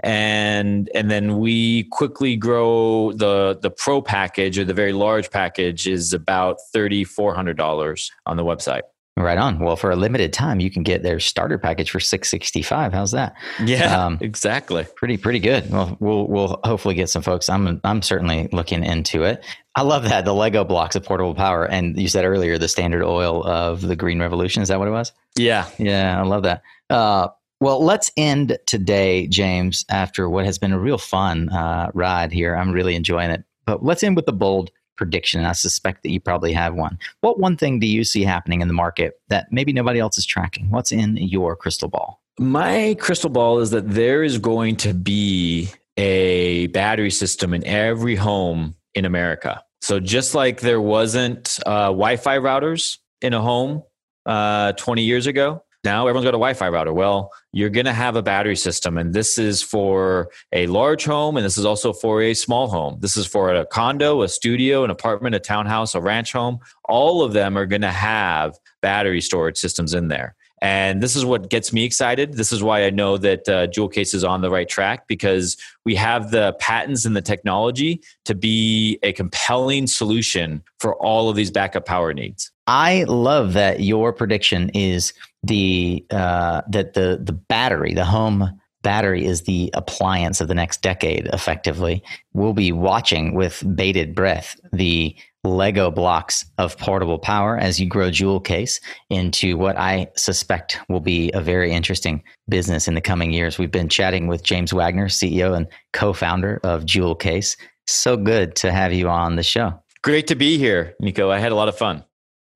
and 0.00 0.90
and 0.94 1.10
then 1.10 1.38
we 1.38 1.84
quickly 1.84 2.36
grow 2.36 3.12
the 3.12 3.58
the 3.60 3.70
pro 3.70 4.02
package 4.02 4.58
or 4.58 4.64
the 4.64 4.74
very 4.74 4.92
large 4.92 5.30
package 5.30 5.86
is 5.86 6.12
about 6.12 6.58
thirty 6.72 7.04
four 7.04 7.34
hundred 7.34 7.56
dollars 7.56 8.10
on 8.26 8.36
the 8.36 8.44
website. 8.44 8.82
Right 9.14 9.36
on. 9.36 9.58
Well, 9.58 9.76
for 9.76 9.90
a 9.90 9.96
limited 9.96 10.32
time, 10.32 10.58
you 10.58 10.70
can 10.70 10.82
get 10.82 11.02
their 11.02 11.20
starter 11.20 11.58
package 11.58 11.90
for 11.90 12.00
six 12.00 12.30
sixty 12.30 12.62
five. 12.62 12.94
How's 12.94 13.10
that? 13.10 13.34
Yeah, 13.62 14.06
um, 14.06 14.16
exactly. 14.22 14.86
Pretty 14.96 15.18
pretty 15.18 15.38
good. 15.38 15.70
Well, 15.70 15.98
we'll 16.00 16.26
we'll 16.28 16.60
hopefully 16.64 16.94
get 16.94 17.10
some 17.10 17.20
folks. 17.20 17.50
I'm 17.50 17.78
I'm 17.84 18.00
certainly 18.00 18.48
looking 18.52 18.82
into 18.82 19.24
it. 19.24 19.44
I 19.76 19.82
love 19.82 20.04
that 20.04 20.24
the 20.24 20.32
Lego 20.32 20.64
blocks 20.64 20.96
of 20.96 21.04
portable 21.04 21.34
power, 21.34 21.66
and 21.66 21.94
you 22.00 22.08
said 22.08 22.24
earlier 22.24 22.56
the 22.56 22.68
Standard 22.68 23.04
Oil 23.04 23.44
of 23.44 23.82
the 23.82 23.96
Green 23.96 24.18
Revolution. 24.18 24.62
Is 24.62 24.68
that 24.68 24.78
what 24.78 24.88
it 24.88 24.92
was? 24.92 25.12
Yeah, 25.36 25.68
yeah. 25.76 26.18
I 26.18 26.22
love 26.24 26.44
that. 26.44 26.62
Uh, 26.88 27.28
Well, 27.62 27.84
let's 27.84 28.10
end 28.16 28.58
today, 28.66 29.28
James, 29.28 29.84
after 29.88 30.28
what 30.28 30.44
has 30.46 30.58
been 30.58 30.72
a 30.72 30.80
real 30.80 30.98
fun 30.98 31.48
uh, 31.50 31.92
ride 31.94 32.32
here. 32.32 32.56
I'm 32.56 32.72
really 32.72 32.96
enjoying 32.96 33.30
it. 33.30 33.44
But 33.66 33.84
let's 33.84 34.02
end 34.02 34.16
with 34.16 34.26
the 34.26 34.32
bold 34.32 34.72
prediction. 34.96 35.44
I 35.44 35.52
suspect 35.52 36.02
that 36.02 36.10
you 36.10 36.18
probably 36.18 36.52
have 36.54 36.74
one. 36.74 36.98
What 37.20 37.38
one 37.38 37.56
thing 37.56 37.78
do 37.78 37.86
you 37.86 38.02
see 38.02 38.24
happening 38.24 38.62
in 38.62 38.66
the 38.66 38.74
market 38.74 39.20
that 39.28 39.46
maybe 39.52 39.72
nobody 39.72 40.00
else 40.00 40.18
is 40.18 40.26
tracking? 40.26 40.72
What's 40.72 40.90
in 40.90 41.16
your 41.18 41.54
crystal 41.54 41.88
ball? 41.88 42.20
My 42.36 42.96
crystal 42.98 43.30
ball 43.30 43.60
is 43.60 43.70
that 43.70 43.88
there 43.88 44.24
is 44.24 44.38
going 44.38 44.74
to 44.78 44.92
be 44.92 45.70
a 45.96 46.66
battery 46.66 47.12
system 47.12 47.54
in 47.54 47.64
every 47.64 48.16
home 48.16 48.74
in 48.96 49.04
America. 49.04 49.62
So 49.82 50.00
just 50.00 50.34
like 50.34 50.62
there 50.62 50.80
wasn't 50.80 51.60
uh, 51.64 51.90
Wi-Fi 51.90 52.38
routers 52.38 52.98
in 53.20 53.34
a 53.34 53.40
home 53.40 53.84
uh, 54.26 54.72
20 54.72 55.04
years 55.04 55.28
ago, 55.28 55.62
now 55.84 56.06
everyone's 56.06 56.24
got 56.24 56.34
a 56.34 56.38
Wi-Fi 56.38 56.68
router. 56.68 56.92
Well, 56.92 57.32
you're 57.52 57.70
going 57.70 57.86
to 57.86 57.92
have 57.92 58.14
a 58.14 58.22
battery 58.22 58.56
system, 58.56 58.96
and 58.96 59.12
this 59.12 59.36
is 59.36 59.62
for 59.62 60.30
a 60.52 60.66
large 60.68 61.04
home, 61.04 61.36
and 61.36 61.44
this 61.44 61.58
is 61.58 61.64
also 61.64 61.92
for 61.92 62.22
a 62.22 62.34
small 62.34 62.68
home. 62.68 62.98
This 63.00 63.16
is 63.16 63.26
for 63.26 63.52
a 63.52 63.66
condo, 63.66 64.22
a 64.22 64.28
studio, 64.28 64.84
an 64.84 64.90
apartment, 64.90 65.34
a 65.34 65.40
townhouse, 65.40 65.94
a 65.94 66.00
ranch 66.00 66.32
home. 66.32 66.60
All 66.84 67.22
of 67.22 67.32
them 67.32 67.58
are 67.58 67.66
going 67.66 67.82
to 67.82 67.90
have 67.90 68.56
battery 68.80 69.20
storage 69.20 69.58
systems 69.58 69.92
in 69.92 70.08
there. 70.08 70.36
And 70.62 71.02
this 71.02 71.16
is 71.16 71.24
what 71.24 71.50
gets 71.50 71.72
me 71.72 71.82
excited. 71.82 72.34
This 72.34 72.52
is 72.52 72.62
why 72.62 72.84
I 72.84 72.90
know 72.90 73.18
that 73.18 73.48
uh, 73.48 73.66
Joule 73.66 73.88
Case 73.88 74.14
is 74.14 74.22
on 74.22 74.42
the 74.42 74.50
right 74.50 74.68
track 74.68 75.08
because 75.08 75.56
we 75.84 75.96
have 75.96 76.30
the 76.30 76.52
patents 76.60 77.04
and 77.04 77.16
the 77.16 77.20
technology 77.20 78.00
to 78.26 78.36
be 78.36 79.00
a 79.02 79.12
compelling 79.12 79.88
solution 79.88 80.62
for 80.78 80.94
all 81.02 81.28
of 81.28 81.34
these 81.34 81.50
backup 81.50 81.84
power 81.84 82.14
needs. 82.14 82.52
I 82.68 83.02
love 83.08 83.54
that 83.54 83.80
your 83.80 84.12
prediction 84.12 84.68
is 84.68 85.12
the 85.42 86.06
uh, 86.12 86.62
that 86.68 86.94
the 86.94 87.20
the 87.20 87.32
battery, 87.32 87.92
the 87.92 88.04
home 88.04 88.48
battery, 88.82 89.24
is 89.24 89.42
the 89.42 89.68
appliance 89.74 90.40
of 90.40 90.46
the 90.46 90.54
next 90.54 90.80
decade. 90.80 91.26
Effectively, 91.32 92.04
we'll 92.34 92.52
be 92.52 92.70
watching 92.70 93.34
with 93.34 93.64
bated 93.74 94.14
breath 94.14 94.54
the 94.72 95.16
Lego 95.44 95.90
blocks 95.90 96.44
of 96.58 96.78
portable 96.78 97.18
power 97.18 97.58
as 97.58 97.80
you 97.80 97.86
grow 97.86 98.10
Joule 98.10 98.40
Case 98.40 98.80
into 99.10 99.56
what 99.56 99.76
I 99.76 100.08
suspect 100.16 100.78
will 100.88 101.00
be 101.00 101.32
a 101.32 101.40
very 101.40 101.72
interesting 101.72 102.22
business 102.48 102.86
in 102.86 102.94
the 102.94 103.00
coming 103.00 103.32
years. 103.32 103.58
We've 103.58 103.70
been 103.70 103.88
chatting 103.88 104.28
with 104.28 104.44
James 104.44 104.72
Wagner, 104.72 105.08
CEO 105.08 105.56
and 105.56 105.66
co 105.92 106.12
founder 106.12 106.60
of 106.62 106.86
Joule 106.86 107.16
Case. 107.16 107.56
So 107.88 108.16
good 108.16 108.54
to 108.56 108.70
have 108.70 108.92
you 108.92 109.08
on 109.08 109.34
the 109.34 109.42
show. 109.42 109.82
Great 110.02 110.28
to 110.28 110.36
be 110.36 110.58
here, 110.58 110.94
Nico. 111.00 111.30
I 111.30 111.40
had 111.40 111.50
a 111.50 111.56
lot 111.56 111.68
of 111.68 111.76
fun. 111.76 112.04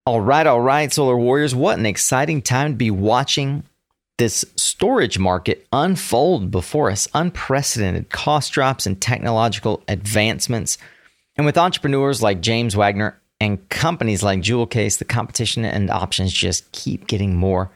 All 0.05 0.21
right, 0.21 0.47
all 0.47 0.61
right, 0.61 0.93
Solar 0.93 1.17
Warriors. 1.17 1.57
What 1.57 1.81
an 1.81 1.87
exciting 1.87 2.41
time 2.41 2.73
to 2.73 2.77
be 2.77 2.93
watching 2.93 3.65
this 4.19 4.45
storage 4.55 5.19
market 5.19 5.67
unfold 5.73 6.53
before 6.53 6.91
us. 6.93 7.09
Unprecedented 7.13 8.11
cost 8.11 8.53
drops 8.53 8.87
and 8.87 9.01
technological 9.01 9.83
advancements 9.89 10.79
and 11.37 11.47
with 11.47 11.59
entrepreneurs 11.59 12.23
like 12.23 12.41
James 12.41 12.75
Wagner 12.75 13.21
and 13.41 13.69
companies 13.69 14.23
like 14.23 14.41
Joule 14.41 14.67
Case, 14.67 14.97
the 14.97 15.05
competition 15.05 15.65
and 15.65 15.91
options 15.91 16.33
just 16.33 16.71
keep 16.73 17.07
getting 17.07 17.37
more 17.37 17.71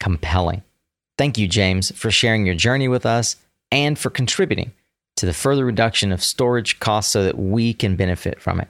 compelling. 0.00 0.62
Thank 1.16 1.38
you, 1.38 1.46
James, 1.46 1.92
for 1.92 2.10
sharing 2.10 2.46
your 2.46 2.54
journey 2.54 2.88
with 2.88 3.06
us 3.06 3.36
and 3.70 3.98
for 3.98 4.10
contributing 4.10 4.72
to 5.16 5.26
the 5.26 5.32
further 5.32 5.64
reduction 5.64 6.10
of 6.10 6.22
storage 6.22 6.80
costs 6.80 7.12
so 7.12 7.22
that 7.24 7.38
we 7.38 7.72
can 7.72 7.96
benefit 7.96 8.40
from 8.40 8.60
it. 8.60 8.68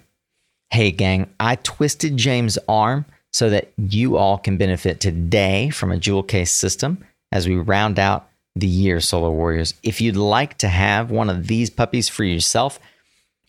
Hey, 0.71 0.91
gang, 0.91 1.33
I 1.39 1.57
twisted 1.57 2.17
James' 2.17 2.59
arm 2.69 3.07
so 3.33 3.51
that 3.51 3.73
you 3.77 4.17
all 4.17 4.39
can 4.39 4.57
benefit 4.57 5.01
today 5.01 5.71
from 5.71 5.91
a 5.91 5.97
Joule 5.97 6.23
Case 6.23 6.51
system 6.51 7.05
as 7.33 7.49
we 7.49 7.57
round 7.57 7.99
out 7.99 8.29
the 8.55 8.67
year, 8.67 9.01
Solar 9.01 9.31
Warriors. 9.31 9.75
If 9.83 10.01
you'd 10.01 10.17
like 10.17 10.59
to 10.59 10.69
have 10.69 11.11
one 11.11 11.31
of 11.31 11.47
these 11.47 11.71
puppies 11.71 12.09
for 12.09 12.25
yourself, 12.25 12.79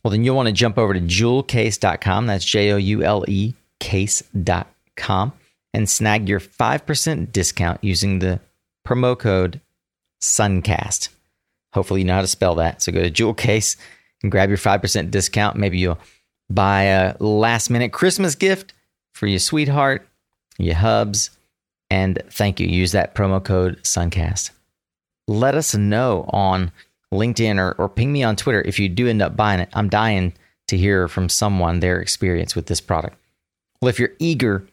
well, 0.06 0.12
then 0.12 0.24
you'll 0.24 0.36
want 0.36 0.46
to 0.46 0.54
jump 0.54 0.78
over 0.78 0.94
to 0.94 1.02
joulecase.com. 1.02 2.28
That's 2.28 2.46
J 2.46 2.72
O 2.74 2.78
U 2.78 3.02
L 3.02 3.26
E 3.28 3.56
case.com 3.80 5.34
and 5.74 5.90
snag 5.90 6.30
your 6.30 6.40
5% 6.40 7.32
discount 7.32 7.84
using 7.84 8.20
the 8.20 8.40
promo 8.88 9.18
code 9.18 9.62
SUNCAST. 10.22 11.10
Hopefully, 11.74 12.02
you 12.02 12.06
know 12.06 12.14
how 12.14 12.22
to 12.22 12.28
spell 12.28 12.54
that. 12.54 12.84
So 12.84 12.92
go 12.92 13.02
to 13.02 13.10
Joule 13.10 13.34
Case 13.34 13.78
and 14.22 14.32
grab 14.32 14.50
your 14.50 14.60
5% 14.60 15.10
discount. 15.10 15.58
Maybe 15.58 15.80
you'll 15.80 15.98
buy 16.52 16.84
a 16.84 17.16
last 17.20 17.72
minute 17.72 17.92
Christmas 17.92 18.36
gift 18.36 18.74
for 19.16 19.26
your 19.26 19.40
sweetheart, 19.40 20.08
your 20.60 20.76
hubs, 20.76 21.32
and 21.90 22.22
thank 22.30 22.60
you. 22.60 22.68
Use 22.68 22.92
that 22.92 23.16
promo 23.16 23.44
code 23.44 23.82
SUNCAST. 23.82 24.52
Let 25.28 25.56
us 25.56 25.74
know 25.74 26.30
on 26.30 26.72
LinkedIn 27.14 27.60
or, 27.60 27.74
or 27.74 27.90
ping 27.90 28.12
me 28.12 28.24
on 28.24 28.36
Twitter 28.36 28.62
if 28.62 28.80
you 28.80 28.90
do 28.90 29.08
end 29.08 29.22
up 29.22 29.36
buying 29.36 29.60
it. 29.60 29.70
I'm 29.74 29.90
dying 29.90 30.34
to 30.68 30.78
hear 30.78 31.08
from 31.08 31.30
someone 31.30 31.80
their 31.80 32.00
experience 32.00 32.56
with 32.56 32.68
this 32.68 32.82
product. 32.82 33.18
Well, 33.82 33.90
if 33.90 34.00
you're 34.00 34.14
eager 34.20 34.68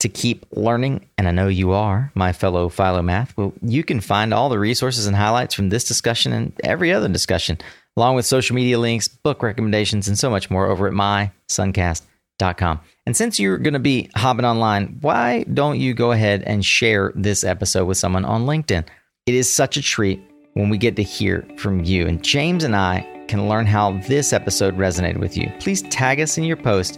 to 0.00 0.08
keep 0.08 0.46
learning, 0.52 1.06
and 1.18 1.28
I 1.28 1.30
know 1.30 1.48
you 1.48 1.72
are, 1.72 2.10
my 2.14 2.32
fellow 2.32 2.68
Philomath, 2.68 3.36
well, 3.36 3.52
you 3.62 3.84
can 3.84 4.00
find 4.00 4.32
all 4.32 4.48
the 4.48 4.58
resources 4.58 5.06
and 5.06 5.14
highlights 5.14 5.54
from 5.54 5.68
this 5.68 5.84
discussion 5.84 6.32
and 6.32 6.52
every 6.64 6.92
other 6.92 7.08
discussion, 7.08 7.58
along 7.96 8.16
with 8.16 8.26
social 8.26 8.56
media 8.56 8.78
links, 8.78 9.08
book 9.08 9.42
recommendations, 9.42 10.08
and 10.08 10.18
so 10.18 10.30
much 10.30 10.50
more 10.50 10.66
over 10.66 10.86
at 10.86 10.94
mysuncast.com. 10.94 12.80
And 13.06 13.16
since 13.16 13.38
you're 13.38 13.58
going 13.58 13.74
to 13.74 13.78
be 13.78 14.08
hopping 14.14 14.44
online, 14.44 14.98
why 15.00 15.44
don't 15.52 15.78
you 15.78 15.94
go 15.94 16.12
ahead 16.12 16.42
and 16.44 16.64
share 16.64 17.12
this 17.14 17.44
episode 17.44 17.84
with 17.84 17.98
someone 17.98 18.24
on 18.24 18.46
LinkedIn? 18.46 18.86
It 19.26 19.34
is 19.34 19.52
such 19.52 19.76
a 19.76 19.82
treat 19.82 20.22
when 20.54 20.68
we 20.68 20.78
get 20.78 20.96
to 20.96 21.02
hear 21.02 21.46
from 21.56 21.84
you. 21.84 22.06
And 22.06 22.22
James 22.22 22.64
and 22.64 22.74
I 22.74 23.24
can 23.28 23.48
learn 23.48 23.66
how 23.66 23.98
this 24.08 24.32
episode 24.32 24.76
resonated 24.76 25.18
with 25.18 25.36
you. 25.36 25.52
Please 25.60 25.82
tag 25.82 26.20
us 26.20 26.38
in 26.38 26.44
your 26.44 26.56
post 26.56 26.96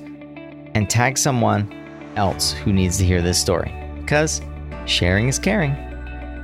and 0.75 0.89
tag 0.89 1.19
someone 1.19 1.71
else 2.17 2.53
who 2.53 2.73
needs 2.73 2.99
to 2.99 3.05
hear 3.05 3.23
this 3.23 3.39
story 3.39 3.75
because 4.01 4.41
sharing 4.87 5.29
is 5.29 5.39
caring. 5.39 5.75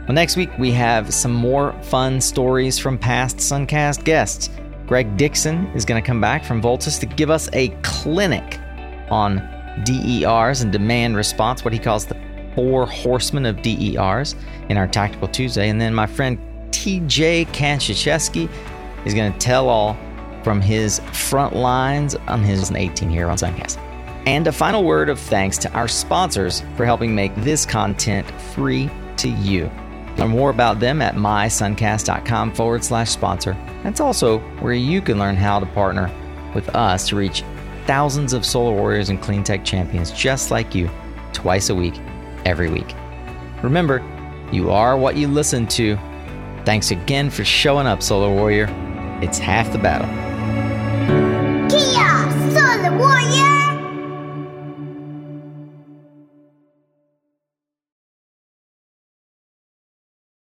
Well, 0.07 0.15
next 0.15 0.37
week 0.37 0.51
we 0.59 0.71
have 0.73 1.13
some 1.13 1.35
more 1.35 1.75
fun 1.83 2.21
stories 2.21 2.79
from 2.79 2.99
past 2.99 3.39
Suncast 3.39 4.05
guests. 4.05 4.51
Greg 4.87 5.17
Dixon 5.19 5.67
is 5.69 5.85
going 5.85 6.01
to 6.03 6.07
come 6.07 6.21
back 6.21 6.45
from 6.45 6.63
Voltus 6.63 6.99
to 7.01 7.07
give 7.07 7.31
us 7.31 7.51
a 7.53 7.69
clinic 7.83 8.59
on 9.11 9.37
DERs 9.85 10.63
and 10.63 10.73
demand 10.73 11.17
response, 11.17 11.63
what 11.63 11.75
he 11.75 11.79
calls 11.79 12.07
the 12.07 12.17
four 12.55 12.87
horsemen 12.87 13.45
of 13.47 13.61
DERs 13.63 14.35
in 14.71 14.77
our 14.77 14.87
Tactical 14.87 15.29
Tuesday. 15.29 15.69
And 15.69 15.81
then 15.81 15.95
my 15.95 16.07
friend 16.07 16.39
TJ 16.71 17.47
Kanczuzewski 17.49 18.49
is 19.05 19.15
going 19.15 19.33
to 19.33 19.39
tell 19.39 19.69
all 19.69 19.97
from 20.43 20.61
his 20.61 21.01
front 21.13 21.55
lines 21.55 22.15
on 22.27 22.43
his 22.43 22.71
18 22.71 23.11
here 23.11 23.29
on 23.29 23.37
Suncast. 23.37 23.79
And 24.27 24.47
a 24.47 24.53
final 24.53 24.85
word 24.85 25.09
of 25.09 25.19
thanks 25.19 25.59
to 25.59 25.73
our 25.73 25.89
sponsors 25.89 26.63
for 26.77 26.85
helping 26.85 27.15
make 27.15 27.35
this 27.37 27.65
content 27.65 28.31
free 28.55 28.91
to 29.19 29.29
you. 29.29 29.71
Learn 30.19 30.31
more 30.31 30.51
about 30.51 30.81
them 30.81 31.01
at 31.01 31.15
mysuncast.com 31.15 32.53
forward 32.55 32.85
slash 32.85 33.11
sponsor. 33.11 33.57
That's 33.83 34.01
also 34.01 34.39
where 34.61 34.75
you 34.75 35.01
can 35.01 35.19
learn 35.19 35.37
how 35.37 35.61
to 35.61 35.67
partner 35.67 36.11
with 36.55 36.69
us 36.75 37.09
to 37.09 37.17
reach 37.17 37.43
thousands 37.87 38.33
of 38.33 38.45
solar 38.45 38.73
warriors 38.73 39.09
and 39.09 39.23
clean 39.23 39.45
tech 39.45 39.65
champions 39.65 40.11
just 40.11 40.51
like 40.51 40.75
you 40.75 40.91
twice 41.33 41.71
a 41.71 41.75
week, 41.75 41.95
every 42.45 42.69
week. 42.69 42.95
Remember, 43.63 44.03
you 44.53 44.71
are 44.71 44.97
what 44.97 45.17
you 45.17 45.29
listen 45.29 45.67
to. 45.69 45.97
Thanks 46.69 46.91
again 46.91 47.31
for 47.31 47.47
showing 47.47 47.87
up, 47.87 48.03
Solar 48.03 48.29
Warrior. 48.29 48.67
It's 49.23 49.39
half 49.39 49.73
the 49.73 49.79
battle. 49.79 50.07